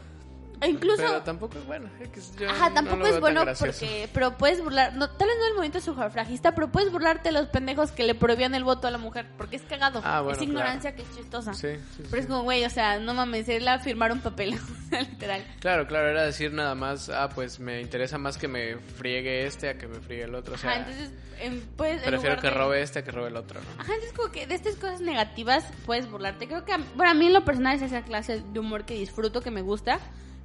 E 0.60 0.68
incluso... 0.68 0.96
Pero 1.02 1.22
tampoco 1.22 1.58
es 1.58 1.66
bueno. 1.66 1.88
es 2.00 2.08
que 2.08 2.20
yo 2.44 2.48
Ajá, 2.50 2.68
no 2.68 2.74
tampoco 2.74 3.02
veo 3.02 3.14
es 3.14 3.20
bueno 3.20 3.44
porque, 3.58 4.08
pero 4.12 4.36
puedes 4.38 4.62
burlar, 4.62 4.94
no, 4.94 5.10
tal 5.10 5.28
vez 5.28 5.36
no 5.38 5.46
el 5.48 5.54
movimiento 5.54 5.80
sufragista, 5.80 6.54
pero 6.54 6.68
puedes 6.70 6.90
burlarte 6.92 7.28
de 7.30 7.32
los 7.32 7.48
pendejos 7.48 7.90
que 7.92 8.04
le 8.04 8.14
prohibían 8.14 8.54
el 8.54 8.64
voto 8.64 8.86
a 8.86 8.90
la 8.90 8.98
mujer, 8.98 9.26
porque 9.36 9.56
es 9.56 9.62
cagado, 9.62 10.00
Ah, 10.04 10.20
bueno, 10.20 10.36
es 10.38 10.42
ignorancia 10.42 10.94
que 10.94 11.02
es 11.02 11.14
chistosa. 11.16 11.52
Sí, 11.54 11.68
sí, 11.96 12.02
Pero 12.08 12.16
es 12.16 12.24
sí. 12.24 12.28
como, 12.30 12.42
güey, 12.44 12.64
o 12.64 12.70
sea, 12.70 12.98
no 12.98 13.14
mames, 13.14 13.48
él 13.48 13.66
a 13.68 13.78
firmar 13.80 14.12
un 14.12 14.20
papel, 14.20 14.56
literal. 14.90 15.44
Claro, 15.60 15.86
claro, 15.86 16.08
era 16.08 16.22
decir 16.24 16.52
nada 16.52 16.74
más, 16.74 17.08
ah, 17.10 17.28
pues 17.34 17.58
me 17.60 17.80
interesa 17.80 18.16
más 18.18 18.38
que 18.38 18.48
me 18.48 18.76
friegue 18.76 19.46
este 19.46 19.68
a 19.68 19.76
que 19.78 19.86
me 19.88 20.00
friegue 20.00 20.24
el 20.24 20.34
otro. 20.34 20.54
O 20.54 20.58
sea, 20.58 20.70
Ajá, 20.70 20.78
entonces, 20.80 21.10
en, 21.40 21.60
puedes, 21.76 21.96
en 22.02 22.08
prefiero 22.10 22.36
lugar 22.36 22.40
que 22.40 22.48
de- 22.48 22.54
robe 22.54 22.82
este 22.82 22.98
a 23.00 23.04
que 23.04 23.10
robe 23.10 23.28
el 23.28 23.36
otro, 23.36 23.60
¿no? 23.60 23.82
Ajá, 23.82 23.92
entonces 23.92 24.12
como 24.16 24.30
que 24.30 24.46
de 24.46 24.54
estas 24.54 24.76
cosas 24.76 25.00
negativas 25.00 25.64
puedes 25.84 26.08
burlarte. 26.10 26.46
Creo 26.46 26.64
que, 26.64 26.72
a- 26.72 26.80
bueno, 26.94 27.10
a 27.10 27.14
mí 27.14 27.26
en 27.26 27.32
lo 27.32 27.44
personal 27.44 27.74
es 27.76 27.82
esa 27.82 28.02
clase 28.02 28.42
de 28.52 28.58
humor 28.60 28.84
que 28.84 28.94
disfruto, 28.94 29.40
que 29.40 29.50
me 29.50 29.60
gusta, 29.62 29.98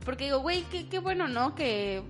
porque 0.05 0.25
digo, 0.25 0.39
güey, 0.39 0.63
qué, 0.71 0.87
qué 0.87 0.99
bueno, 0.99 1.27
¿no? 1.27 1.55
Que, 1.55 2.01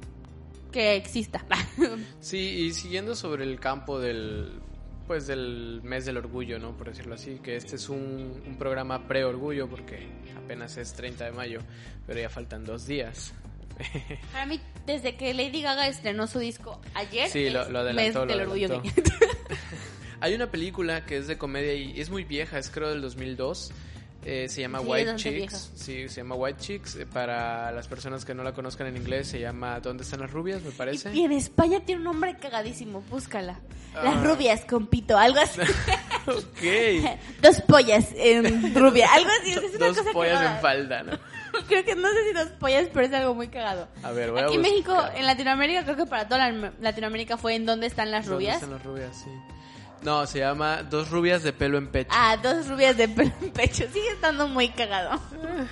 que 0.71 0.95
exista. 0.95 1.45
Sí, 2.21 2.37
y 2.37 2.73
siguiendo 2.73 3.15
sobre 3.15 3.43
el 3.43 3.59
campo 3.59 3.99
del 3.99 4.59
pues 5.07 5.25
del 5.25 5.81
mes 5.83 6.05
del 6.05 6.17
orgullo, 6.17 6.59
¿no? 6.59 6.77
Por 6.77 6.89
decirlo 6.89 7.15
así, 7.15 7.39
que 7.41 7.55
este 7.55 7.77
es 7.77 7.89
un, 7.89 8.43
un 8.45 8.57
programa 8.59 9.07
pre-orgullo 9.07 9.67
porque 9.67 10.07
apenas 10.37 10.77
es 10.77 10.93
30 10.93 11.25
de 11.25 11.31
mayo, 11.31 11.61
pero 12.05 12.19
ya 12.19 12.29
faltan 12.29 12.63
dos 12.63 12.85
días. 12.85 13.33
Para 14.31 14.45
mí, 14.45 14.59
desde 14.85 15.15
que 15.15 15.33
Lady 15.33 15.63
Gaga 15.63 15.87
estrenó 15.87 16.27
su 16.27 16.37
disco 16.37 16.79
ayer, 16.93 17.27
Sí, 17.27 17.49
lo- 17.49 17.67
lo 17.71 17.79
adelantó, 17.79 18.19
mes 18.19 18.27
del 18.27 18.37
lo 18.37 18.43
orgullo. 18.43 18.83
Hay 20.21 20.35
una 20.35 20.51
película 20.51 21.05
que 21.05 21.17
es 21.17 21.27
de 21.27 21.37
comedia 21.39 21.73
y 21.73 21.99
es 21.99 22.09
muy 22.09 22.23
vieja, 22.23 22.59
es 22.59 22.69
creo 22.69 22.89
del 22.89 23.01
2002. 23.01 23.71
Eh, 24.25 24.47
se 24.49 24.61
llama 24.61 24.79
Sí, 24.79 24.85
White 24.85 25.15
Chicks. 25.15 25.71
Sí, 25.75 26.09
se 26.09 26.17
llama 26.21 26.35
White 26.35 26.59
Chicks. 26.59 26.95
eh, 26.97 27.05
para 27.05 27.71
las 27.71 27.87
personas 27.87 28.25
que 28.25 28.33
no 28.33 28.43
la 28.43 28.53
conozcan 28.53 28.87
en 28.87 28.97
inglés, 28.97 29.27
se 29.27 29.39
llama 29.39 29.79
¿Dónde 29.79 30.03
están 30.03 30.19
las 30.19 30.31
rubias? 30.31 30.61
Me 30.63 30.71
parece. 30.71 31.13
Y 31.13 31.23
en 31.23 31.31
España 31.31 31.79
tiene 31.85 31.99
un 31.99 32.05
nombre 32.05 32.35
cagadísimo, 32.37 33.01
búscala. 33.09 33.59
Ah. 33.95 34.03
Las 34.03 34.23
rubias 34.23 34.61
con 34.65 34.87
pito, 34.87 35.17
algo 35.17 35.39
así. 35.39 35.59
ok. 36.27 37.17
dos 37.41 37.61
pollas 37.61 38.07
en 38.15 38.75
rubia, 38.75 39.07
algo 39.13 39.29
así. 39.41 39.51
Es 39.51 39.75
una 39.75 39.87
Dos 39.87 39.97
cosa 39.97 40.11
pollas 40.11 40.33
cagada. 40.37 40.55
en 40.55 40.61
falda, 40.61 41.03
¿no? 41.03 41.19
Creo 41.67 41.83
que 41.83 41.95
no 41.95 42.07
sé 42.09 42.23
si 42.27 42.33
dos 42.33 42.47
pollas, 42.59 42.87
pero 42.93 43.05
es 43.07 43.13
algo 43.13 43.33
muy 43.33 43.47
cagado. 43.47 43.87
A 44.03 44.11
ver, 44.11 44.31
voy 44.31 44.41
a 44.41 44.45
Aquí 44.45 44.55
en 44.55 44.61
México, 44.61 44.95
en 45.15 45.25
Latinoamérica, 45.25 45.83
creo 45.83 45.95
que 45.97 46.05
para 46.05 46.27
toda 46.27 46.51
la- 46.51 46.71
Latinoamérica 46.79 47.37
fue 47.37 47.55
en 47.55 47.65
¿Dónde 47.65 47.87
están 47.87 48.11
las 48.11 48.25
¿Dónde 48.27 48.35
rubias? 48.45 48.55
están 48.55 48.71
las 48.71 48.83
rubias? 48.83 49.15
Sí. 49.23 49.29
No, 50.01 50.25
se 50.25 50.39
llama 50.39 50.83
Dos 50.83 51.09
rubias 51.09 51.43
de 51.43 51.51
pelo 51.53 51.77
en 51.77 51.87
pecho. 51.87 52.09
Ah, 52.13 52.37
dos 52.37 52.67
rubias 52.67 52.95
de 52.97 53.07
pelo 53.09 53.31
en 53.41 53.51
pecho. 53.51 53.85
Sigue 53.91 54.09
estando 54.13 54.47
muy 54.47 54.69
cagado. 54.69 55.19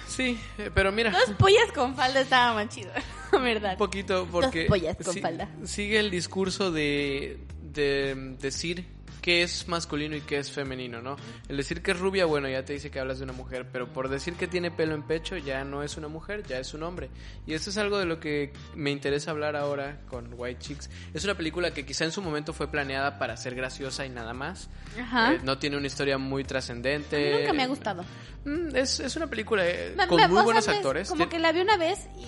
Sí, 0.07 0.39
eh, 0.57 0.69
pero 0.73 0.91
mira, 0.91 1.11
Dos 1.11 1.31
pollas 1.37 1.71
con 1.73 1.95
falda 1.95 2.19
estaba 2.21 2.53
más 2.53 2.69
chido, 2.69 2.91
la 3.31 3.39
verdad. 3.39 3.71
un 3.73 3.77
poquito 3.77 4.27
porque 4.31 4.61
Dos 4.61 4.67
pollas 4.69 4.97
con 5.03 5.13
si- 5.13 5.21
falda. 5.21 5.49
sigue 5.63 5.99
el 5.99 6.11
discurso 6.11 6.71
de, 6.71 7.39
de 7.61 8.35
decir 8.39 8.85
qué 9.27 9.43
es 9.43 9.67
masculino 9.67 10.15
y 10.15 10.21
qué 10.21 10.37
es 10.37 10.49
femenino, 10.49 11.01
¿no? 11.01 11.17
El 11.49 11.57
decir 11.57 11.81
que 11.83 11.91
es 11.91 11.99
rubia, 11.99 12.23
bueno, 12.23 12.47
ya 12.47 12.63
te 12.63 12.71
dice 12.71 12.89
que 12.89 12.97
hablas 13.01 13.17
de 13.17 13.25
una 13.25 13.33
mujer, 13.33 13.67
pero 13.73 13.91
por 13.91 14.07
decir 14.07 14.35
que 14.35 14.47
tiene 14.47 14.71
pelo 14.71 14.95
en 14.95 15.03
pecho 15.03 15.35
ya 15.35 15.65
no 15.65 15.83
es 15.83 15.97
una 15.97 16.07
mujer, 16.07 16.43
ya 16.47 16.59
es 16.59 16.73
un 16.73 16.83
hombre. 16.83 17.09
Y 17.45 17.53
esto 17.53 17.69
es 17.69 17.77
algo 17.77 17.97
de 17.99 18.05
lo 18.05 18.21
que 18.21 18.53
me 18.73 18.89
interesa 18.89 19.31
hablar 19.31 19.57
ahora 19.57 19.99
con 20.07 20.29
White 20.33 20.61
Chicks. 20.61 20.89
Es 21.13 21.25
una 21.25 21.35
película 21.35 21.71
que 21.73 21.85
quizá 21.85 22.05
en 22.05 22.13
su 22.13 22.21
momento 22.21 22.53
fue 22.53 22.71
planeada 22.71 23.19
para 23.19 23.35
ser 23.35 23.53
graciosa 23.53 24.05
y 24.05 24.09
nada 24.09 24.33
más. 24.33 24.69
Ajá. 24.97 25.33
Eh, 25.33 25.39
no 25.43 25.57
tiene 25.59 25.75
una 25.75 25.87
historia 25.87 26.17
muy 26.17 26.45
trascendente. 26.45 27.39
Nunca 27.41 27.51
me 27.51 27.63
ha 27.63 27.67
gustado. 27.67 28.05
Mm, 28.45 28.77
Es, 28.77 29.01
es 29.01 29.13
una 29.17 29.27
película 29.27 29.67
eh, 29.67 29.93
Me- 29.97 30.07
con 30.07 30.15
me- 30.21 30.27
muy 30.29 30.43
buenos 30.43 30.65
actores. 30.69 31.09
Como 31.09 31.27
que 31.27 31.37
la 31.37 31.51
vi 31.51 31.59
una 31.59 31.75
vez 31.75 32.07
y, 32.17 32.25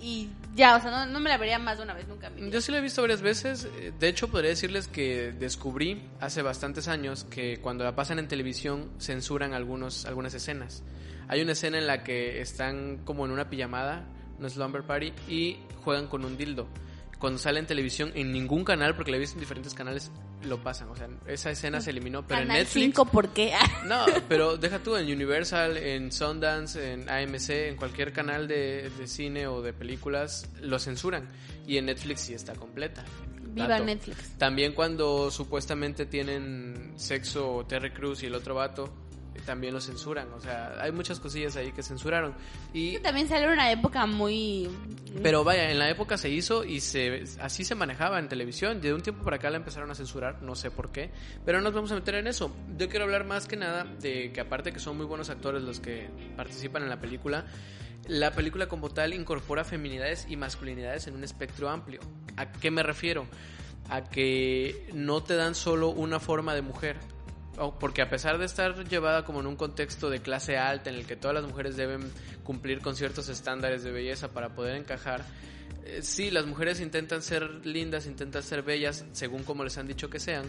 y 0.00 0.28
ya, 0.54 0.76
o 0.76 0.80
sea, 0.80 0.90
no, 0.90 1.06
no 1.06 1.20
me 1.20 1.30
la 1.30 1.38
vería 1.38 1.58
más 1.58 1.78
de 1.78 1.84
una 1.84 1.94
vez 1.94 2.06
nunca. 2.08 2.30
Yo 2.36 2.60
sí 2.60 2.72
la 2.72 2.78
he 2.78 2.80
visto 2.80 3.00
varias 3.00 3.22
veces. 3.22 3.68
eh, 3.76 3.92
De 3.98 4.08
hecho, 4.08 4.28
podría 4.28 4.50
decirles 4.50 4.88
que 4.88 5.32
descubrí 5.32 6.02
hace 6.20 6.42
bastantes 6.42 6.88
años 6.88 7.24
que 7.24 7.58
cuando 7.60 7.84
la 7.84 7.94
pasan 7.94 8.18
en 8.18 8.28
televisión 8.28 8.90
censuran 8.98 9.54
algunos, 9.54 10.04
algunas 10.04 10.34
escenas. 10.34 10.82
Hay 11.28 11.40
una 11.40 11.52
escena 11.52 11.78
en 11.78 11.86
la 11.86 12.02
que 12.04 12.40
están 12.40 12.98
como 13.04 13.24
en 13.24 13.30
una 13.30 13.48
pijamada, 13.48 14.04
no 14.38 14.46
es 14.46 14.54
slumber 14.54 14.82
party, 14.82 15.12
y 15.28 15.56
juegan 15.84 16.06
con 16.08 16.24
un 16.24 16.36
dildo. 16.36 16.68
Cuando 17.22 17.38
sale 17.38 17.60
en 17.60 17.66
televisión, 17.66 18.10
en 18.16 18.32
ningún 18.32 18.64
canal, 18.64 18.96
porque 18.96 19.12
la 19.12 19.16
he 19.16 19.20
visto 19.20 19.36
en 19.36 19.40
diferentes 19.42 19.74
canales, 19.74 20.10
lo 20.42 20.60
pasan. 20.60 20.88
O 20.88 20.96
sea, 20.96 21.08
esa 21.28 21.52
escena 21.52 21.80
se 21.80 21.90
eliminó, 21.90 22.26
pero 22.26 22.40
en 22.40 22.48
Canal 22.48 22.64
Netflix... 22.64 22.84
5, 22.86 23.04
¿por 23.04 23.28
qué? 23.28 23.52
No, 23.86 24.06
pero 24.28 24.56
deja 24.56 24.80
tú 24.80 24.96
en 24.96 25.06
Universal, 25.06 25.76
en 25.76 26.10
Sundance, 26.10 26.94
en 26.94 27.08
AMC, 27.08 27.50
en 27.50 27.76
cualquier 27.76 28.12
canal 28.12 28.48
de, 28.48 28.90
de 28.98 29.06
cine 29.06 29.46
o 29.46 29.62
de 29.62 29.72
películas, 29.72 30.48
lo 30.60 30.80
censuran. 30.80 31.28
Y 31.64 31.76
en 31.76 31.86
Netflix 31.86 32.22
sí 32.22 32.34
está 32.34 32.54
completa. 32.54 33.04
Viva 33.52 33.68
Dato. 33.68 33.84
Netflix. 33.84 34.36
También 34.36 34.72
cuando 34.72 35.30
supuestamente 35.30 36.06
tienen 36.06 36.94
sexo 36.96 37.64
Terry 37.68 37.92
Crews 37.92 38.24
y 38.24 38.26
el 38.26 38.34
otro 38.34 38.56
vato, 38.56 38.92
también 39.42 39.74
lo 39.74 39.80
censuran. 39.80 40.32
O 40.32 40.40
sea, 40.40 40.76
hay 40.80 40.92
muchas 40.92 41.20
cosillas 41.20 41.56
ahí 41.56 41.72
que 41.72 41.82
censuraron. 41.82 42.34
Y 42.72 42.98
También 42.98 43.28
salió 43.28 43.48
en 43.48 43.54
una 43.54 43.70
época 43.70 44.06
muy... 44.06 44.68
pero 45.22 45.44
vaya, 45.44 45.70
en 45.70 45.78
la 45.78 45.90
época 45.90 46.16
se 46.16 46.30
hizo 46.30 46.64
y 46.64 46.80
se 46.80 47.24
así 47.40 47.64
se 47.64 47.74
manejaba 47.74 48.18
en 48.18 48.28
televisión. 48.28 48.80
De 48.80 48.94
un 48.94 49.02
tiempo 49.02 49.24
para 49.24 49.36
acá 49.36 49.50
la 49.50 49.56
empezaron 49.56 49.90
a 49.90 49.94
censurar, 49.94 50.42
no 50.42 50.54
sé 50.54 50.70
por 50.70 50.90
qué. 50.90 51.10
Pero 51.44 51.58
no 51.58 51.64
nos 51.64 51.74
vamos 51.74 51.92
a 51.92 51.94
meter 51.94 52.14
en 52.16 52.26
eso. 52.26 52.54
Yo 52.78 52.88
quiero 52.88 53.04
hablar 53.04 53.24
más 53.24 53.46
que 53.46 53.56
nada 53.56 53.84
de 53.84 54.32
que 54.32 54.40
aparte 54.40 54.72
que 54.72 54.78
son 54.78 54.96
muy 54.96 55.06
buenos 55.06 55.30
actores 55.30 55.62
los 55.62 55.80
que 55.80 56.08
participan 56.36 56.82
en 56.82 56.88
la 56.88 57.00
película, 57.00 57.46
la 58.08 58.32
película 58.32 58.66
como 58.66 58.90
tal 58.90 59.14
incorpora 59.14 59.64
feminidades 59.64 60.26
y 60.28 60.36
masculinidades 60.36 61.06
en 61.06 61.14
un 61.14 61.24
espectro 61.24 61.68
amplio. 61.68 62.00
¿A 62.36 62.50
qué 62.50 62.70
me 62.70 62.82
refiero? 62.82 63.26
A 63.88 64.04
que 64.04 64.88
no 64.92 65.22
te 65.22 65.36
dan 65.36 65.54
solo 65.54 65.88
una 65.90 66.18
forma 66.18 66.54
de 66.54 66.62
mujer. 66.62 66.96
O- 67.58 67.78
Porque 67.78 68.02
a 68.02 68.08
pesar 68.08 68.38
de 68.38 68.46
estar 68.46 68.88
llevada 68.88 69.24
como 69.24 69.40
en 69.40 69.46
un 69.46 69.56
contexto 69.56 70.08
de 70.10 70.20
clase 70.20 70.56
alta 70.56 70.90
en 70.90 70.96
el 70.96 71.06
que 71.06 71.16
todas 71.16 71.34
las 71.34 71.44
mujeres 71.44 71.76
deben 71.76 72.10
cumplir 72.44 72.80
con 72.80 72.96
ciertos 72.96 73.28
estándares 73.28 73.82
de 73.82 73.90
belleza 73.92 74.28
para 74.32 74.54
poder 74.54 74.76
encajar, 74.76 75.24
eh, 75.84 76.00
sí, 76.02 76.30
las 76.30 76.46
mujeres 76.46 76.80
intentan 76.80 77.22
ser 77.22 77.64
lindas, 77.66 78.06
intentan 78.06 78.42
ser 78.42 78.62
bellas, 78.62 79.04
según 79.12 79.42
como 79.44 79.64
les 79.64 79.76
han 79.78 79.86
dicho 79.86 80.08
que 80.08 80.18
sean, 80.20 80.44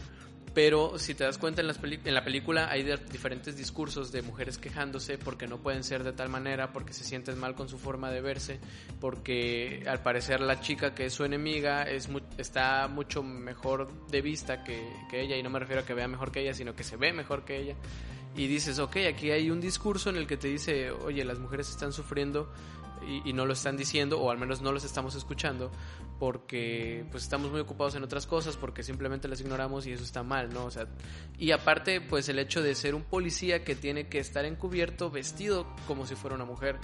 pero 0.53 0.99
si 0.99 1.15
te 1.15 1.23
das 1.23 1.37
cuenta 1.37 1.61
en, 1.61 1.67
las 1.67 1.79
en 1.83 2.13
la 2.13 2.23
película 2.23 2.69
hay 2.69 2.83
diferentes 3.11 3.57
discursos 3.57 4.11
de 4.11 4.21
mujeres 4.21 4.57
quejándose 4.57 5.17
porque 5.17 5.47
no 5.47 5.57
pueden 5.57 5.83
ser 5.83 6.03
de 6.03 6.13
tal 6.13 6.29
manera, 6.29 6.71
porque 6.71 6.93
se 6.93 7.03
sienten 7.03 7.39
mal 7.39 7.55
con 7.55 7.69
su 7.69 7.79
forma 7.79 8.11
de 8.11 8.21
verse, 8.21 8.59
porque 8.99 9.83
al 9.87 10.01
parecer 10.01 10.39
la 10.41 10.61
chica 10.61 10.93
que 10.95 11.05
es 11.05 11.13
su 11.13 11.23
enemiga 11.25 11.83
es 11.83 12.07
mu- 12.09 12.21
está 12.37 12.87
mucho 12.87 13.23
mejor 13.23 13.89
de 14.09 14.21
vista 14.21 14.63
que, 14.63 14.87
que 15.09 15.21
ella, 15.21 15.35
y 15.37 15.43
no 15.43 15.49
me 15.49 15.59
refiero 15.59 15.81
a 15.81 15.85
que 15.85 15.93
vea 15.93 16.07
mejor 16.07 16.31
que 16.31 16.41
ella, 16.41 16.53
sino 16.53 16.75
que 16.75 16.83
se 16.83 16.97
ve 16.97 17.13
mejor 17.13 17.43
que 17.45 17.57
ella. 17.59 17.75
Y 18.35 18.47
dices, 18.47 18.79
ok, 18.79 18.97
aquí 19.09 19.29
hay 19.31 19.51
un 19.51 19.61
discurso 19.61 20.09
en 20.09 20.15
el 20.17 20.25
que 20.25 20.37
te 20.37 20.47
dice, 20.47 20.89
oye, 20.91 21.23
las 21.23 21.37
mujeres 21.39 21.69
están 21.69 21.93
sufriendo 21.93 22.51
y, 23.07 23.33
no 23.33 23.45
lo 23.45 23.53
están 23.53 23.77
diciendo, 23.77 24.19
o 24.19 24.31
al 24.31 24.37
menos 24.37 24.61
no 24.61 24.71
los 24.71 24.83
estamos 24.83 25.15
escuchando, 25.15 25.71
porque 26.19 27.05
pues 27.11 27.23
estamos 27.23 27.51
muy 27.51 27.59
ocupados 27.59 27.95
en 27.95 28.03
otras 28.03 28.27
cosas, 28.27 28.57
porque 28.57 28.83
simplemente 28.83 29.27
las 29.27 29.41
ignoramos 29.41 29.85
y 29.87 29.91
eso 29.91 30.03
está 30.03 30.23
mal, 30.23 30.53
¿no? 30.53 30.65
O 30.65 30.71
sea, 30.71 30.87
y 31.37 31.51
aparte, 31.51 32.01
pues 32.01 32.29
el 32.29 32.39
hecho 32.39 32.61
de 32.61 32.75
ser 32.75 32.95
un 32.95 33.03
policía 33.03 33.63
que 33.63 33.75
tiene 33.75 34.07
que 34.07 34.19
estar 34.19 34.45
encubierto, 34.45 35.09
vestido 35.09 35.67
como 35.87 36.05
si 36.05 36.15
fuera 36.15 36.35
una 36.35 36.45
mujer, 36.45 36.79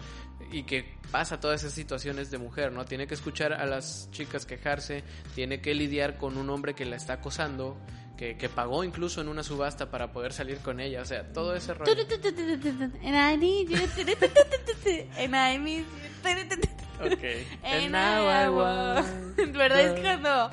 y 0.52 0.64
que 0.64 0.98
pasa 1.12 1.40
todas 1.40 1.62
esas 1.62 1.74
situaciones 1.74 2.32
de 2.32 2.38
mujer, 2.38 2.72
¿no? 2.72 2.86
Tiene 2.86 3.08
que 3.08 3.14
escuchar 3.14 3.54
a 3.54 3.66
las 3.66 4.10
chicas 4.12 4.46
quejarse, 4.46 5.04
tiene 5.36 5.62
que 5.62 5.74
lidiar 5.74 6.18
con 6.18 6.38
un 6.38 6.50
hombre 6.50 6.74
que 6.74 6.86
la 6.86 6.96
está 6.96 7.14
acosando, 7.14 7.78
que, 8.20 8.36
que 8.36 8.50
pagó 8.50 8.84
incluso 8.84 9.22
en 9.22 9.30
una 9.30 9.44
subasta 9.44 9.90
para 9.90 10.12
poder 10.12 10.34
salir 10.34 10.58
con 10.58 10.82
ella, 10.82 11.02
o 11.02 11.06
sea, 11.06 11.32
todo 11.32 11.56
ese 11.56 11.74
rollo. 11.74 11.90
And 13.02 13.16
I 13.16 13.38
need 13.38 13.70
you. 13.70 13.78
And 15.18 15.34
I 15.34 15.58
miss 15.58 15.86
you. 15.86 16.70
Ok. 17.02 17.24
And 17.64 17.92
now 17.92 18.28
I 18.28 18.50
want. 18.50 19.38
¿Verdad? 19.56 19.80
Es 19.80 20.02
cuando 20.02 20.52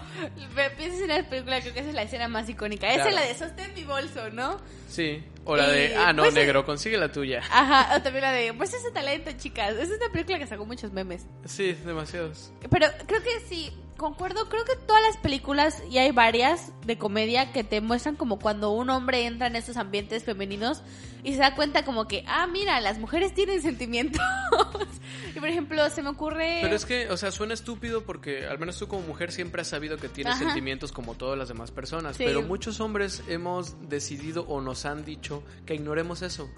piensas 0.77 1.01
en 1.01 1.09
la 1.09 1.29
película, 1.29 1.61
creo 1.61 1.75
que 1.75 1.81
esa 1.81 1.89
es 1.89 1.95
la 1.97 2.03
escena 2.03 2.29
más 2.29 2.49
icónica. 2.49 2.87
Esa 2.87 3.03
Claro. 3.03 3.09
es 3.11 3.15
la 3.17 3.23
de 3.23 3.35
sostén 3.35 3.75
mi 3.75 3.83
bolso, 3.83 4.31
¿no? 4.31 4.61
Sí, 4.89 5.25
o 5.45 5.57
la 5.57 5.67
de, 5.69 5.89
Y, 5.91 5.95
ah, 5.95 6.13
no, 6.13 6.23
pues, 6.23 6.35
negro, 6.35 6.65
consigue 6.65 6.97
la 6.99 7.11
tuya. 7.11 7.43
Ajá, 7.51 7.97
o 7.97 8.03
también 8.03 8.23
la 8.23 8.31
de, 8.31 8.55
pues 8.55 8.73
ese 8.75 8.93
talento, 8.93 9.33
chicas. 9.37 9.73
Esa 9.73 9.83
es 9.95 10.01
una 10.01 10.09
película 10.13 10.39
que 10.39 10.47
sacó 10.47 10.65
muchos 10.65 10.93
memes. 10.93 11.27
Sí, 11.47 11.73
demasiados. 11.85 12.53
Pero 12.71 12.87
creo 13.09 13.23
que 13.25 13.41
sí, 13.49 13.73
concuerdo, 13.97 14.49
creo 14.49 14.65
que 14.65 14.77
todas 14.77 15.03
las 15.03 15.17
películas, 15.19 15.83
y 15.91 15.99
hay 15.99 16.13
varias 16.13 16.73
de 16.87 16.99
comedia 16.99 17.53
que 17.53 17.65
te 17.65 17.81
muestran 17.81 18.17
como 18.17 18.39
cuando 18.39 18.71
un 18.71 18.91
hombre 18.91 19.27
entra 19.27 19.47
en 19.47 19.57
estos 19.57 19.77
ambientes 19.77 20.25
femeninos 20.25 20.83
y 21.25 21.33
se 21.33 21.39
da 21.41 21.55
cuenta 21.55 21.85
como 21.85 22.07
que, 22.07 22.25
ah, 22.29 22.47
mira, 22.47 22.81
las 22.81 22.99
mujeres 22.99 23.35
tienen 23.35 23.61
sentimientos. 23.63 24.23
y 25.35 25.41
por 25.41 25.49
ejemplo, 25.49 25.89
se 25.91 26.03
me 26.03 26.11
ocurre... 26.11 26.59
Pero 26.63 26.77
es 26.77 26.85
que, 26.85 27.09
o 27.11 27.17
sea, 27.17 27.31
suena 27.33 27.55
estúpido 27.55 28.05
porque 28.05 28.47
al 28.47 28.59
menos 28.59 28.79
tú 28.79 28.87
como 28.87 29.03
mujer 29.07 29.33
siempre 29.33 29.63
has 29.63 29.69
sabido 29.69 29.97
que 29.97 30.09
tienes 30.09 30.35
Ajá. 30.35 30.45
sentimientos 30.45 30.93
como 30.93 31.15
todas 31.15 31.39
las 31.39 31.49
demás 31.49 31.71
personas, 31.71 32.17
Sí. 32.17 32.25
pero 32.25 32.43
muchos 32.43 32.81
hombres 32.81 33.23
hemos 33.29 33.89
decidido 33.89 34.47
o 34.47 34.61
nos 34.61 34.85
han 34.87 35.05
dicho 35.05 35.43
que 35.65 35.75
ignoremos 35.75 36.23
eso. 36.23 36.49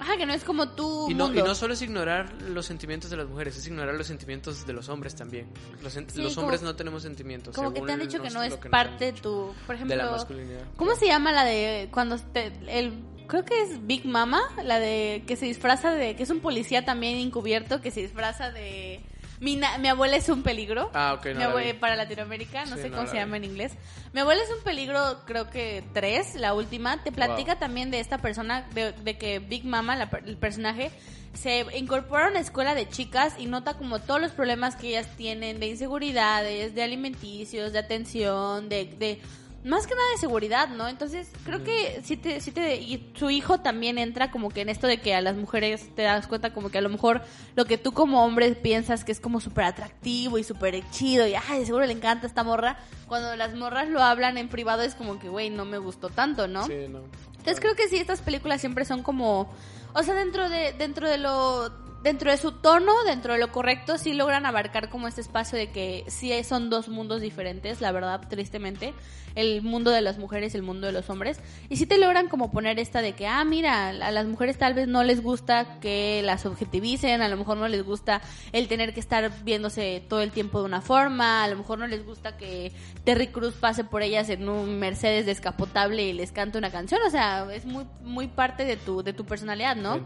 Ajá, 0.00 0.16
que 0.16 0.24
no 0.26 0.32
es 0.32 0.42
como 0.44 0.70
tú. 0.70 1.08
Y 1.10 1.14
no, 1.14 1.32
y 1.32 1.36
no 1.42 1.54
solo 1.54 1.74
es 1.74 1.82
ignorar 1.82 2.32
los 2.42 2.66
sentimientos 2.66 3.10
de 3.10 3.18
las 3.18 3.28
mujeres, 3.28 3.56
es 3.56 3.66
ignorar 3.66 3.94
los 3.94 4.06
sentimientos 4.06 4.66
de 4.66 4.72
los 4.72 4.88
hombres 4.88 5.14
también. 5.14 5.46
Los, 5.82 5.94
en- 5.96 6.08
Sí, 6.08 6.22
los 6.22 6.34
como- 6.34 6.46
hombres 6.46 6.62
no 6.62 6.74
tenemos 6.74 7.02
sentimientos. 7.02 7.54
Como 7.54 7.72
que 7.72 7.82
te 7.82 7.92
han 7.92 8.00
dicho 8.00 8.20
que 8.22 8.30
no 8.30 8.42
es 8.42 8.56
que 8.56 8.70
parte 8.70 9.12
de 9.12 9.20
tu... 9.20 9.52
Por 9.66 9.74
ejemplo... 9.76 9.96
de 9.96 10.02
la 10.02 10.10
masculinidad. 10.10 10.62
¿Cómo 10.76 10.94
se 10.96 11.06
llama 11.06 11.32
la 11.32 11.44
de 11.44 11.88
cuando 11.92 12.16
te, 12.18 12.52
el 12.68 12.94
creo 13.26 13.44
que 13.44 13.62
es 13.62 13.86
Big 13.86 14.06
Mama, 14.06 14.40
la 14.64 14.80
de 14.80 15.22
que 15.26 15.36
se 15.36 15.46
disfraza 15.46 15.92
de 15.92 16.16
que 16.16 16.22
es 16.24 16.30
un 16.30 16.40
policía 16.40 16.84
también 16.84 17.18
encubierto 17.18 17.80
que 17.80 17.90
se 17.92 18.00
disfraza 18.00 18.50
de 18.50 19.00
mi, 19.40 19.56
na- 19.56 19.78
mi 19.78 19.88
abuela 19.88 20.16
es 20.16 20.28
un 20.28 20.42
peligro. 20.42 20.90
Ah, 20.94 21.14
ok, 21.18 21.26
no 21.26 21.32
Mi 21.34 21.38
la 21.40 21.50
abue- 21.52 21.72
vi. 21.72 21.78
para 21.78 21.96
Latinoamérica, 21.96 22.64
no 22.66 22.76
Sí, 22.76 22.82
sé 22.82 22.90
no 22.90 22.96
cómo 22.96 23.06
se 23.08 23.14
vi. 23.14 23.18
llama 23.18 23.36
en 23.38 23.44
inglés. 23.44 23.72
Mi 24.12 24.20
abuela 24.20 24.42
es 24.42 24.50
un 24.56 24.62
peligro, 24.62 25.22
creo 25.26 25.48
que 25.50 25.82
tres, 25.94 26.34
la 26.34 26.54
última. 26.54 27.02
Te 27.02 27.10
platica 27.12 27.52
Wow. 27.54 27.60
también 27.60 27.90
de 27.90 28.00
esta 28.00 28.18
persona, 28.18 28.68
de, 28.74 28.92
de 28.92 29.16
que 29.18 29.38
Big 29.38 29.64
Mama, 29.64 29.96
la 29.96 30.10
el 30.26 30.36
personaje, 30.36 30.90
se 31.32 31.64
incorpora 31.76 32.26
a 32.26 32.30
una 32.30 32.40
escuela 32.40 32.74
de 32.74 32.88
chicas 32.88 33.34
y 33.38 33.46
nota 33.46 33.74
como 33.74 34.00
todos 34.00 34.20
los 34.20 34.32
problemas 34.32 34.74
que 34.76 34.88
ellas 34.88 35.06
tienen 35.16 35.60
de 35.60 35.68
inseguridades, 35.68 36.74
de 36.74 36.82
alimenticios, 36.82 37.72
de 37.72 37.78
atención, 37.78 38.68
de, 38.68 38.84
de 38.84 39.20
más 39.64 39.86
que 39.86 39.94
nada 39.94 40.10
de 40.12 40.18
seguridad, 40.18 40.68
¿no? 40.68 40.88
Entonces 40.88 41.28
creo 41.44 41.62
que 41.62 42.00
sí 42.02 42.16
te, 42.16 42.40
sí 42.40 42.50
te, 42.50 42.76
y 42.76 43.12
su 43.14 43.28
hijo 43.30 43.60
también 43.60 43.98
entra 43.98 44.30
como 44.30 44.48
que 44.50 44.62
en 44.62 44.70
esto 44.70 44.86
de 44.86 45.00
que 45.00 45.14
a 45.14 45.20
las 45.20 45.36
mujeres 45.36 45.94
te 45.94 46.02
das 46.02 46.26
cuenta 46.26 46.54
como 46.54 46.70
que 46.70 46.78
a 46.78 46.80
lo 46.80 46.88
mejor 46.88 47.22
lo 47.56 47.66
que 47.66 47.76
tú 47.76 47.92
como 47.92 48.24
hombre 48.24 48.52
piensas 48.54 49.04
que 49.04 49.12
es 49.12 49.20
como 49.20 49.40
súper 49.40 49.64
atractivo 49.64 50.38
y 50.38 50.44
súper 50.44 50.82
chido 50.90 51.26
y 51.26 51.34
ay, 51.34 51.66
seguro 51.66 51.84
le 51.84 51.92
encanta 51.92 52.26
esta 52.26 52.42
morra, 52.42 52.78
cuando 53.06 53.36
las 53.36 53.54
morras 53.54 53.88
lo 53.88 54.02
hablan 54.02 54.38
en 54.38 54.48
privado 54.48 54.82
es 54.82 54.94
como 54.94 55.18
que, 55.18 55.28
güey, 55.28 55.50
no 55.50 55.64
me 55.64 55.78
gustó 55.78 56.08
tanto, 56.08 56.48
¿no? 56.48 56.66
Sí, 56.66 56.86
no. 56.88 57.00
Entonces 57.32 57.60
creo 57.60 57.74
que 57.74 57.88
sí, 57.88 57.96
estas 57.96 58.22
películas 58.22 58.60
siempre 58.60 58.84
son 58.84 59.02
como, 59.02 59.52
o 59.94 60.02
sea, 60.02 60.14
dentro 60.14 60.48
de, 60.48 60.72
dentro 60.72 61.08
de 61.08 61.18
lo, 61.18 61.70
dentro 62.02 62.30
de 62.30 62.36
su 62.36 62.52
tono, 62.52 62.92
dentro 63.04 63.34
de 63.34 63.38
lo 63.38 63.52
correcto, 63.52 63.98
sí 63.98 64.14
logran 64.14 64.46
abarcar 64.46 64.88
como 64.88 65.08
este 65.08 65.20
espacio 65.20 65.58
de 65.58 65.70
que 65.70 66.04
sí 66.08 66.32
son 66.44 66.70
dos 66.70 66.88
mundos 66.88 67.20
diferentes, 67.20 67.80
la 67.80 67.92
verdad, 67.92 68.20
tristemente, 68.28 68.94
el 69.34 69.62
mundo 69.62 69.90
de 69.90 70.00
las 70.00 70.18
mujeres 70.18 70.54
y 70.54 70.56
el 70.56 70.62
mundo 70.62 70.86
de 70.86 70.92
los 70.92 71.08
hombres, 71.10 71.40
y 71.68 71.76
sí 71.76 71.86
te 71.86 71.98
logran 71.98 72.28
como 72.28 72.50
poner 72.50 72.78
esta 72.78 73.02
de 73.02 73.12
que, 73.12 73.26
ah, 73.26 73.44
mira, 73.44 73.88
a 73.88 74.10
las 74.10 74.26
mujeres 74.26 74.58
tal 74.58 74.74
vez 74.74 74.88
no 74.88 75.04
les 75.04 75.22
gusta 75.22 75.78
que 75.80 76.22
las 76.24 76.46
objetivicen, 76.46 77.22
a 77.22 77.28
lo 77.28 77.36
mejor 77.36 77.56
no 77.56 77.68
les 77.68 77.84
gusta 77.84 78.22
el 78.52 78.66
tener 78.68 78.92
que 78.92 79.00
estar 79.00 79.30
viéndose 79.44 80.02
todo 80.08 80.20
el 80.20 80.30
tiempo 80.32 80.58
de 80.60 80.64
una 80.64 80.80
forma, 80.80 81.44
a 81.44 81.48
lo 81.48 81.56
mejor 81.56 81.78
no 81.78 81.86
les 81.86 82.04
gusta 82.04 82.36
que 82.36 82.72
Terry 83.04 83.28
Cruz 83.28 83.54
pase 83.54 83.84
por 83.84 84.02
ellas 84.02 84.28
en 84.30 84.48
un 84.48 84.78
Mercedes 84.78 85.26
descapotable 85.26 86.02
y 86.02 86.12
les 86.12 86.32
cante 86.32 86.58
una 86.58 86.70
canción, 86.70 87.00
o 87.06 87.10
sea, 87.10 87.46
es 87.52 87.66
muy 87.66 87.86
muy 88.02 88.26
parte 88.28 88.64
de 88.64 88.76
tu 88.76 89.02
de 89.02 89.12
tu 89.12 89.24
personalidad, 89.24 89.76
¿no? 89.76 90.02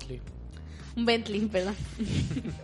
Un 0.97 1.05
Bentley, 1.05 1.41
perdón. 1.47 1.75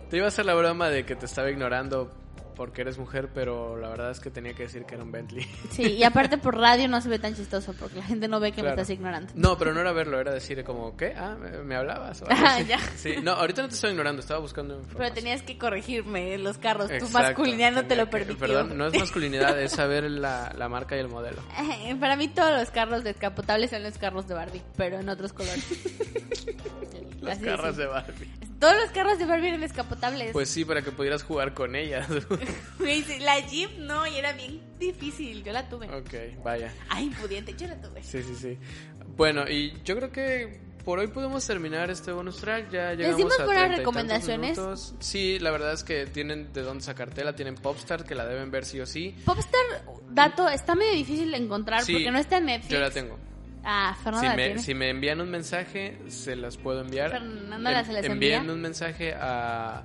Te 0.09 0.17
iba 0.17 0.25
a 0.25 0.29
hacer 0.29 0.45
la 0.45 0.53
broma 0.53 0.89
de 0.89 1.05
que 1.05 1.15
te 1.15 1.25
estaba 1.25 1.49
ignorando 1.49 2.11
porque 2.55 2.81
eres 2.81 2.97
mujer, 2.97 3.29
pero 3.33 3.77
la 3.77 3.89
verdad 3.89 4.11
es 4.11 4.19
que 4.19 4.29
tenía 4.29 4.53
que 4.53 4.63
decir 4.63 4.85
que 4.85 4.95
era 4.95 5.03
un 5.03 5.11
Bentley. 5.11 5.45
Sí, 5.71 5.83
y 5.83 6.03
aparte 6.03 6.37
por 6.37 6.57
radio 6.57 6.87
no 6.87 6.99
se 7.01 7.09
ve 7.09 7.19
tan 7.19 7.35
chistoso 7.35 7.73
porque 7.79 7.97
la 7.97 8.03
gente 8.03 8.27
no 8.27 8.39
ve 8.39 8.51
que 8.51 8.61
me 8.63 8.69
estás 8.69 8.89
ignorando. 8.89 9.31
No, 9.35 9.57
pero 9.57 9.73
no 9.73 9.81
era 9.81 9.91
verlo, 9.91 10.19
era 10.19 10.31
decir 10.33 10.63
como, 10.63 10.95
¿qué? 10.97 11.13
Ah, 11.17 11.35
¿me, 11.39 11.51
me 11.63 11.75
hablabas? 11.75 12.21
O 12.21 12.29
algo 12.29 12.43
Ah, 12.45 12.55
así. 12.55 12.65
ya. 12.65 12.79
Sí, 12.95 13.15
no, 13.23 13.31
ahorita 13.31 13.61
no 13.63 13.67
te 13.69 13.75
estoy 13.75 13.91
ignorando, 13.91 14.19
estaba 14.21 14.39
buscando 14.39 14.81
Pero 14.97 15.13
tenías 15.13 15.41
que 15.43 15.57
corregirme 15.57 16.37
los 16.37 16.57
carros, 16.57 16.89
tu 16.99 17.07
masculinidad 17.09 17.71
no 17.71 17.85
te 17.85 17.95
lo 17.95 18.05
que- 18.05 18.11
permitió. 18.11 18.37
Perdón, 18.37 18.77
no 18.77 18.87
es 18.87 18.97
masculinidad, 18.99 19.59
es 19.61 19.71
saber 19.71 20.03
la, 20.09 20.53
la 20.57 20.67
marca 20.69 20.95
y 20.95 20.99
el 20.99 21.07
modelo. 21.07 21.41
Eh, 21.83 21.95
Para 21.99 22.15
mí 22.15 22.27
todos 22.27 22.51
los 22.59 22.69
carros 22.69 23.03
descapotables 23.03 23.69
son 23.71 23.81
los 23.83 23.97
carros 23.97 24.27
de 24.27 24.33
Barbie, 24.35 24.61
pero 24.77 24.99
en 24.99 25.09
otros 25.09 25.33
colores. 25.33 25.65
Los 27.21 27.31
Así 27.33 27.45
carros 27.45 27.77
de 27.77 27.85
Barbie. 27.85 28.27
Todos 28.59 28.73
los 28.81 28.89
carros 28.91 29.19
de 29.19 29.25
Barbie 29.25 29.49
eran 29.49 29.61
descapotables. 29.61 30.31
Pues 30.33 30.49
sí, 30.49 30.65
para 30.65 30.81
que 30.81 30.91
pudieras 30.91 31.21
jugar 31.23 31.53
con 31.53 31.75
ellas. 31.75 32.07
La 33.21 33.39
Jeep 33.39 33.77
no, 33.77 34.05
y 34.07 34.15
era 34.17 34.33
bien 34.33 34.61
difícil, 34.79 35.43
yo 35.43 35.53
la 35.53 35.69
tuve. 35.69 35.87
ok, 35.87 36.43
vaya. 36.43 36.73
Ay, 36.89 37.05
impudiente, 37.05 37.53
yo 37.57 37.67
la 37.67 37.79
tuve. 37.79 38.01
Sí, 38.03 38.21
sí, 38.23 38.35
sí. 38.35 38.57
Bueno, 39.15 39.47
y 39.49 39.73
yo 39.83 39.95
creo 39.95 40.11
que 40.11 40.59
por 40.83 40.97
hoy 40.99 41.07
podemos 41.07 41.45
terminar 41.45 41.91
este 41.91 42.11
bonus 42.11 42.37
track. 42.37 42.71
Ya 42.71 42.93
llegamos 42.93 43.17
dimos 43.17 43.39
a 43.39 43.45
buenas 43.45 43.65
30 43.65 43.65
y 43.65 43.67
tantos 43.67 43.77
recomendaciones? 43.77 44.57
minutos. 44.57 44.95
Sí, 44.99 45.37
la 45.39 45.51
verdad 45.51 45.73
es 45.73 45.83
que 45.83 46.07
tienen 46.07 46.51
de 46.53 46.61
dónde 46.63 46.83
sacártela. 46.83 47.35
Tienen 47.35 47.55
Popstar, 47.55 48.03
que 48.03 48.15
la 48.15 48.25
deben 48.25 48.49
ver 48.49 48.65
sí 48.65 48.79
o 48.79 48.85
sí. 48.87 49.15
Popstar, 49.25 49.61
dato, 50.09 50.49
está 50.49 50.73
medio 50.73 50.93
difícil 50.93 51.29
de 51.31 51.37
encontrar 51.37 51.83
Sí, 51.83 51.93
porque 51.93 52.11
no 52.11 52.17
está 52.17 52.37
en 52.37 52.45
Netflix. 52.45 52.73
Yo 52.73 52.79
la 52.79 52.89
tengo. 52.89 53.19
Ah, 53.63 53.93
Si 53.95 54.03
Fernanda 54.03 54.29
la 54.29 54.35
me, 54.35 54.45
tiene. 54.45 54.61
si 54.63 54.73
me 54.73 54.89
envían 54.89 55.21
un 55.21 55.29
mensaje, 55.29 55.99
se 56.07 56.35
las 56.35 56.57
puedo 56.57 56.81
enviar. 56.81 57.11
Fernanda 57.11 57.83
se 57.85 57.93
las 57.93 58.05
envía. 58.05 58.37
Envíenme 58.37 58.53
un 58.53 58.61
mensaje 58.61 59.13
a, 59.13 59.83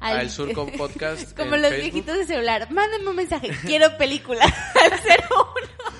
Al- 0.00 0.18
al 0.18 0.30
Surco 0.30 0.66
Podcast. 0.76 1.32
Como 1.36 1.54
en 1.56 1.62
los 1.62 1.70
Facebook. 1.70 1.92
viejitos 1.92 2.16
de 2.18 2.26
celular. 2.26 2.70
Mándenme 2.70 3.10
un 3.10 3.16
mensaje. 3.16 3.50
Quiero 3.66 3.96
película. 3.98 4.44
Al 4.82 4.92
01. 4.92 5.97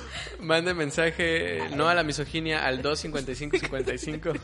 Mande 0.48 0.72
mensaje 0.72 1.60
no 1.76 1.90
a 1.90 1.94
la 1.94 2.02
misoginia 2.02 2.64
al 2.64 2.80
25555. 2.80 4.32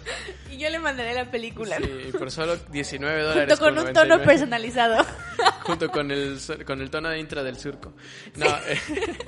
Y 0.53 0.59
yo 0.59 0.69
le 0.69 0.79
mandaré 0.79 1.15
la 1.15 1.31
película. 1.31 1.79
Sí, 1.79 1.91
y 2.09 2.13
por 2.13 2.31
solo 2.31 2.57
19 2.71 3.23
dólares. 3.23 3.59
Junto 3.59 3.65
con 3.65 3.75
con 3.75 3.87
un 3.89 3.93
tono 3.93 4.19
99. 4.19 4.27
personalizado. 4.27 5.07
Junto 5.63 5.91
con 5.91 6.11
el, 6.11 6.39
con 6.67 6.83
el 6.83 6.91
tono 6.91 7.09
de 7.09 7.19
intra 7.19 7.43
del 7.43 7.57
surco. 7.59 7.95
No, 8.37 8.47
eh, 8.47 8.79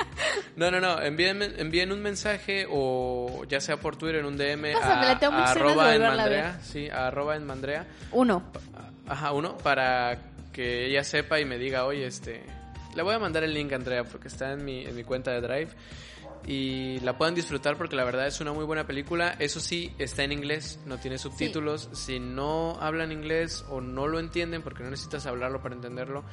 no, 0.56 0.70
no, 0.70 0.78
no. 0.78 1.00
Envíen, 1.00 1.42
envíen 1.42 1.90
un 1.92 2.02
mensaje 2.02 2.66
o 2.70 3.44
ya 3.48 3.60
sea 3.60 3.78
por 3.78 3.96
Twitter 3.96 4.20
en 4.20 4.26
un 4.26 4.36
DM 4.36 4.74
Pásamela, 4.74 5.12
a, 5.12 5.18
tengo 5.18 5.34
a 5.34 5.50
arroba 5.50 5.94
en. 5.94 6.02
Mandrea. 6.02 6.60
Sí, 6.62 6.90
a 6.90 7.06
arroba 7.06 7.36
en 7.36 7.46
Mandrea. 7.46 7.86
Uno. 8.12 8.52
Ajá, 9.08 9.32
uno, 9.32 9.56
para 9.56 10.18
que 10.52 10.86
ella 10.86 11.02
sepa 11.02 11.40
y 11.40 11.46
me 11.46 11.56
diga, 11.56 11.86
oye, 11.86 12.06
este... 12.06 12.44
Le 12.94 13.02
voy 13.02 13.14
a 13.14 13.18
mandar 13.18 13.44
el 13.44 13.52
link 13.52 13.72
a 13.72 13.76
Andrea 13.76 14.04
porque 14.04 14.28
está 14.28 14.52
en 14.52 14.64
mi, 14.64 14.84
en 14.84 14.94
mi 14.94 15.04
cuenta 15.04 15.32
de 15.32 15.40
Drive. 15.40 15.70
Y 16.46 17.00
la 17.00 17.16
pueden 17.18 17.34
disfrutar 17.34 17.76
porque 17.76 17.96
la 17.96 18.04
verdad 18.04 18.26
es 18.26 18.40
una 18.40 18.52
muy 18.52 18.64
buena 18.64 18.86
película. 18.86 19.36
Eso 19.38 19.60
sí, 19.60 19.94
está 19.98 20.22
en 20.24 20.32
inglés, 20.32 20.78
no 20.86 20.98
tiene 20.98 21.18
subtítulos. 21.18 21.88
Si 21.92 22.18
no 22.18 22.78
hablan 22.80 23.12
inglés 23.12 23.64
o 23.68 23.80
no 23.80 24.06
lo 24.06 24.18
entienden, 24.18 24.62
porque 24.62 24.82
no 24.82 24.90
necesitas 24.90 25.26
hablarlo 25.26 25.62
para 25.62 25.74
entenderlo, 25.74 26.24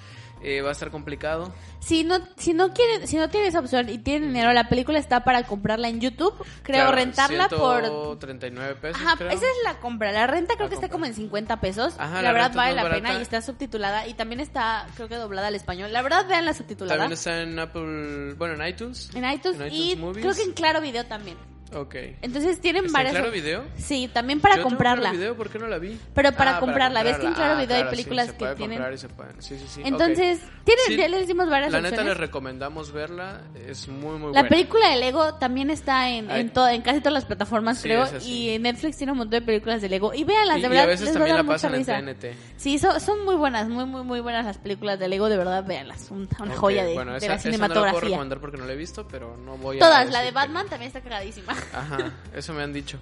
eh, 0.41 0.61
va 0.61 0.69
a 0.69 0.71
estar 0.73 0.91
complicado. 0.91 1.53
Si 1.79 2.03
no, 2.03 2.19
si 2.37 2.53
no 2.53 2.73
quieren, 2.73 3.07
si 3.07 3.17
no 3.17 3.29
tienen 3.29 3.49
esa 3.49 3.59
opción 3.59 3.89
y 3.89 3.97
tienen 3.97 4.29
dinero, 4.29 4.53
la 4.53 4.69
película 4.69 4.99
está 4.99 5.23
para 5.23 5.43
comprarla 5.43 5.89
en 5.89 6.01
YouTube. 6.01 6.33
Creo 6.63 6.83
Claro, 6.83 6.91
rentarla 6.91 7.49
por 7.49 7.85
139 7.85 8.75
pesos. 8.75 9.01
Ajá, 9.01 9.15
creo. 9.17 9.29
esa 9.29 9.45
es 9.45 9.57
la 9.63 9.79
compra. 9.79 10.11
La 10.11 10.27
renta 10.27 10.55
creo 10.55 10.65
La 10.65 10.69
que 10.69 10.75
está 10.75 10.89
como 10.89 11.05
en 11.05 11.13
50 11.13 11.59
pesos. 11.61 11.95
Ajá, 11.97 12.15
la, 12.15 12.21
la 12.23 12.31
verdad 12.33 12.53
vale 12.53 12.75
la 12.75 12.89
pena 12.89 13.13
y 13.17 13.21
está 13.21 13.41
subtitulada. 13.41 14.07
Y 14.07 14.13
también 14.13 14.39
está, 14.39 14.87
creo 14.95 15.07
que 15.07 15.15
doblada 15.15 15.47
al 15.47 15.55
español. 15.55 15.91
La 15.93 16.01
verdad, 16.01 16.27
vean 16.27 16.45
la 16.45 16.53
subtitulada. 16.53 16.99
También 16.99 17.13
está 17.13 17.41
en 17.41 17.57
Apple, 17.57 18.33
bueno, 18.33 18.61
en 18.61 18.67
iTunes. 18.67 19.09
En 19.15 19.29
iTunes, 19.29 19.71
y 19.71 19.95
Creo 20.11 20.33
que 20.33 20.41
en 20.43 20.51
Claro 20.53 20.81
Video 20.81 21.05
también. 21.05 21.37
Ok. 21.75 21.95
Entonces 22.21 22.59
tienen 22.61 22.85
¿Está 22.85 22.87
en 22.87 22.93
varias. 23.05 23.13
Claro 23.13 23.31
Video? 23.31 23.63
Sí, 23.77 24.09
también 24.13 24.39
para 24.39 24.55
Yo 24.55 24.59
tengo 24.59 24.69
comprarla. 24.69 25.01
Claro 25.09 25.17
Video, 25.17 25.35
¿por 25.37 25.49
qué 25.49 25.59
no 25.59 25.67
la 25.67 25.77
vi? 25.79 25.99
Pero 26.13 26.31
para 26.33 26.57
Ah, 26.57 26.59
comprarla, 26.59 27.03
¿ves 27.03 27.17
que 27.17 27.25
en 27.27 27.33
Claro 27.33 27.53
Ah, 27.57 27.61
Video 27.61 27.75
hay 27.75 27.81
claro, 27.83 27.89
sí, 27.89 27.95
películas 27.95 28.25
se 28.27 28.31
que 28.33 28.37
puede 28.39 28.55
tienen- 28.55 28.77
comprar 28.77 28.93
y 28.93 28.97
se 28.97 29.09
pueden. 29.09 29.41
Sí, 29.41 29.57
sí, 29.57 29.65
sí. 29.67 29.81
Entonces, 29.85 30.39
ok. 30.43 30.63
tienen, 30.65 30.85
Sí, 30.87 30.97
ya 30.97 31.07
les 31.07 31.27
dimos 31.27 31.49
varias 31.49 31.71
La 31.71 31.79
neta 31.81 31.95
opciones. 31.95 32.13
les 32.13 32.17
recomendamos 32.19 32.91
verla, 32.91 33.41
es 33.67 33.87
muy 33.87 34.17
muy 34.19 34.33
La 34.33 34.41
buena. 34.41 34.49
película 34.49 34.89
de 34.89 34.97
Lego 34.97 35.35
también 35.35 35.69
está 35.69 36.09
en, 36.09 36.29
en, 36.31 36.51
en 36.55 36.81
casi 36.81 36.99
todas 36.99 37.13
las 37.13 37.25
plataformas, 37.25 37.77
Sí, 37.77 37.83
creo. 37.83 38.05
Y 38.23 38.57
Netflix 38.59 38.97
tiene 38.97 39.11
un 39.11 39.17
montón 39.19 39.39
de 39.39 39.45
películas 39.45 39.81
de 39.81 39.89
Lego. 39.89 40.13
Y 40.13 40.23
véanlas, 40.23 40.57
Y- 40.57 40.61
de 40.61 40.67
y 40.67 40.69
verdad. 40.69 40.83
a 40.83 40.87
veces 40.87 41.05
les 41.07 41.15
va 41.15 41.19
también 41.19 41.33
a 41.35 41.37
dar 41.37 41.45
la 41.45 41.51
pasan 41.51 41.75
en. 41.75 41.85
TNT. 41.85 42.35
Sí, 42.57 42.77
son, 42.79 42.99
son 43.01 43.23
muy 43.25 43.35
buenas, 43.35 43.67
muy, 43.67 43.85
muy, 43.85 44.03
muy 44.03 44.19
buenas 44.19 44.45
las 44.45 44.57
películas 44.57 44.99
de 44.99 45.07
Lego, 45.07 45.29
de 45.29 45.37
verdad, 45.37 45.63
véanlas. 45.65 46.09
Un- 46.11 46.27
Una 46.39 46.55
joya 46.55 46.83
de, 46.85 46.95
la 46.95 47.01
esa 47.01 47.05
no 47.05 47.11
la 47.13 47.17
puedo 47.17 47.39
cinematografía. 47.39 47.99
recomendar 48.01 48.39
porque 48.39 48.57
no 48.57 48.65
la 48.65 48.73
he 48.73 48.77
visto, 48.77 49.07
pero 49.07 49.35
no 49.37 49.57
voy 49.57 49.77
a 49.77 49.79
Todas, 49.79 50.09
la 50.11 50.21
de 50.21 50.31
Batman 50.31 50.67
también 50.69 50.87
está 50.87 51.01
cagadísima. 51.01 51.53
Ajá, 51.73 52.11
eso 52.35 52.53
me 52.53 52.63
han 52.63 52.73
dicho. 52.73 52.97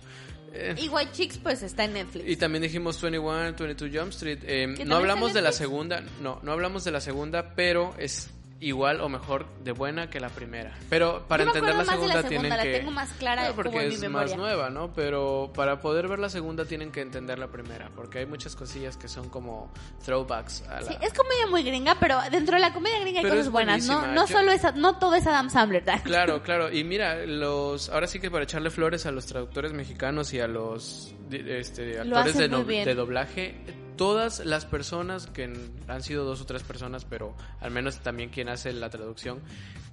Eh, 0.53 0.75
Y 0.77 0.89
White 0.89 1.11
Chicks, 1.13 1.37
pues 1.37 1.63
está 1.63 1.85
en 1.85 1.93
Netflix. 1.93 2.27
Y 2.27 2.35
también 2.35 2.61
dijimos 2.61 3.01
21, 3.01 3.53
22 3.57 3.89
Jump 3.93 4.11
Street. 4.11 4.39
Eh, 4.43 4.73
¿Que 4.75 4.85
no 4.85 4.97
hablamos 4.97 5.33
de 5.33 5.41
la 5.41 5.51
segunda, 5.51 6.01
no, 6.21 6.39
no 6.43 6.51
hablamos 6.51 6.83
de 6.83 6.91
la 6.91 7.01
segunda, 7.01 7.55
pero 7.55 7.95
es 7.97 8.29
igual 8.61 9.01
o 9.01 9.09
mejor 9.09 9.47
de 9.63 9.71
buena 9.73 10.09
que 10.09 10.19
la 10.19 10.29
primera. 10.29 10.71
Pero 10.89 11.25
para 11.27 11.43
Yo 11.43 11.49
entender 11.49 11.73
la 11.75 11.81
de 11.81 11.85
la 11.87 11.91
segunda, 11.93 12.13
segunda, 12.13 12.29
tienen 12.29 12.49
la 12.57 12.63
que 12.63 12.77
tengo 12.77 12.91
más 12.91 13.11
clara 13.13 13.41
Claro, 13.41 13.55
porque 13.55 13.69
como 13.71 13.81
en 13.81 13.89
mi 13.89 13.95
es 13.95 14.01
memoria. 14.01 14.27
más 14.29 14.37
nueva, 14.37 14.69
¿no? 14.69 14.93
Pero 14.93 15.51
para 15.53 15.81
poder 15.81 16.07
ver 16.07 16.19
la 16.19 16.29
segunda 16.29 16.63
tienen 16.65 16.91
que 16.91 17.01
entender 17.01 17.39
la 17.39 17.47
primera, 17.47 17.89
porque 17.95 18.19
hay 18.19 18.25
muchas 18.27 18.55
cosillas 18.55 18.97
que 18.97 19.07
son 19.07 19.29
como 19.29 19.71
throwbacks 20.05 20.61
a 20.69 20.81
la 20.81 20.87
Sí, 20.87 20.93
es 21.01 21.11
comedia 21.13 21.47
muy 21.49 21.63
gringa, 21.63 21.95
pero 21.99 22.19
dentro 22.31 22.55
de 22.55 22.61
la 22.61 22.71
comedia 22.71 22.99
gringa 22.99 23.19
hay 23.19 23.23
Pero 23.23 23.33
cosas 23.35 23.47
es 23.47 23.51
buenas. 23.51 23.85
No, 23.87 24.05
no 24.07 24.27
Yo- 24.27 24.33
solo 24.37 24.51
es, 24.51 24.75
no 24.75 24.97
todo 24.97 25.15
es 25.15 25.25
Adam 25.27 25.49
Sandler. 25.49 25.83
¿verdad? 25.83 26.03
Claro, 26.03 26.41
claro. 26.43 26.71
Y 26.71 26.83
mira, 26.83 27.25
los 27.25 27.89
ahora 27.89 28.05
sí 28.07 28.19
que 28.19 28.29
para 28.29 28.43
echarle 28.43 28.69
flores 28.69 29.05
a 29.07 29.11
los 29.11 29.25
traductores 29.25 29.73
mexicanos 29.73 30.33
y 30.33 30.39
a 30.39 30.47
los 30.47 31.15
este, 31.31 31.99
actores 31.99 32.37
de, 32.37 32.47
no- 32.47 32.63
de 32.63 32.93
doblaje, 32.95 33.55
todas 33.97 34.45
las 34.45 34.65
personas 34.65 35.27
que 35.27 35.51
han 35.87 36.03
sido 36.03 36.25
dos 36.25 36.41
o 36.41 36.45
tres 36.45 36.63
personas, 36.63 37.05
pero 37.05 37.35
al 37.59 37.71
menos 37.71 37.99
también 37.99 38.29
quien 38.29 38.49
hace 38.49 38.73
la 38.73 38.89
traducción, 38.89 39.41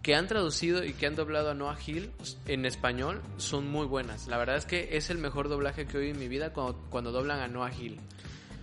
que 0.02 0.14
han 0.14 0.26
traducido 0.26 0.84
y 0.84 0.92
que 0.92 1.06
han 1.06 1.16
doblado 1.16 1.50
a 1.50 1.54
Noah 1.54 1.78
Hill 1.84 2.12
en 2.46 2.64
español 2.64 3.22
son 3.36 3.68
muy 3.68 3.86
buenas. 3.86 4.28
La 4.28 4.38
verdad 4.38 4.56
es 4.56 4.66
que 4.66 4.96
es 4.96 5.10
el 5.10 5.18
mejor 5.18 5.48
doblaje 5.48 5.86
que 5.86 5.98
oí 5.98 6.10
en 6.10 6.18
mi 6.18 6.28
vida 6.28 6.52
cuando, 6.52 6.80
cuando 6.90 7.12
doblan 7.12 7.40
a 7.40 7.48
Noah 7.48 7.72
Hill. 7.72 8.00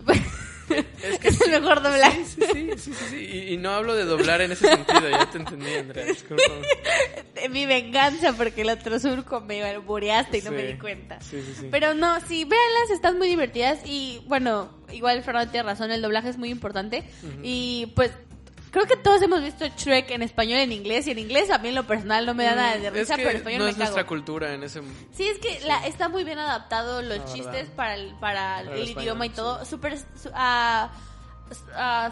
Es 0.68 1.18
que 1.20 1.28
es 1.28 1.40
el 1.40 1.60
mejor 1.60 1.82
doblaje. 1.82 2.24
Sí, 2.24 2.70
sí, 2.76 2.92
sí. 3.10 3.46
Y, 3.50 3.56
no 3.56 3.70
hablo 3.70 3.94
de 3.94 4.04
doblar 4.04 4.40
en 4.40 4.52
ese 4.52 4.68
sentido, 4.68 5.08
ya 5.08 5.30
te 5.30 5.38
entendí, 5.38 5.74
Andrea. 5.74 6.06
mi 7.50 7.66
venganza 7.66 8.32
porque 8.32 8.62
el 8.62 8.70
otro 8.70 8.98
surco 8.98 9.40
me 9.40 9.62
albureaste 9.62 10.38
y 10.38 10.42
no 10.42 10.50
me 10.50 10.64
di 10.64 10.78
cuenta. 10.78 11.20
Sí, 11.20 11.42
sí, 11.42 11.54
sí. 11.60 11.68
Pero 11.70 11.94
no, 11.94 12.20
sí, 12.20 12.44
véanlas, 12.44 12.90
están 12.92 13.18
muy 13.18 13.28
divertidas 13.28 13.78
y 13.84 14.22
bueno, 14.26 14.70
igual 14.92 15.22
Fernando 15.22 15.50
tiene 15.50 15.68
razón, 15.68 15.90
el 15.90 16.02
doblaje 16.02 16.28
es 16.28 16.38
muy 16.38 16.50
importante 16.50 17.04
y 17.42 17.92
pues 17.94 18.12
creo 18.76 18.86
que 18.86 18.96
todos 19.02 19.22
hemos 19.22 19.42
visto 19.42 19.66
Shrek 19.66 20.10
en 20.10 20.20
español, 20.22 20.58
en 20.58 20.70
inglés 20.70 21.06
y 21.06 21.12
en 21.12 21.18
inglés 21.18 21.50
a 21.50 21.56
mí 21.56 21.68
en 21.70 21.74
lo 21.74 21.86
personal 21.86 22.26
no 22.26 22.34
me 22.34 22.44
da 22.44 22.54
nada 22.54 22.76
de 22.76 22.90
Mm, 22.90 22.94
risa, 22.94 23.14
es 23.14 23.16
que 23.16 23.16
pero 23.16 23.30
en 23.30 23.36
español 23.38 23.58
no 23.60 23.64
me 23.64 23.70
es 23.70 23.76
cago. 23.76 23.84
nuestra 23.86 24.06
cultura 24.06 24.52
en 24.52 24.62
ese 24.64 24.82
Sí, 25.12 25.26
es 25.26 25.38
que 25.38 25.60
La, 25.66 25.86
está 25.86 26.10
muy 26.10 26.24
bien 26.24 26.38
adaptado 26.38 27.00
los 27.00 27.18
La 27.18 27.24
chistes 27.24 27.44
verdad. 27.52 27.74
para 27.74 27.94
el, 27.94 28.10
para 28.20 28.56
Para 28.64 28.74
el 28.76 28.82
el 28.82 28.90
idioma 28.90 29.24
y 29.24 29.30
todo. 29.30 29.60
Ah, 30.34 30.90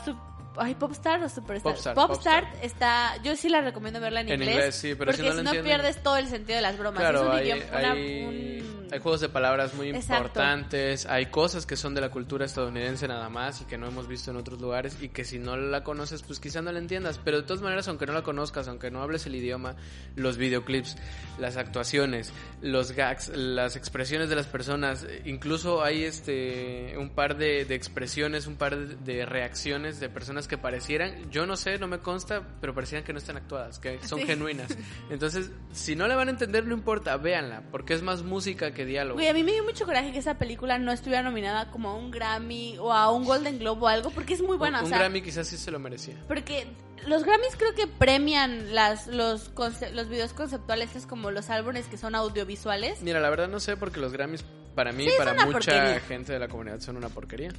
su- 0.05 0.17
ay, 0.57 0.75
Popstar 0.75 1.23
o 1.23 1.29
Superstar. 1.29 1.73
Popstar, 1.75 1.95
Popstar, 1.95 2.43
Popstar. 2.45 2.65
está, 2.65 3.17
yo 3.23 3.37
sí 3.37 3.49
la 3.49 3.61
recomiendo 3.61 4.01
verla 4.01 4.21
en, 4.21 4.29
En 4.29 4.35
inglés. 4.41 4.49
inglés, 4.55 4.75
sí, 4.75 4.95
pero 4.95 5.13
si 5.13 5.19
porque 5.23 5.31
no 5.37 5.43
lo 5.43 5.51
si 5.51 5.57
no 5.59 5.63
pierdes 5.65 6.03
todo 6.03 6.17
el 6.17 6.29
sentido 6.29 6.57
de 6.57 6.63
las 6.63 6.79
bromas. 6.79 7.01
Claro, 7.01 7.21
es 7.23 7.27
un 7.27 7.33
hay, 7.33 7.45
idioma, 7.45 7.65
una- 7.79 7.93
hay- 7.93 8.25
un- 8.69 8.75
hay 8.93 9.01
juegos 9.01 9.21
de 9.23 9.29
palabras 9.29 9.75
muy 9.75 9.89
Exacto. 9.91 10.15
importantes, 10.27 11.07
hay 11.07 11.27
cosas 11.27 11.67
que 11.67 11.75
son 11.75 11.95
de 11.95 12.01
la 12.01 12.11
cultura 12.11 12.45
estadounidense 12.45 13.09
nada 13.09 13.29
más 13.29 13.61
y 13.61 13.65
que 13.65 13.77
no 13.77 13.89
hemos 13.89 14.07
visto 14.07 14.31
en 14.31 14.37
otros 14.37 14.61
lugares 14.61 14.99
y 15.01 15.09
que 15.09 15.25
si 15.25 15.39
no 15.41 15.57
la 15.57 15.83
conoces 15.83 16.23
pues 16.23 16.39
quizá 16.39 16.63
no 16.63 16.71
la 16.71 16.79
entiendas, 16.79 17.19
pero 17.25 17.39
de 17.39 17.43
todas 17.43 17.61
maneras 17.63 17.89
aunque 17.89 18.07
no 18.07 18.13
la 18.13 18.23
conozcas, 18.23 18.69
aunque 18.69 18.91
no 18.93 19.03
hables 19.03 19.27
el 19.27 19.35
idioma, 19.35 19.75
los 20.15 20.37
videoclips, 20.37 20.97
las 21.41 21.57
actuaciones, 21.57 22.33
los 22.61 22.93
gags, 22.93 23.31
las 23.35 23.75
expresiones 23.75 24.29
de 24.29 24.37
las 24.37 24.47
personas, 24.47 25.05
incluso 25.25 25.83
hay 25.83 26.05
este 26.05 26.95
un 26.97 27.11
par 27.11 27.37
de, 27.37 27.65
de 27.65 27.75
expresiones, 27.75 28.47
un 28.47 28.57
par 28.57 28.77
de, 28.77 28.95
de 28.97 29.27
reacciones 29.27 29.99
de 29.99 30.09
personas 30.09 30.44
que 30.49 30.59
parecieran, 30.59 31.31
yo 31.31 31.47
no 31.47 31.57
sé, 31.57 31.79
no 31.79 31.87
me 31.89 31.99
consta, 31.99 32.43
pero 32.61 32.75
parecieran 32.75 33.05
que 33.05 33.13
no 33.13 33.19
están 33.19 33.37
actuadas, 33.37 33.79
que 33.79 33.99
son 34.07 34.19
Sí. 34.25 34.27
genuinas. 34.27 34.77
Entonces, 35.11 35.51
si 35.73 35.97
no 35.97 36.07
la 36.09 36.17
van 36.17 36.29
a 36.29 36.31
entender, 36.33 36.67
no 36.67 36.75
importa, 36.75 37.17
véanla, 37.17 37.63
porque 37.71 37.95
es 37.95 38.03
más 38.03 38.23
música 38.23 38.73
que 38.73 38.85
diálogo. 38.85 39.15
Güey, 39.17 39.29
a 39.29 39.35
mí 39.35 39.43
me 39.45 39.53
dio 39.53 39.65
mucho 39.65 39.85
coraje 39.87 40.13
que 40.13 40.19
esa 40.19 40.39
película 40.39 40.79
no 40.79 40.93
estuviera 40.93 41.23
nominada 41.23 41.71
como 41.71 41.91
a 41.91 41.95
un 41.95 42.11
Grammy 42.11 42.77
o 42.79 42.93
a 42.93 43.11
un 43.11 43.25
Golden 43.25 43.59
Globe 43.59 43.81
o 43.83 43.89
algo, 43.89 44.11
porque 44.11 44.35
es 44.35 44.43
muy 44.43 44.57
buena. 44.57 44.81
un 44.81 44.87
o 44.87 44.89
sea, 44.89 44.99
Grammy 44.99 45.23
quizás 45.23 45.47
sí 45.47 45.57
se 45.57 45.71
lo 45.71 45.79
merecía. 45.79 46.15
Porque 46.29 46.67
los 47.07 47.25
Grammys 47.25 47.57
creo 47.59 47.75
que 47.75 47.87
premian 47.87 48.75
las 48.75 49.07
los 49.09 49.51
los 49.93 50.09
videos 50.09 50.33
conceptuales, 50.33 50.97
es 50.97 51.07
como 51.07 51.31
los 51.31 51.51
álbumes 51.51 51.87
que 51.87 51.97
son 51.99 52.15
audiovisuales. 52.15 53.03
Mira, 53.03 53.21
la 53.21 53.31
verdad 53.31 53.49
no 53.49 53.61
sé 53.61 53.77
porque 53.77 54.01
los 54.01 54.13
Grammys 54.13 54.45
para 54.75 54.91
mí 54.93 55.05
Sí, 55.05 55.13
para 55.17 55.35
mucha 55.35 55.53
porquería. 55.53 56.01
gente 56.01 56.33
de 56.33 56.39
la 56.41 56.49
comunidad 56.49 56.81
son 56.81 56.97
una 56.97 57.09
porquería. 57.09 57.51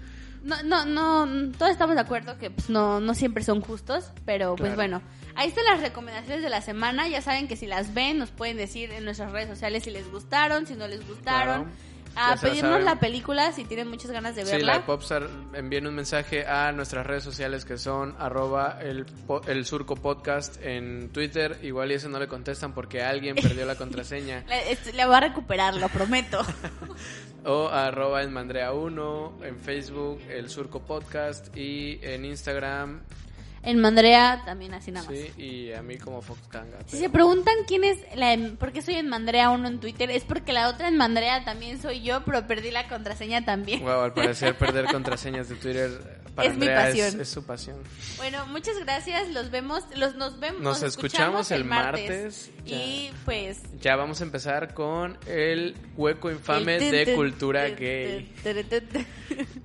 No, 0.46 0.62
no, 0.64 0.86
no, 0.86 1.52
todos 1.58 1.72
estamos 1.72 1.96
de 1.96 2.02
acuerdo 2.02 2.38
que 2.38 2.52
pues, 2.52 2.70
no, 2.70 3.00
no 3.00 3.14
siempre 3.16 3.44
son 3.44 3.62
justos, 3.62 4.12
pero 4.26 4.52
pues 4.56 4.74
Claro. 4.74 4.76
bueno, 4.76 5.02
ahí 5.36 5.48
están 5.50 5.66
las 5.66 5.82
recomendaciones 5.82 6.44
de 6.44 6.50
la 6.52 6.62
semana, 6.62 7.08
ya 7.08 7.22
saben 7.22 7.48
que 7.48 7.56
si 7.58 7.66
las 7.66 7.94
ven 7.96 8.20
nos 8.20 8.30
pueden 8.30 8.56
decir 8.56 8.92
en 8.92 9.06
nuestras 9.06 9.32
redes 9.32 9.50
sociales 9.50 9.84
si 9.84 9.90
les 9.92 10.10
gustaron, 10.12 10.68
si 10.68 10.76
no 10.76 10.88
les 10.88 11.06
gustaron, 11.08 11.64
Claro. 11.64 11.78
A 12.16 12.38
se 12.38 12.46
la 12.48 12.52
pedirnos 12.52 12.84
la 12.84 13.00
película 13.00 13.52
si 13.52 13.66
tienen 13.66 13.90
muchas 13.90 14.12
ganas 14.12 14.36
de 14.36 14.46
Sí, 14.46 14.52
verla. 14.52 14.74
la 14.74 14.80
de 14.80 14.86
Popstar, 14.86 15.28
envíen 15.54 15.88
un 15.88 15.96
mensaje 15.96 16.46
a 16.48 16.72
nuestras 16.72 17.06
redes 17.06 17.24
sociales 17.24 17.66
que 17.66 17.78
son 17.78 18.16
arroba 18.20 18.78
el, 18.82 19.06
el 19.48 19.66
surco 19.66 19.96
podcast 19.96 20.58
en 20.64 21.10
Twitter. 21.10 21.60
Igual 21.64 21.92
y 21.92 21.96
eso 21.96 22.10
no 22.10 22.20
le 22.20 22.28
contestan 22.28 22.74
porque 22.74 23.04
alguien 23.04 23.36
perdió 23.36 23.66
la 23.66 23.76
contraseña. 23.78 24.44
La, 24.48 24.62
es- 24.62 24.94
la 24.94 25.08
voy 25.08 25.16
a 25.16 25.20
recuperar, 25.22 25.76
lo 25.76 25.90
prometo. 25.90 26.42
O 27.48 27.68
arroba 27.70 28.24
en 28.24 28.34
Mandrea1, 28.34 29.46
en 29.46 29.60
Facebook, 29.60 30.20
el 30.30 30.50
surco 30.50 30.82
podcast 30.82 31.56
y 31.56 32.00
en 32.02 32.26
Instagram, 32.26 33.02
en 33.66 33.80
Mandrea 33.80 34.44
también 34.46 34.74
así 34.74 34.92
nada 34.92 35.10
más. 35.10 35.18
sí, 35.18 35.42
y 35.42 35.74
a 35.74 35.82
mí 35.82 35.98
como 35.98 36.22
Fox 36.22 36.40
Kanga. 36.50 36.78
Si 36.88 36.98
se 36.98 37.10
preguntan 37.10 37.54
quién 37.68 37.84
es 37.84 37.98
la 38.16 38.38
por 38.60 38.72
qué 38.72 38.82
soy 38.82 38.96
en 38.96 39.10
Mandrea 39.10 39.50
uno 39.50 39.68
en 39.68 39.80
Twitter, 39.80 40.10
es 40.12 40.24
porque 40.24 40.54
la 40.54 40.70
otra 40.70 40.88
en 40.88 40.98
Mandrea 40.98 41.44
también 41.44 41.82
soy 41.82 42.02
yo, 42.02 42.24
pero 42.24 42.46
perdí 42.48 42.72
la 42.72 42.88
contraseña 42.88 43.44
también. 43.44 43.82
Wow, 43.82 44.02
al 44.02 44.14
parecer 44.14 44.56
perder 44.58 44.86
contraseñas 44.86 45.50
de 45.50 45.56
Twitter 45.56 46.22
para 46.36 46.50
Es 46.50 46.58
mi 46.58 46.68
pasión. 46.68 47.22
es 47.22 47.30
su 47.30 47.44
pasión. 47.44 47.78
Bueno, 48.18 48.46
muchas 48.48 48.78
gracias, 48.80 49.30
los 49.30 49.52
vemos, 49.52 49.84
los 49.96 50.16
nos 50.16 50.40
vemos, 50.40 50.62
Nos 50.62 50.84
escuchamos 50.84 51.50
el 51.52 51.64
martes, 51.64 52.52
ya. 52.66 52.76
y 52.76 53.12
pues 53.24 53.62
Ya 53.82 53.96
vamos 53.96 54.20
a 54.20 54.26
empezar 54.26 54.74
con 54.74 55.18
el 55.28 55.76
hueco 55.96 56.30
infame 56.30 56.76
el 56.76 56.92
de 56.92 57.16
cultura 57.16 57.70
gay. 57.70 58.32